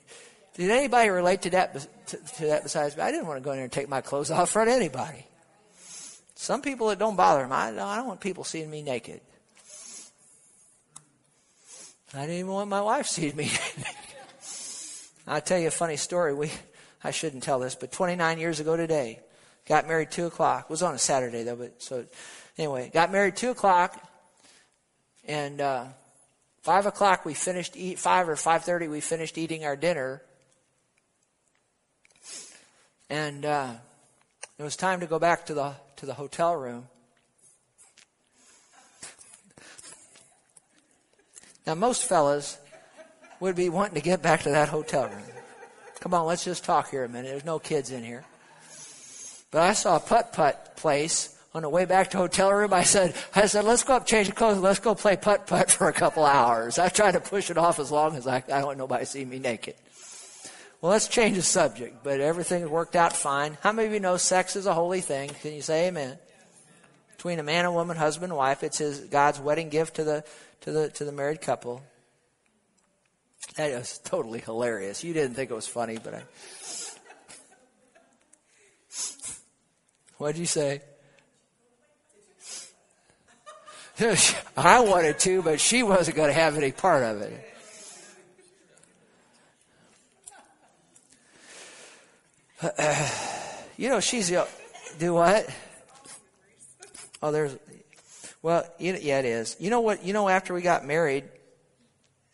Did 0.56 0.72
anybody 0.72 1.10
relate 1.10 1.44
to 1.44 1.50
that 1.52 1.74
to, 2.08 2.18
to 2.18 2.46
that 2.48 2.64
besides 2.64 2.98
me? 2.98 3.04
I 3.04 3.12
didn't 3.12 3.28
want 3.28 3.38
to 3.38 3.44
go 3.44 3.52
in 3.52 3.58
there 3.58 3.64
and 3.64 3.72
take 3.72 3.89
my 3.89 4.02
clothes 4.02 4.32
off 4.32 4.42
in 4.42 4.46
front 4.48 4.70
of 4.70 4.76
anybody. 4.76 5.26
Some 6.36 6.62
people 6.62 6.89
it 6.89 7.00
don't 7.00 7.16
bother 7.16 7.44
them. 7.44 7.52
I, 7.52 7.68
I 7.70 7.96
don't 7.98 8.08
want 8.08 8.20
people 8.20 8.44
seeing 8.44 8.70
me 8.70 8.82
naked. 8.82 9.22
I 12.14 12.22
didn't 12.22 12.36
even 12.36 12.52
want 12.52 12.70
my 12.70 12.82
wife 12.82 13.08
seeing 13.08 13.36
me 13.36 13.46
naked. 13.46 13.86
I'll 15.28 15.42
tell 15.42 15.60
you 15.60 15.68
a 15.68 15.72
funny 15.72 15.98
story. 15.98 16.34
We 16.34 16.52
I 17.04 17.12
shouldn't 17.12 17.44
tell 17.44 17.60
this, 17.60 17.76
but 17.76 17.92
29 17.92 18.38
years 18.38 18.60
ago 18.60 18.76
today, 18.76 19.20
Got 19.68 19.88
married 19.88 20.12
two 20.12 20.26
o'clock. 20.26 20.66
It 20.66 20.70
was 20.70 20.82
on 20.82 20.95
a 20.95 20.97
Saturday 20.97 21.43
though, 21.43 21.55
but 21.55 21.82
so 21.82 22.05
anyway, 22.57 22.89
got 22.93 23.12
married 23.12 23.36
two 23.36 23.51
o'clock, 23.51 24.01
and 25.28 25.62
uh, 25.62 25.86
five 26.62 26.86
o'clock 26.86 27.26
we 27.26 27.34
finished 27.34 27.78
eat 27.78 27.99
five 27.99 28.28
or 28.28 28.36
five 28.36 28.64
thirty 28.64 28.88
we 28.88 29.01
finished 29.01 29.38
eating 29.38 29.64
our 29.64 29.76
dinner, 29.76 30.22
and 33.09 33.45
uh, 33.45 33.74
it 34.57 34.64
was 34.64 34.76
time 34.76 34.99
to 34.99 35.05
go 35.05 35.20
back 35.20 35.45
to 35.45 35.53
the 35.53 35.74
to 35.97 36.05
the 36.05 36.16
hotel 36.16 36.55
room. 36.55 36.88
Now 41.68 41.76
most 41.76 42.05
fellas 42.05 42.57
would 43.39 43.55
be 43.55 43.70
wanting 43.70 43.93
to 43.95 44.01
get 44.01 44.22
back 44.22 44.41
to 44.41 44.49
that 44.49 44.70
hotel 44.70 45.07
room. 45.07 45.24
Come 45.99 46.16
on, 46.16 46.26
let's 46.26 46.43
just 46.43 46.66
talk 46.66 46.89
here 46.89 47.03
a 47.03 47.09
minute. 47.09 47.30
There's 47.30 47.45
no 47.45 47.59
kids 47.59 47.91
in 47.91 48.03
here. 48.03 48.26
But 49.52 49.64
I 49.64 49.74
saw 49.74 49.97
a 49.97 49.99
putt 49.99 50.34
putt 50.34 50.78
place 50.78 51.38
on 51.54 51.64
the 51.64 51.70
way 51.70 51.84
back 51.86 52.12
to 52.12 52.18
hotel 52.18 52.52
room. 52.52 52.74
I 52.74 52.84
said, 52.84 53.14
I 53.36 53.45
said, 53.45 53.66
let's 53.66 53.84
go 53.84 53.95
up, 53.95 54.06
change 54.06 54.28
the 54.28 54.34
clothes, 54.34 54.60
let's 54.60 54.80
go 54.80 54.95
play 54.95 55.18
putt 55.18 55.47
putt 55.47 55.70
for 55.70 55.89
a 55.89 55.93
couple 55.93 56.26
hours. 56.26 56.80
I 56.80 56.88
tried 56.88 57.12
to 57.12 57.20
push 57.20 57.52
it 57.52 57.58
off 57.58 57.78
as 57.80 57.91
long 57.91 58.16
as 58.16 58.26
I, 58.26 58.38
I 58.38 58.39
don't 58.39 58.66
want 58.66 58.78
nobody 58.78 59.06
see 59.06 59.26
me 59.26 59.39
naked. 59.39 59.76
Well, 60.80 60.91
let's 60.91 61.08
change 61.08 61.36
the 61.36 61.43
subject, 61.43 62.04
but 62.04 62.22
everything 62.22 62.68
worked 62.70 62.95
out 62.95 63.14
fine. 63.14 63.58
How 63.62 63.72
many 63.72 63.88
of 63.88 63.93
you 63.93 63.99
know 63.99 64.18
sex 64.18 64.56
is 64.56 64.66
a 64.66 64.74
holy 64.74 65.02
thing? 65.02 65.30
Can 65.41 65.54
you 65.54 65.62
say 65.62 65.88
amen? 65.89 66.18
Between 67.18 67.38
a 67.38 67.43
man 67.43 67.66
and 67.66 67.76
woman, 67.76 67.97
husband 67.97 68.32
and 68.32 68.38
wife, 68.38 68.64
it's 68.64 68.80
his 68.80 69.02
God's 69.02 69.39
wedding 69.39 69.70
gift 69.70 69.97
to 69.97 70.04
the 70.04 70.24
to 70.62 70.72
the 70.72 70.89
to 70.89 71.06
the 71.06 71.12
married 71.12 71.41
couple. 71.41 71.84
That 73.58 73.70
is 73.70 73.99
totally 73.99 74.39
hilarious. 74.39 75.04
You 75.04 75.14
didn't 75.14 75.36
think 75.36 75.52
it 75.52 75.54
was 75.54 75.68
funny, 75.68 75.99
but 76.04 76.16
I 76.16 76.24
What'd 80.22 80.38
you 80.38 80.45
say? 80.45 80.84
I 84.55 84.82
wanted 84.82 85.17
to, 85.17 85.41
but 85.41 85.59
she 85.59 85.82
wasn't 85.82 86.15
going 86.15 86.28
to 86.28 86.34
have 86.34 86.55
any 86.57 86.72
part 86.72 87.01
of 87.01 87.22
it. 87.24 87.43
You 93.78 93.89
know, 93.89 93.99
she's 93.99 94.30
the, 94.30 94.47
do 94.99 95.15
what? 95.15 95.49
Oh, 97.24 97.32
there's. 97.32 97.57
Well, 98.43 98.63
yeah, 98.78 99.17
it 99.17 99.26
is. 99.26 99.55
You 99.59 99.72
know 99.72 99.80
what? 99.80 100.05
You 100.05 100.13
know, 100.13 100.30
after 100.30 100.53
we 100.53 100.61
got 100.61 100.86
married, 100.86 101.24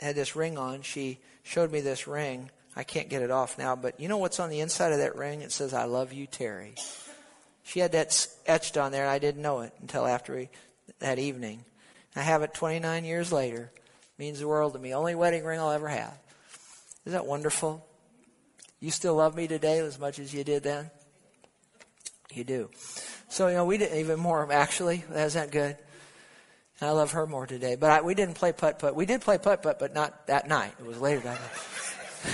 had 0.02 0.14
this 0.14 0.36
ring 0.36 0.58
on. 0.58 0.82
She 0.82 1.20
showed 1.44 1.72
me 1.72 1.80
this 1.80 2.06
ring. 2.06 2.50
I 2.76 2.84
can't 2.84 3.08
get 3.08 3.22
it 3.22 3.32
off 3.32 3.58
now, 3.58 3.78
but 3.78 3.98
you 3.98 4.10
know 4.10 4.18
what's 4.18 4.42
on 4.42 4.50
the 4.50 4.60
inside 4.60 4.92
of 4.92 4.98
that 4.98 5.16
ring? 5.16 5.40
It 5.40 5.54
says, 5.54 5.74
"I 5.74 5.86
love 5.86 6.12
you, 6.12 6.28
Terry." 6.28 6.76
She 7.68 7.82
had 7.82 7.92
that 7.92 8.28
etched 8.46 8.78
on 8.78 8.94
there, 8.94 9.04
and 9.04 9.12
I 9.12 9.20
didn't 9.20 9.42
know 9.42 9.60
it 9.60 9.74
until 9.82 10.08
after 10.08 10.34
we, 10.34 10.48
that 11.00 11.20
evening. 11.20 11.66
I 12.16 12.22
have 12.22 12.42
it 12.42 12.54
29 12.54 13.04
years 13.04 13.34
later. 13.34 13.70
It 13.76 14.18
means 14.18 14.40
the 14.40 14.48
world 14.48 14.72
to 14.72 14.80
me. 14.80 14.96
Only 14.96 15.16
wedding 15.16 15.44
ring 15.44 15.60
I'll 15.60 15.72
ever 15.72 15.90
have. 15.90 16.18
Isn't 17.06 17.12
that 17.12 17.26
wonderful? 17.26 17.86
You 18.80 18.90
still 18.90 19.16
love 19.16 19.36
me 19.36 19.50
today 19.50 19.80
as 19.80 20.00
much 20.00 20.18
as 20.18 20.34
you 20.34 20.46
did 20.46 20.64
then? 20.64 20.90
You 22.34 22.46
do. 22.46 22.70
So, 23.28 23.50
you 23.50 23.56
know, 23.56 23.66
we 23.66 23.78
didn't 23.78 24.00
even 24.00 24.18
more, 24.18 24.50
actually. 24.50 25.04
Isn't 25.14 25.34
that 25.34 25.52
good? 25.52 25.76
I 26.80 26.92
love 26.92 27.12
her 27.12 27.28
more 27.28 27.48
today. 27.48 27.76
But 27.76 27.92
I, 27.92 28.02
we 28.02 28.16
didn't 28.16 28.36
play 28.36 28.54
putt 28.54 28.80
putt. 28.80 28.96
We 28.96 29.06
did 29.06 29.20
play 29.20 29.40
putt 29.40 29.62
putt, 29.62 29.78
but 29.78 29.94
not 29.94 30.28
that 30.28 30.48
night. 30.48 30.72
It 30.80 30.86
was 30.86 31.02
later 31.02 31.20
that 31.20 31.38
night. 31.42 32.34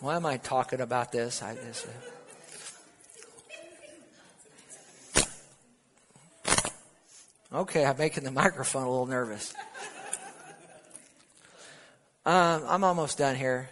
Why 0.00 0.16
am 0.16 0.26
I 0.26 0.38
talking 0.38 0.80
about 0.80 1.12
this? 1.12 1.44
I 1.44 1.54
just. 1.54 1.86
Uh, 1.86 1.90
Okay, 7.52 7.84
I'm 7.84 7.96
making 7.96 8.24
the 8.24 8.30
microphone 8.44 8.84
a 8.84 8.90
little 8.90 9.06
nervous. 9.06 9.54
Um, 12.26 12.62
I'm 12.66 12.84
almost 12.84 13.16
done 13.16 13.36
here. 13.36 13.70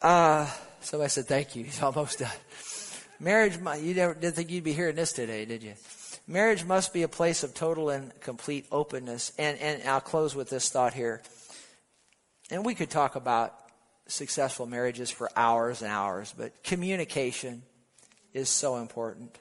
Uh, 0.00 0.48
somebody 0.82 1.10
said 1.10 1.26
thank 1.26 1.56
you. 1.56 1.64
He's 1.64 1.82
almost 1.82 2.20
done. 2.20 2.30
Marriage, 3.18 3.56
you 3.80 3.92
never 3.92 4.14
didn't 4.14 4.36
think 4.36 4.50
you'd 4.50 4.62
be 4.62 4.72
hearing 4.72 4.94
this 4.94 5.12
today, 5.12 5.46
did 5.46 5.64
you? 5.64 5.74
Marriage 6.28 6.64
must 6.64 6.92
be 6.92 7.02
a 7.02 7.08
place 7.08 7.42
of 7.42 7.52
total 7.52 7.90
and 7.90 8.12
complete 8.20 8.66
openness. 8.70 9.32
And, 9.36 9.58
and 9.58 9.82
I'll 9.88 10.00
close 10.00 10.32
with 10.32 10.48
this 10.48 10.68
thought 10.68 10.94
here. 10.94 11.22
And 12.52 12.64
we 12.64 12.76
could 12.76 12.88
talk 12.88 13.16
about 13.16 13.52
successful 14.06 14.66
marriages 14.66 15.10
for 15.10 15.28
hours 15.34 15.82
and 15.82 15.90
hours, 15.90 16.32
but 16.38 16.62
communication 16.62 17.62
is 18.32 18.48
so 18.48 18.76
important. 18.76 19.36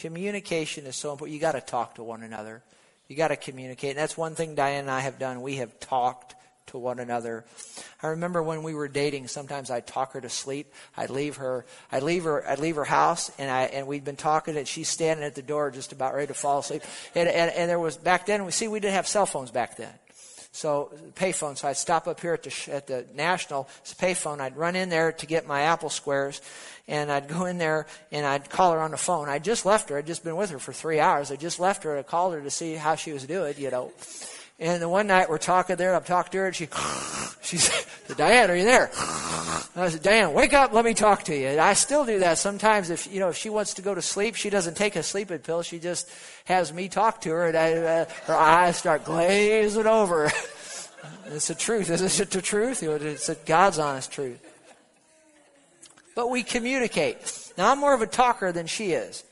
Communication 0.00 0.86
is 0.86 0.96
so 0.96 1.12
important. 1.12 1.34
You 1.34 1.40
got 1.40 1.52
to 1.52 1.60
talk 1.60 1.96
to 1.96 2.02
one 2.02 2.22
another. 2.22 2.62
You 3.06 3.16
got 3.16 3.28
to 3.28 3.36
communicate. 3.36 3.90
And 3.90 3.98
that's 3.98 4.16
one 4.16 4.34
thing 4.34 4.54
Diane 4.54 4.80
and 4.82 4.90
I 4.90 5.00
have 5.00 5.18
done. 5.18 5.42
We 5.42 5.56
have 5.56 5.78
talked 5.78 6.34
to 6.68 6.78
one 6.78 6.98
another. 7.00 7.44
I 8.02 8.08
remember 8.08 8.42
when 8.42 8.62
we 8.62 8.72
were 8.72 8.88
dating, 8.88 9.28
sometimes 9.28 9.70
I'd 9.70 9.86
talk 9.86 10.12
her 10.12 10.20
to 10.20 10.28
sleep. 10.28 10.72
I'd 10.96 11.10
leave 11.10 11.36
her, 11.36 11.66
I'd 11.92 12.02
leave 12.02 12.24
her, 12.24 12.48
I'd 12.48 12.60
leave 12.60 12.76
her 12.76 12.84
house 12.84 13.30
and 13.38 13.50
I, 13.50 13.64
and 13.64 13.86
we'd 13.86 14.04
been 14.04 14.16
talking 14.16 14.56
and 14.56 14.66
she's 14.66 14.88
standing 14.88 15.24
at 15.24 15.34
the 15.34 15.42
door 15.42 15.70
just 15.70 15.92
about 15.92 16.14
ready 16.14 16.28
to 16.28 16.34
fall 16.34 16.60
asleep. 16.60 16.82
And, 17.14 17.28
and, 17.28 17.50
and 17.50 17.68
there 17.68 17.78
was, 17.78 17.96
back 17.96 18.26
then, 18.26 18.44
we 18.44 18.52
see, 18.52 18.68
we 18.68 18.80
didn't 18.80 18.94
have 18.94 19.06
cell 19.06 19.26
phones 19.26 19.50
back 19.50 19.76
then. 19.76 19.92
So 20.52 20.92
payphone. 21.14 21.56
So 21.56 21.68
I'd 21.68 21.76
stop 21.76 22.08
up 22.08 22.20
here 22.20 22.34
at 22.34 22.42
the 22.42 22.72
at 22.72 22.86
the 22.86 23.06
National 23.14 23.68
payphone. 23.84 24.40
I'd 24.40 24.56
run 24.56 24.74
in 24.74 24.88
there 24.88 25.12
to 25.12 25.26
get 25.26 25.46
my 25.46 25.62
Apple 25.62 25.90
Squares, 25.90 26.40
and 26.88 27.10
I'd 27.10 27.28
go 27.28 27.44
in 27.44 27.58
there 27.58 27.86
and 28.10 28.26
I'd 28.26 28.50
call 28.50 28.72
her 28.72 28.80
on 28.80 28.90
the 28.90 28.96
phone. 28.96 29.28
I 29.28 29.38
just 29.38 29.64
left 29.64 29.90
her. 29.90 29.98
I'd 29.98 30.06
just 30.06 30.24
been 30.24 30.36
with 30.36 30.50
her 30.50 30.58
for 30.58 30.72
three 30.72 30.98
hours. 30.98 31.30
I 31.30 31.36
just 31.36 31.60
left 31.60 31.84
her. 31.84 31.96
I 31.96 32.02
called 32.02 32.34
her 32.34 32.40
to 32.40 32.50
see 32.50 32.74
how 32.74 32.96
she 32.96 33.12
was 33.12 33.24
doing. 33.24 33.54
You 33.58 33.70
know. 33.70 33.92
And 34.60 34.82
the 34.82 34.90
one 34.90 35.06
night 35.06 35.30
we're 35.30 35.38
talking 35.38 35.76
there, 35.76 35.94
I'm 35.94 36.04
talking 36.04 36.32
to 36.32 36.38
her, 36.38 36.46
and 36.48 36.54
she, 36.54 36.68
she 37.42 37.56
said, 37.56 38.16
Diane, 38.16 38.50
are 38.50 38.56
you 38.56 38.64
there? 38.64 38.90
And 39.74 39.84
I 39.84 39.88
said, 39.88 40.02
Diane, 40.02 40.32
wake 40.32 40.52
up, 40.52 40.72
let 40.72 40.84
me 40.84 40.94
talk 40.94 41.24
to 41.24 41.36
you. 41.36 41.46
And 41.46 41.60
I 41.60 41.74
still 41.74 42.04
do 42.04 42.18
that 42.20 42.38
sometimes. 42.38 42.90
If 42.90 43.12
you 43.12 43.20
know, 43.20 43.28
if 43.28 43.36
she 43.36 43.50
wants 43.50 43.74
to 43.74 43.82
go 43.82 43.94
to 43.94 44.02
sleep, 44.02 44.34
she 44.34 44.50
doesn't 44.50 44.76
take 44.76 44.96
a 44.96 45.02
sleeping 45.02 45.38
pill. 45.38 45.62
She 45.62 45.78
just 45.78 46.10
has 46.46 46.72
me 46.72 46.88
talk 46.88 47.20
to 47.22 47.30
her, 47.30 47.46
and 47.46 47.56
I, 47.56 47.72
uh, 47.74 48.04
her 48.24 48.34
eyes 48.34 48.76
start 48.76 49.04
glazing 49.04 49.86
over. 49.86 50.24
it's 51.26 51.48
the 51.48 51.54
truth. 51.54 51.88
Isn't 51.88 52.20
it 52.20 52.30
the 52.30 52.42
truth? 52.42 52.82
It's 52.82 53.30
God's 53.46 53.78
honest 53.78 54.10
truth. 54.10 54.44
But 56.16 56.30
we 56.30 56.42
communicate. 56.42 57.52
Now 57.56 57.70
I'm 57.70 57.78
more 57.78 57.94
of 57.94 58.02
a 58.02 58.06
talker 58.06 58.50
than 58.50 58.66
she 58.66 58.92
is. 58.92 59.22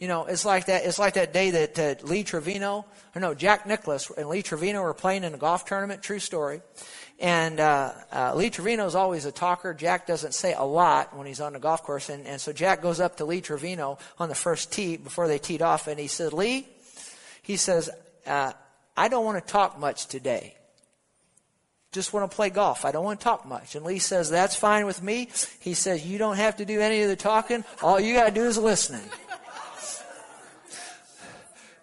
You 0.00 0.08
know, 0.08 0.26
it's 0.26 0.44
like 0.44 0.66
that. 0.66 0.84
It's 0.84 0.98
like 0.98 1.14
that 1.14 1.32
day 1.32 1.50
that 1.52 1.78
uh, 1.78 2.06
Lee 2.06 2.24
Trevino, 2.24 2.84
or 3.14 3.20
no, 3.20 3.34
Jack 3.34 3.66
Nicklaus 3.66 4.10
and 4.10 4.28
Lee 4.28 4.42
Trevino 4.42 4.82
were 4.82 4.92
playing 4.92 5.24
in 5.24 5.32
a 5.32 5.38
golf 5.38 5.64
tournament. 5.64 6.02
True 6.02 6.18
story. 6.18 6.60
And 7.18 7.60
uh, 7.60 7.92
uh, 8.12 8.34
Lee 8.34 8.50
Trevino 8.50 8.84
is 8.84 8.94
always 8.94 9.24
a 9.24 9.32
talker. 9.32 9.72
Jack 9.72 10.06
doesn't 10.06 10.34
say 10.34 10.52
a 10.52 10.62
lot 10.62 11.16
when 11.16 11.26
he's 11.26 11.40
on 11.40 11.54
the 11.54 11.58
golf 11.58 11.82
course, 11.82 12.10
and, 12.10 12.26
and 12.26 12.38
so 12.40 12.52
Jack 12.52 12.82
goes 12.82 13.00
up 13.00 13.16
to 13.16 13.24
Lee 13.24 13.40
Trevino 13.40 13.98
on 14.18 14.28
the 14.28 14.34
first 14.34 14.70
tee 14.70 14.98
before 14.98 15.26
they 15.26 15.38
teed 15.38 15.62
off, 15.62 15.86
and 15.86 15.98
he 15.98 16.08
said, 16.08 16.34
"Lee," 16.34 16.68
he 17.40 17.56
says, 17.56 17.88
uh, 18.26 18.52
"I 18.96 19.08
don't 19.08 19.24
want 19.24 19.44
to 19.44 19.52
talk 19.52 19.78
much 19.78 20.08
today. 20.08 20.56
Just 21.90 22.12
want 22.12 22.30
to 22.30 22.36
play 22.36 22.50
golf. 22.50 22.84
I 22.84 22.92
don't 22.92 23.04
want 23.04 23.18
to 23.18 23.24
talk 23.24 23.46
much." 23.46 23.76
And 23.76 23.86
Lee 23.86 23.98
says, 23.98 24.28
"That's 24.28 24.54
fine 24.54 24.84
with 24.84 25.02
me." 25.02 25.30
He 25.60 25.72
says, 25.72 26.06
"You 26.06 26.18
don't 26.18 26.36
have 26.36 26.56
to 26.56 26.66
do 26.66 26.80
any 26.80 27.00
of 27.00 27.08
the 27.08 27.16
talking. 27.16 27.64
All 27.82 27.98
you 27.98 28.12
got 28.12 28.26
to 28.26 28.34
do 28.34 28.44
is 28.44 28.58
listening." 28.58 29.08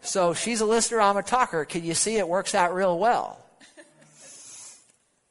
So 0.04 0.34
she's 0.34 0.62
a 0.62 0.66
listener, 0.66 1.00
I'm 1.00 1.18
a 1.18 1.24
talker. 1.24 1.64
Can 1.66 1.84
you 1.84 1.94
see 1.94 2.18
it 2.18 2.28
works 2.28 2.54
out 2.54 2.76
real 2.76 3.00
well? 3.00 3.43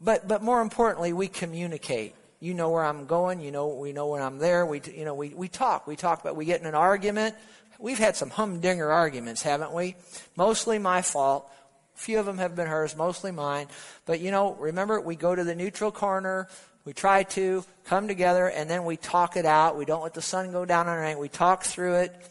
But, 0.02 0.26
but 0.26 0.42
more 0.42 0.60
importantly, 0.60 1.12
we 1.12 1.28
communicate. 1.28 2.14
You 2.40 2.54
know 2.54 2.70
where 2.70 2.84
I'm 2.84 3.06
going. 3.06 3.40
You 3.40 3.52
know, 3.52 3.68
we 3.68 3.92
know 3.92 4.08
when 4.08 4.22
I'm 4.22 4.38
there. 4.38 4.66
We, 4.66 4.80
you 4.94 5.04
know, 5.04 5.14
we, 5.14 5.28
we 5.28 5.48
talk. 5.48 5.86
We 5.86 5.94
talk 5.94 6.20
about, 6.20 6.34
we 6.34 6.44
get 6.44 6.60
in 6.60 6.66
an 6.66 6.74
argument. 6.74 7.36
We've 7.78 7.98
had 7.98 8.16
some 8.16 8.30
humdinger 8.30 8.90
arguments, 8.90 9.42
haven't 9.42 9.72
we? 9.72 9.94
Mostly 10.36 10.78
my 10.78 11.02
fault. 11.02 11.48
A 11.94 11.98
few 11.98 12.18
of 12.18 12.26
them 12.26 12.38
have 12.38 12.56
been 12.56 12.66
hers, 12.66 12.96
mostly 12.96 13.30
mine. 13.30 13.68
But 14.06 14.20
you 14.20 14.32
know, 14.32 14.54
remember, 14.54 15.00
we 15.00 15.14
go 15.14 15.34
to 15.34 15.44
the 15.44 15.54
neutral 15.54 15.92
corner. 15.92 16.48
We 16.84 16.92
try 16.92 17.22
to 17.22 17.64
come 17.84 18.08
together 18.08 18.48
and 18.48 18.68
then 18.68 18.84
we 18.84 18.96
talk 18.96 19.36
it 19.36 19.46
out. 19.46 19.76
We 19.76 19.84
don't 19.84 20.02
let 20.02 20.14
the 20.14 20.22
sun 20.22 20.50
go 20.50 20.64
down 20.64 20.88
on 20.88 20.94
our 20.94 21.04
anger. 21.04 21.20
We 21.20 21.28
talk 21.28 21.62
through 21.62 21.94
it. 21.94 22.28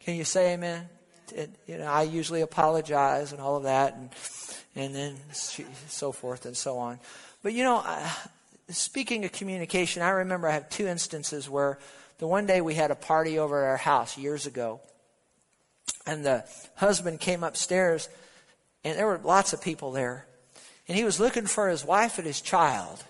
Can 0.00 0.16
you 0.16 0.24
say 0.24 0.52
amen? 0.52 0.88
And, 1.34 1.52
you 1.66 1.78
know, 1.78 1.86
I 1.86 2.02
usually 2.02 2.42
apologize 2.42 3.32
and 3.32 3.40
all 3.40 3.56
of 3.56 3.62
that. 3.62 3.94
And, 3.94 4.10
and 4.76 4.94
then 4.94 5.16
so 5.32 6.12
forth 6.12 6.46
and 6.46 6.56
so 6.56 6.78
on. 6.78 6.98
But 7.42 7.52
you 7.52 7.62
know, 7.64 7.84
speaking 8.68 9.24
of 9.24 9.32
communication, 9.32 10.02
I 10.02 10.10
remember 10.10 10.48
I 10.48 10.52
have 10.52 10.68
two 10.68 10.86
instances 10.86 11.48
where 11.48 11.78
the 12.18 12.26
one 12.26 12.46
day 12.46 12.60
we 12.60 12.74
had 12.74 12.90
a 12.90 12.96
party 12.96 13.38
over 13.38 13.62
at 13.62 13.68
our 13.68 13.76
house 13.76 14.16
years 14.16 14.46
ago, 14.46 14.80
and 16.06 16.24
the 16.24 16.44
husband 16.76 17.20
came 17.20 17.42
upstairs, 17.42 18.08
and 18.84 18.98
there 18.98 19.06
were 19.06 19.20
lots 19.22 19.52
of 19.52 19.62
people 19.62 19.92
there, 19.92 20.26
and 20.88 20.96
he 20.96 21.04
was 21.04 21.20
looking 21.20 21.46
for 21.46 21.68
his 21.68 21.84
wife 21.84 22.18
and 22.18 22.26
his 22.26 22.40
child. 22.40 23.02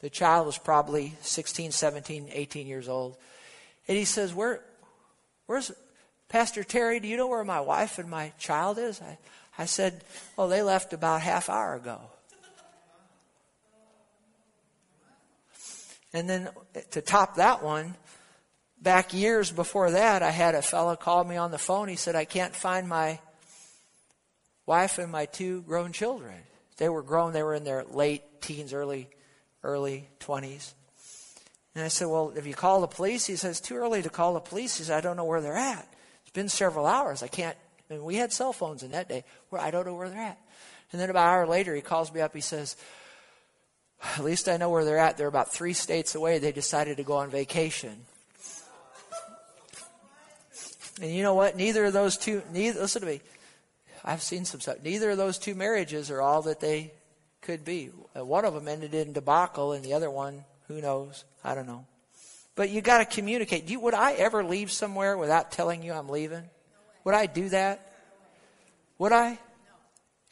The 0.00 0.10
child 0.10 0.46
was 0.46 0.58
probably 0.58 1.14
16, 1.22 1.72
17, 1.72 2.28
18 2.30 2.66
years 2.66 2.88
old. 2.88 3.16
And 3.88 3.96
he 3.96 4.04
says, 4.04 4.34
Where, 4.34 4.60
where's 5.46 5.72
Pastor 6.28 6.64
Terry, 6.64 7.00
do 7.00 7.08
you 7.08 7.16
know 7.16 7.26
where 7.26 7.44
my 7.44 7.60
wife 7.60 7.98
and 7.98 8.10
my 8.10 8.32
child 8.38 8.78
is? 8.78 9.00
I, 9.00 9.18
I 9.58 9.66
said, 9.66 10.02
Oh, 10.36 10.48
they 10.48 10.62
left 10.62 10.92
about 10.92 11.20
half 11.20 11.48
hour 11.48 11.74
ago. 11.74 12.00
And 16.12 16.30
then 16.30 16.48
to 16.92 17.00
top 17.00 17.36
that 17.36 17.62
one, 17.62 17.96
back 18.80 19.12
years 19.12 19.50
before 19.50 19.90
that, 19.90 20.22
I 20.22 20.30
had 20.30 20.54
a 20.54 20.62
fellow 20.62 20.94
call 20.94 21.24
me 21.24 21.36
on 21.36 21.50
the 21.50 21.58
phone. 21.58 21.88
He 21.88 21.96
said, 21.96 22.14
I 22.14 22.24
can't 22.24 22.54
find 22.54 22.88
my 22.88 23.18
wife 24.64 24.98
and 24.98 25.10
my 25.10 25.26
two 25.26 25.62
grown 25.62 25.92
children. 25.92 26.36
They 26.76 26.88
were 26.88 27.02
grown, 27.02 27.32
they 27.32 27.42
were 27.42 27.54
in 27.54 27.64
their 27.64 27.84
late 27.84 28.40
teens, 28.40 28.72
early, 28.72 29.08
early 29.64 30.08
20s. 30.20 30.72
And 31.74 31.84
I 31.84 31.88
said, 31.88 32.06
Well, 32.06 32.32
if 32.36 32.46
you 32.46 32.54
call 32.54 32.80
the 32.80 32.86
police, 32.86 33.26
he 33.26 33.36
says, 33.36 33.60
Too 33.60 33.76
early 33.76 34.02
to 34.02 34.10
call 34.10 34.34
the 34.34 34.40
police. 34.40 34.76
He 34.76 34.84
says, 34.84 34.92
I 34.92 35.00
don't 35.00 35.16
know 35.16 35.24
where 35.24 35.40
they're 35.40 35.56
at. 35.56 35.88
It's 36.22 36.32
been 36.32 36.48
several 36.48 36.86
hours. 36.86 37.22
I 37.22 37.28
can't 37.28 37.56
and 37.90 38.02
we 38.02 38.16
had 38.16 38.32
cell 38.32 38.52
phones 38.52 38.82
in 38.82 38.92
that 38.92 39.08
day 39.08 39.24
where 39.50 39.60
I 39.60 39.70
don't 39.70 39.86
know 39.86 39.94
where 39.94 40.08
they're 40.08 40.18
at. 40.18 40.38
And 40.92 41.00
then 41.00 41.10
about 41.10 41.26
an 41.26 41.34
hour 41.34 41.46
later, 41.46 41.74
he 41.74 41.80
calls 41.80 42.12
me 42.12 42.20
up. 42.20 42.34
He 42.34 42.40
says, 42.40 42.76
At 44.16 44.24
least 44.24 44.48
I 44.48 44.56
know 44.56 44.70
where 44.70 44.84
they're 44.84 44.98
at. 44.98 45.16
They're 45.16 45.28
about 45.28 45.52
three 45.52 45.72
states 45.72 46.14
away. 46.14 46.38
They 46.38 46.52
decided 46.52 46.98
to 46.98 47.02
go 47.02 47.14
on 47.16 47.30
vacation. 47.30 47.96
And 51.00 51.10
you 51.10 51.22
know 51.22 51.34
what? 51.34 51.56
Neither 51.56 51.86
of 51.86 51.92
those 51.92 52.16
two, 52.16 52.42
neither, 52.52 52.80
listen 52.80 53.02
to 53.02 53.08
me. 53.08 53.20
I've 54.04 54.22
seen 54.22 54.44
some 54.44 54.60
stuff. 54.60 54.76
Neither 54.84 55.10
of 55.10 55.16
those 55.16 55.38
two 55.38 55.54
marriages 55.54 56.10
are 56.10 56.20
all 56.20 56.42
that 56.42 56.60
they 56.60 56.92
could 57.40 57.64
be. 57.64 57.90
Uh, 58.16 58.24
one 58.24 58.44
of 58.44 58.54
them 58.54 58.68
ended 58.68 58.94
in 58.94 59.12
debacle, 59.12 59.72
and 59.72 59.84
the 59.84 59.94
other 59.94 60.10
one, 60.10 60.44
who 60.68 60.80
knows? 60.80 61.24
I 61.42 61.54
don't 61.54 61.66
know. 61.66 61.86
But 62.54 62.70
you 62.70 62.80
got 62.80 62.98
to 62.98 63.04
communicate. 63.04 63.68
You, 63.68 63.80
would 63.80 63.94
I 63.94 64.12
ever 64.12 64.44
leave 64.44 64.70
somewhere 64.70 65.18
without 65.18 65.50
telling 65.50 65.82
you 65.82 65.92
I'm 65.92 66.08
leaving? 66.08 66.44
Would 67.04 67.14
I 67.14 67.26
do 67.26 67.48
that? 67.50 67.92
Would 68.98 69.12
I? 69.12 69.38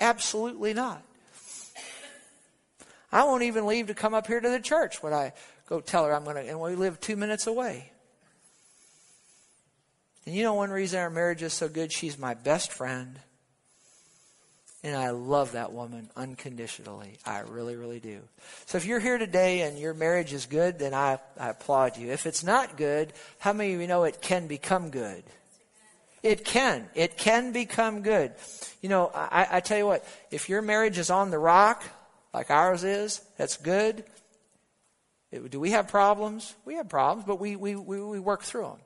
Absolutely 0.00 0.74
not. 0.74 1.02
I 3.12 3.24
won't 3.24 3.42
even 3.42 3.66
leave 3.66 3.88
to 3.88 3.94
come 3.94 4.14
up 4.14 4.26
here 4.26 4.40
to 4.40 4.48
the 4.48 4.58
church 4.58 5.02
Would 5.02 5.12
I 5.12 5.34
go 5.68 5.80
tell 5.80 6.06
her 6.06 6.14
I'm 6.14 6.24
going 6.24 6.36
to, 6.36 6.48
and 6.48 6.60
we 6.60 6.74
live 6.74 7.00
two 7.00 7.16
minutes 7.16 7.46
away. 7.46 7.92
And 10.26 10.34
you 10.34 10.42
know 10.42 10.54
one 10.54 10.70
reason 10.70 11.00
our 11.00 11.10
marriage 11.10 11.42
is 11.42 11.52
so 11.52 11.68
good? 11.68 11.92
She's 11.92 12.18
my 12.18 12.34
best 12.34 12.72
friend. 12.72 13.18
And 14.84 14.96
I 14.96 15.10
love 15.10 15.52
that 15.52 15.72
woman 15.72 16.10
unconditionally. 16.16 17.16
I 17.24 17.40
really, 17.40 17.76
really 17.76 18.00
do. 18.00 18.20
So 18.66 18.78
if 18.78 18.84
you're 18.84 18.98
here 18.98 19.16
today 19.16 19.60
and 19.62 19.78
your 19.78 19.94
marriage 19.94 20.32
is 20.32 20.46
good, 20.46 20.78
then 20.78 20.92
I, 20.92 21.18
I 21.38 21.50
applaud 21.50 21.96
you. 21.96 22.10
If 22.10 22.26
it's 22.26 22.42
not 22.42 22.76
good, 22.76 23.12
how 23.38 23.52
many 23.52 23.74
of 23.74 23.80
you 23.80 23.86
know 23.86 24.04
it 24.04 24.20
can 24.20 24.48
become 24.48 24.90
good? 24.90 25.22
It 26.22 26.44
can. 26.44 26.88
It 26.94 27.16
can 27.16 27.52
become 27.52 28.02
good. 28.02 28.32
You 28.80 28.88
know, 28.88 29.10
I, 29.14 29.48
I 29.52 29.60
tell 29.60 29.78
you 29.78 29.86
what, 29.86 30.04
if 30.30 30.48
your 30.48 30.62
marriage 30.62 30.98
is 30.98 31.10
on 31.10 31.30
the 31.30 31.38
rock, 31.38 31.82
like 32.32 32.50
ours 32.50 32.84
is, 32.84 33.20
that's 33.36 33.56
good. 33.56 34.04
It, 35.32 35.50
do 35.50 35.58
we 35.58 35.72
have 35.72 35.88
problems? 35.88 36.54
We 36.64 36.76
have 36.76 36.88
problems, 36.88 37.26
but 37.26 37.40
we, 37.40 37.56
we, 37.56 37.74
we, 37.74 38.00
we 38.00 38.20
work 38.20 38.42
through 38.42 38.62
them. 38.62 38.78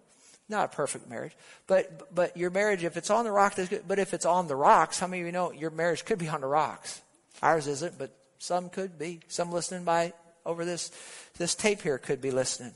Not 0.48 0.72
a 0.72 0.76
perfect 0.76 1.08
marriage, 1.10 1.32
but 1.66 2.14
but 2.14 2.36
your 2.36 2.50
marriage, 2.50 2.84
if 2.84 2.96
it's 2.96 3.10
on 3.10 3.24
the 3.24 3.32
rock, 3.32 3.56
that's 3.56 3.68
good. 3.68 3.82
But 3.88 3.98
if 3.98 4.14
it's 4.14 4.24
on 4.24 4.46
the 4.46 4.54
rocks, 4.54 5.00
how 5.00 5.08
many 5.08 5.22
of 5.22 5.26
you 5.26 5.32
know 5.32 5.50
your 5.50 5.70
marriage 5.70 6.04
could 6.04 6.20
be 6.20 6.28
on 6.28 6.40
the 6.40 6.46
rocks? 6.46 7.02
Ours 7.42 7.66
isn't, 7.66 7.98
but 7.98 8.16
some 8.38 8.70
could 8.70 8.96
be. 8.96 9.18
Some 9.26 9.50
listening 9.50 9.82
by 9.82 10.12
over 10.44 10.64
this 10.64 10.92
this 11.36 11.56
tape 11.56 11.82
here 11.82 11.98
could 11.98 12.20
be 12.20 12.30
listening 12.30 12.74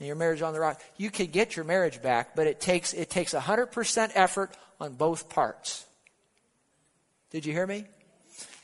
and 0.00 0.06
your 0.06 0.16
marriage 0.16 0.42
on 0.42 0.54
the 0.54 0.60
rock, 0.60 0.80
you 0.96 1.10
could 1.10 1.30
get 1.30 1.54
your 1.54 1.64
marriage 1.64 2.02
back, 2.02 2.34
but 2.34 2.46
it 2.46 2.58
takes 2.58 2.94
it 2.94 3.10
takes 3.10 3.34
100% 3.34 4.10
effort 4.14 4.56
on 4.80 4.94
both 4.94 5.28
parts. 5.28 5.84
Did 7.30 7.46
you 7.46 7.52
hear 7.52 7.66
me? 7.66 7.84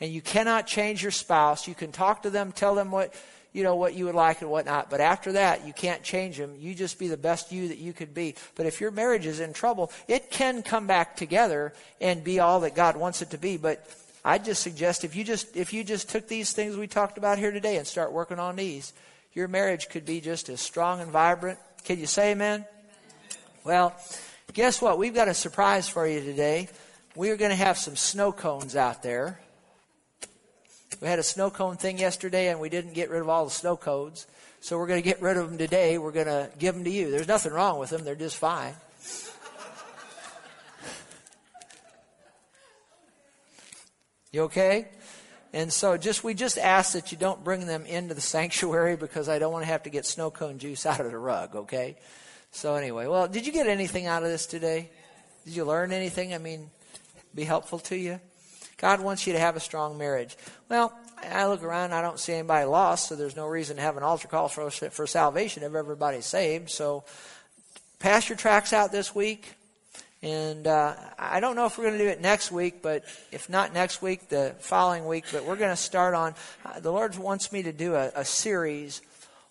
And 0.01 0.11
you 0.11 0.22
cannot 0.22 0.66
change 0.66 1.03
your 1.03 1.12
spouse. 1.12 1.68
You 1.68 1.74
can 1.74 1.93
talk 1.93 2.22
to 2.22 2.30
them, 2.30 2.53
tell 2.53 2.74
them 2.74 2.91
what 2.91 3.14
you 3.53 3.62
know 3.62 3.76
what 3.76 3.95
you 3.95 4.07
would 4.07 4.14
like 4.14 4.41
and 4.41 4.51
whatnot. 4.51 4.91
But 4.91 5.01
after 5.01 5.32
that, 5.32 5.66
you 5.66 5.72
can't 5.72 6.03
change 6.03 6.39
them. 6.39 6.55
You 6.59 6.74
just 6.74 6.99
be 6.99 7.09
the 7.09 7.16
best 7.16 7.53
you 7.53 7.68
that 7.68 7.78
you 7.78 7.93
could 7.93 8.12
be. 8.14 8.34
But 8.55 8.66
if 8.66 8.80
your 8.80 8.91
marriage 8.91 9.26
is 9.26 9.41
in 9.41 9.53
trouble, 9.53 9.93
it 10.09 10.30
can 10.30 10.62
come 10.62 10.87
back 10.87 11.16
together 11.16 11.72
and 12.01 12.24
be 12.24 12.41
all 12.41 12.61
that 12.61 12.74
God 12.74 12.97
wants 12.97 13.22
it 13.22 13.30
to 13.30 13.39
be. 13.39 13.57
But 13.57 13.87
I 14.24 14.39
just 14.39 14.62
suggest 14.62 15.05
if 15.05 15.14
you 15.14 15.22
just 15.22 15.55
if 15.55 15.72
you 15.72 15.84
just 15.84 16.09
took 16.09 16.28
these 16.28 16.53
things 16.53 16.76
we 16.76 16.87
talked 16.87 17.18
about 17.18 17.39
here 17.39 17.53
today 17.53 17.76
and 17.76 17.87
start 17.87 18.12
working 18.12 18.39
on 18.39 18.57
these, 18.57 18.93
your 19.37 19.49
marriage 19.49 19.91
could 19.91 20.07
be 20.07 20.22
just 20.22 20.49
as 20.49 20.62
strong 20.62 21.03
and 21.03 21.11
vibrant. 21.11 21.59
Can 21.84 22.01
you 22.01 22.07
say 22.07 22.32
amen? 22.32 22.61
amen. 22.61 22.66
Well, 23.64 23.95
guess 24.55 24.80
what? 24.80 24.97
We've 24.97 25.14
got 25.14 25.28
a 25.28 25.34
surprise 25.34 25.87
for 25.87 26.09
you 26.09 26.22
today. 26.22 26.70
We 27.14 27.28
are 27.28 27.37
going 27.37 27.51
to 27.51 27.57
have 27.57 27.76
some 27.76 27.97
snow 27.97 28.32
cones 28.32 28.74
out 28.76 29.03
there. 29.03 29.39
We 31.03 31.09
had 31.09 31.18
a 31.18 31.22
snow 31.22 31.51
cone 31.51 31.76
thing 31.76 31.99
yesterday 31.99 32.49
and 32.49 32.61
we 32.61 32.70
didn't 32.70 32.95
get 32.95 33.11
rid 33.11 33.20
of 33.20 33.28
all 33.28 33.45
the 33.45 33.51
snow 33.51 33.76
cones. 33.76 34.26
So 34.61 34.78
we're 34.78 34.87
going 34.87 35.03
to 35.03 35.07
get 35.07 35.20
rid 35.20 35.37
of 35.37 35.51
them 35.51 35.59
today. 35.59 35.99
We're 35.99 36.12
going 36.12 36.28
to 36.28 36.49
give 36.59 36.74
them 36.74 36.84
to 36.84 36.91
you. 36.91 37.11
There's 37.11 37.28
nothing 37.28 37.53
wrong 37.53 37.78
with 37.78 37.91
them. 37.91 38.05
They're 38.05 38.14
just 38.14 38.39
fine. 38.39 38.74
You 44.32 44.45
okay? 44.45 44.89
And 45.57 45.72
so 45.72 45.96
just 45.96 46.22
we 46.22 46.34
just 46.34 46.59
ask 46.59 46.92
that 46.92 47.12
you 47.12 47.16
don't 47.16 47.42
bring 47.42 47.66
them 47.66 47.86
into 47.86 48.12
the 48.12 48.20
sanctuary 48.36 48.94
because 48.96 49.26
I 49.26 49.38
don't 49.38 49.54
want 49.54 49.64
to 49.64 49.70
have 49.70 49.84
to 49.84 49.90
get 49.90 50.04
snow 50.04 50.30
cone 50.30 50.59
juice 50.59 50.84
out 50.84 51.00
of 51.00 51.11
the 51.11 51.16
rug, 51.16 51.57
okay? 51.57 51.96
So 52.50 52.74
anyway, 52.74 53.07
well, 53.07 53.26
did 53.26 53.46
you 53.46 53.54
get 53.54 53.66
anything 53.66 54.04
out 54.04 54.22
of 54.22 54.28
this 54.28 54.44
today? 54.44 54.90
Did 55.46 55.57
you 55.57 55.64
learn 55.64 55.92
anything? 55.92 56.34
I 56.34 56.38
mean, 56.38 56.68
be 57.34 57.44
helpful 57.44 57.78
to 57.78 57.96
you? 57.96 58.20
God 58.76 59.00
wants 59.00 59.26
you 59.26 59.32
to 59.32 59.38
have 59.38 59.57
a 59.57 59.61
strong 59.61 59.96
marriage. 59.96 60.36
Well, 60.68 60.92
I 61.22 61.46
look 61.46 61.62
around, 61.62 61.94
I 61.94 62.02
don't 62.02 62.20
see 62.20 62.34
anybody 62.34 62.66
lost, 62.66 63.09
so 63.09 63.16
there's 63.16 63.34
no 63.34 63.46
reason 63.46 63.76
to 63.76 63.82
have 63.82 63.96
an 63.96 64.02
altar 64.02 64.28
call 64.28 64.48
for, 64.48 64.68
for 64.70 65.07
salvation 65.07 65.62
if 65.62 65.74
everybody's 65.74 66.26
saved. 66.26 66.68
So 66.68 67.04
pass 67.98 68.28
your 68.28 68.36
tracks 68.36 68.74
out 68.74 68.92
this 68.92 69.14
week. 69.14 69.55
And 70.27 70.66
uh, 70.66 70.97
I 71.16 71.39
don't 71.39 71.55
know 71.55 71.66
if 71.66 71.79
we're 71.79 71.85
going 71.85 71.99
to 71.99 72.05
do 72.05 72.11
it 72.11 72.20
next 72.20 72.51
week, 72.51 72.83
but 72.83 73.05
if 73.31 73.49
not 73.49 73.72
next 73.72 74.03
week, 74.03 74.29
the 74.29 74.57
following 74.59 75.07
week. 75.07 75.24
But 75.31 75.45
we're 75.45 75.55
going 75.55 75.70
to 75.70 75.77
start 75.77 76.14
on, 76.16 76.35
uh, 76.64 76.81
the 76.81 76.91
Lord 76.91 77.16
wants 77.16 77.53
me 77.53 77.62
to 77.62 77.72
do 77.72 77.95
a, 77.95 78.11
a 78.12 78.24
series 78.24 79.03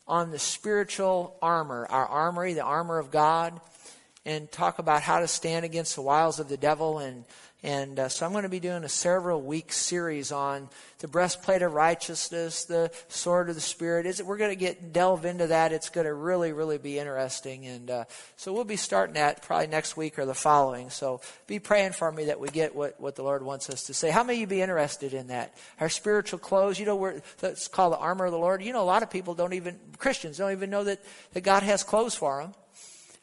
on 0.06 0.32
the 0.32 0.38
spiritual 0.38 1.38
armor, 1.42 1.88
our 1.90 2.06
armory, 2.06 2.56
the 2.56 2.64
armor 2.64 3.00
of 3.00 3.10
God, 3.10 3.58
and 4.26 4.52
talk 4.52 4.78
about 4.78 5.02
how 5.02 5.20
to 5.22 5.30
stand 5.30 5.64
against 5.64 5.96
the 5.96 6.02
wiles 6.02 6.42
of 6.42 6.50
the 6.50 6.58
devil 6.58 7.00
and 7.00 7.24
and 7.66 8.00
uh, 8.00 8.10
so 8.10 8.28
I'm 8.28 8.32
going 8.32 8.44
to 8.44 8.50
be 8.50 8.60
doing 8.60 8.84
a 8.84 8.90
several 8.90 9.42
week 9.42 9.74
series 9.74 10.32
on 10.32 10.70
the 11.00 11.08
breastplate 11.08 11.64
of 11.64 11.74
righteousness, 11.74 12.66
the 12.66 12.92
sword 13.08 13.50
of 13.50 13.56
the 13.56 13.62
spirit. 13.62 14.06
Is 14.06 14.20
it? 14.20 14.28
We're 14.28 14.38
going 14.38 14.52
to 14.52 14.56
get 14.56 14.94
delve 14.94 15.26
into 15.26 15.48
that. 15.48 15.74
It's 15.74 15.90
going 15.90 16.06
to 16.06 16.14
really, 16.14 16.54
really 16.54 16.78
be 16.78 17.00
interesting. 17.00 17.66
And 17.66 17.90
uh, 17.90 18.04
so 18.36 18.54
we'll 18.54 18.66
be 18.66 18.76
starting 18.76 19.16
that 19.16 19.42
probably 19.42 19.66
next 19.66 19.98
week 19.98 20.20
or 20.20 20.28
the 20.28 20.36
following. 20.36 20.92
So 20.92 21.22
be 21.48 21.58
praying 21.58 21.94
for 21.94 22.12
me 22.12 22.26
that 22.26 22.40
we 22.40 22.50
get 22.50 22.76
what, 22.76 23.02
what 23.02 23.16
the 23.16 23.24
Lord 23.24 23.42
wants 23.42 23.68
us 23.72 23.86
to 23.86 23.96
say. 23.96 24.12
How 24.12 24.24
many 24.24 24.38
of 24.38 24.42
you 24.42 24.58
be 24.58 24.62
interested 24.62 25.16
in 25.16 25.28
that? 25.28 25.58
Our 25.80 25.90
spiritual 25.90 26.38
clothes. 26.38 26.80
You 26.80 26.86
know, 26.86 26.96
we're, 26.96 27.24
that's 27.40 27.68
called 27.68 27.94
the 27.94 27.98
armor 27.98 28.26
of 28.26 28.32
the 28.32 28.38
Lord. 28.38 28.62
You 28.62 28.74
know, 28.74 28.84
a 28.84 28.86
lot 28.86 29.02
of 29.02 29.10
people 29.10 29.34
don't 29.34 29.54
even 29.54 29.80
Christians 29.98 30.38
don't 30.38 30.52
even 30.52 30.70
know 30.70 30.84
that 30.84 31.04
that 31.34 31.42
God 31.42 31.64
has 31.64 31.82
clothes 31.82 32.14
for 32.14 32.44
them 32.44 32.54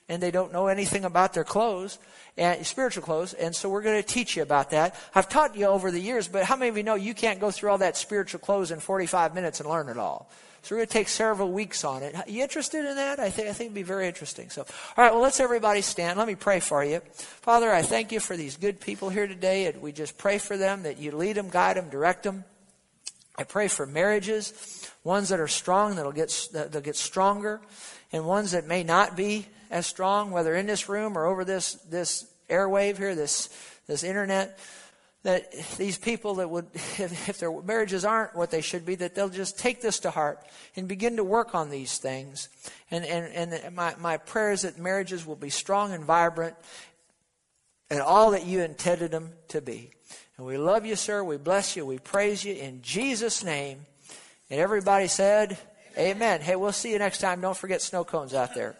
and 0.08 0.20
they 0.20 0.32
don't 0.32 0.52
know 0.52 0.66
anything 0.66 1.04
about 1.04 1.32
their 1.32 1.44
clothes 1.44 1.98
and 2.36 2.66
spiritual 2.66 3.02
clothes. 3.02 3.34
And 3.34 3.54
so 3.54 3.68
we're 3.68 3.82
going 3.82 4.00
to 4.00 4.06
teach 4.06 4.36
you 4.36 4.42
about 4.42 4.70
that. 4.70 4.94
I've 5.14 5.28
taught 5.28 5.56
you 5.56 5.66
over 5.66 5.90
the 5.90 6.00
years, 6.00 6.28
but 6.28 6.44
how 6.44 6.56
many 6.56 6.68
of 6.68 6.76
you 6.76 6.82
know 6.82 6.94
you 6.94 7.14
can't 7.14 7.40
go 7.40 7.50
through 7.50 7.70
all 7.70 7.78
that 7.78 7.96
spiritual 7.96 8.40
clothes 8.40 8.70
in 8.70 8.80
45 8.80 9.34
minutes 9.34 9.60
and 9.60 9.68
learn 9.68 9.88
it 9.88 9.98
all? 9.98 10.30
So 10.62 10.76
we're 10.76 10.80
going 10.80 10.88
to 10.88 10.92
take 10.92 11.08
several 11.08 11.50
weeks 11.50 11.84
on 11.84 12.04
it. 12.04 12.14
Are 12.14 12.24
You 12.28 12.42
interested 12.42 12.84
in 12.84 12.94
that? 12.94 13.18
I 13.18 13.30
think 13.30 13.48
I 13.48 13.52
think 13.52 13.68
it'd 13.68 13.74
be 13.74 13.82
very 13.82 14.06
interesting. 14.06 14.48
So, 14.48 14.62
all 14.62 15.04
right. 15.04 15.12
Well, 15.12 15.20
let's 15.20 15.40
everybody 15.40 15.82
stand. 15.82 16.18
Let 16.18 16.28
me 16.28 16.36
pray 16.36 16.60
for 16.60 16.84
you, 16.84 17.00
Father. 17.14 17.72
I 17.72 17.82
thank 17.82 18.12
you 18.12 18.20
for 18.20 18.36
these 18.36 18.56
good 18.56 18.78
people 18.78 19.08
here 19.08 19.26
today, 19.26 19.66
and 19.66 19.82
we 19.82 19.90
just 19.90 20.16
pray 20.16 20.38
for 20.38 20.56
them 20.56 20.84
that 20.84 20.98
you 20.98 21.10
lead 21.10 21.34
them, 21.34 21.48
guide 21.48 21.76
them, 21.76 21.88
direct 21.88 22.22
them. 22.22 22.44
I 23.36 23.42
pray 23.42 23.66
for 23.66 23.86
marriages, 23.86 24.88
ones 25.02 25.30
that 25.30 25.40
are 25.40 25.48
strong 25.48 25.96
that'll 25.96 26.12
get 26.12 26.48
that'll 26.52 26.80
get 26.80 26.94
stronger, 26.94 27.60
and 28.12 28.24
ones 28.24 28.52
that 28.52 28.64
may 28.64 28.84
not 28.84 29.16
be 29.16 29.48
as 29.72 29.86
strong, 29.86 30.30
whether 30.30 30.54
in 30.54 30.66
this 30.66 30.88
room 30.88 31.16
or 31.16 31.24
over 31.24 31.44
this, 31.44 31.72
this 31.88 32.26
airwave 32.50 32.98
here, 32.98 33.14
this, 33.14 33.48
this 33.86 34.04
internet, 34.04 34.58
that 35.22 35.50
these 35.78 35.96
people 35.96 36.34
that 36.34 36.50
would, 36.50 36.66
if, 36.74 37.28
if, 37.28 37.38
their 37.38 37.50
marriages 37.62 38.04
aren't 38.04 38.36
what 38.36 38.50
they 38.50 38.60
should 38.60 38.84
be, 38.84 38.94
that 38.96 39.14
they'll 39.14 39.30
just 39.30 39.58
take 39.58 39.80
this 39.80 40.00
to 40.00 40.10
heart 40.10 40.44
and 40.76 40.86
begin 40.86 41.16
to 41.16 41.24
work 41.24 41.54
on 41.54 41.70
these 41.70 41.96
things. 41.96 42.50
And, 42.90 43.04
and, 43.06 43.52
and 43.54 43.74
my, 43.74 43.94
my 43.98 44.18
prayer 44.18 44.52
is 44.52 44.62
that 44.62 44.78
marriages 44.78 45.26
will 45.26 45.36
be 45.36 45.50
strong 45.50 45.92
and 45.92 46.04
vibrant 46.04 46.54
and 47.88 48.00
all 48.00 48.32
that 48.32 48.44
you 48.44 48.60
intended 48.60 49.10
them 49.10 49.30
to 49.48 49.62
be. 49.62 49.90
And 50.36 50.46
we 50.46 50.58
love 50.58 50.84
you, 50.84 50.96
sir. 50.96 51.24
We 51.24 51.38
bless 51.38 51.76
you. 51.76 51.86
We 51.86 51.98
praise 51.98 52.44
you 52.44 52.54
in 52.54 52.82
Jesus' 52.82 53.42
name. 53.42 53.86
And 54.50 54.60
everybody 54.60 55.08
said, 55.08 55.56
Amen. 55.96 56.16
Amen. 56.16 56.40
Hey, 56.40 56.56
we'll 56.56 56.72
see 56.72 56.90
you 56.90 56.98
next 56.98 57.18
time. 57.18 57.40
Don't 57.40 57.56
forget 57.56 57.80
snow 57.80 58.02
cones 58.04 58.34
out 58.34 58.54
there. 58.54 58.76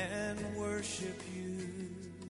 and 0.00 0.56
worship 0.56 1.20
you. 1.34 1.59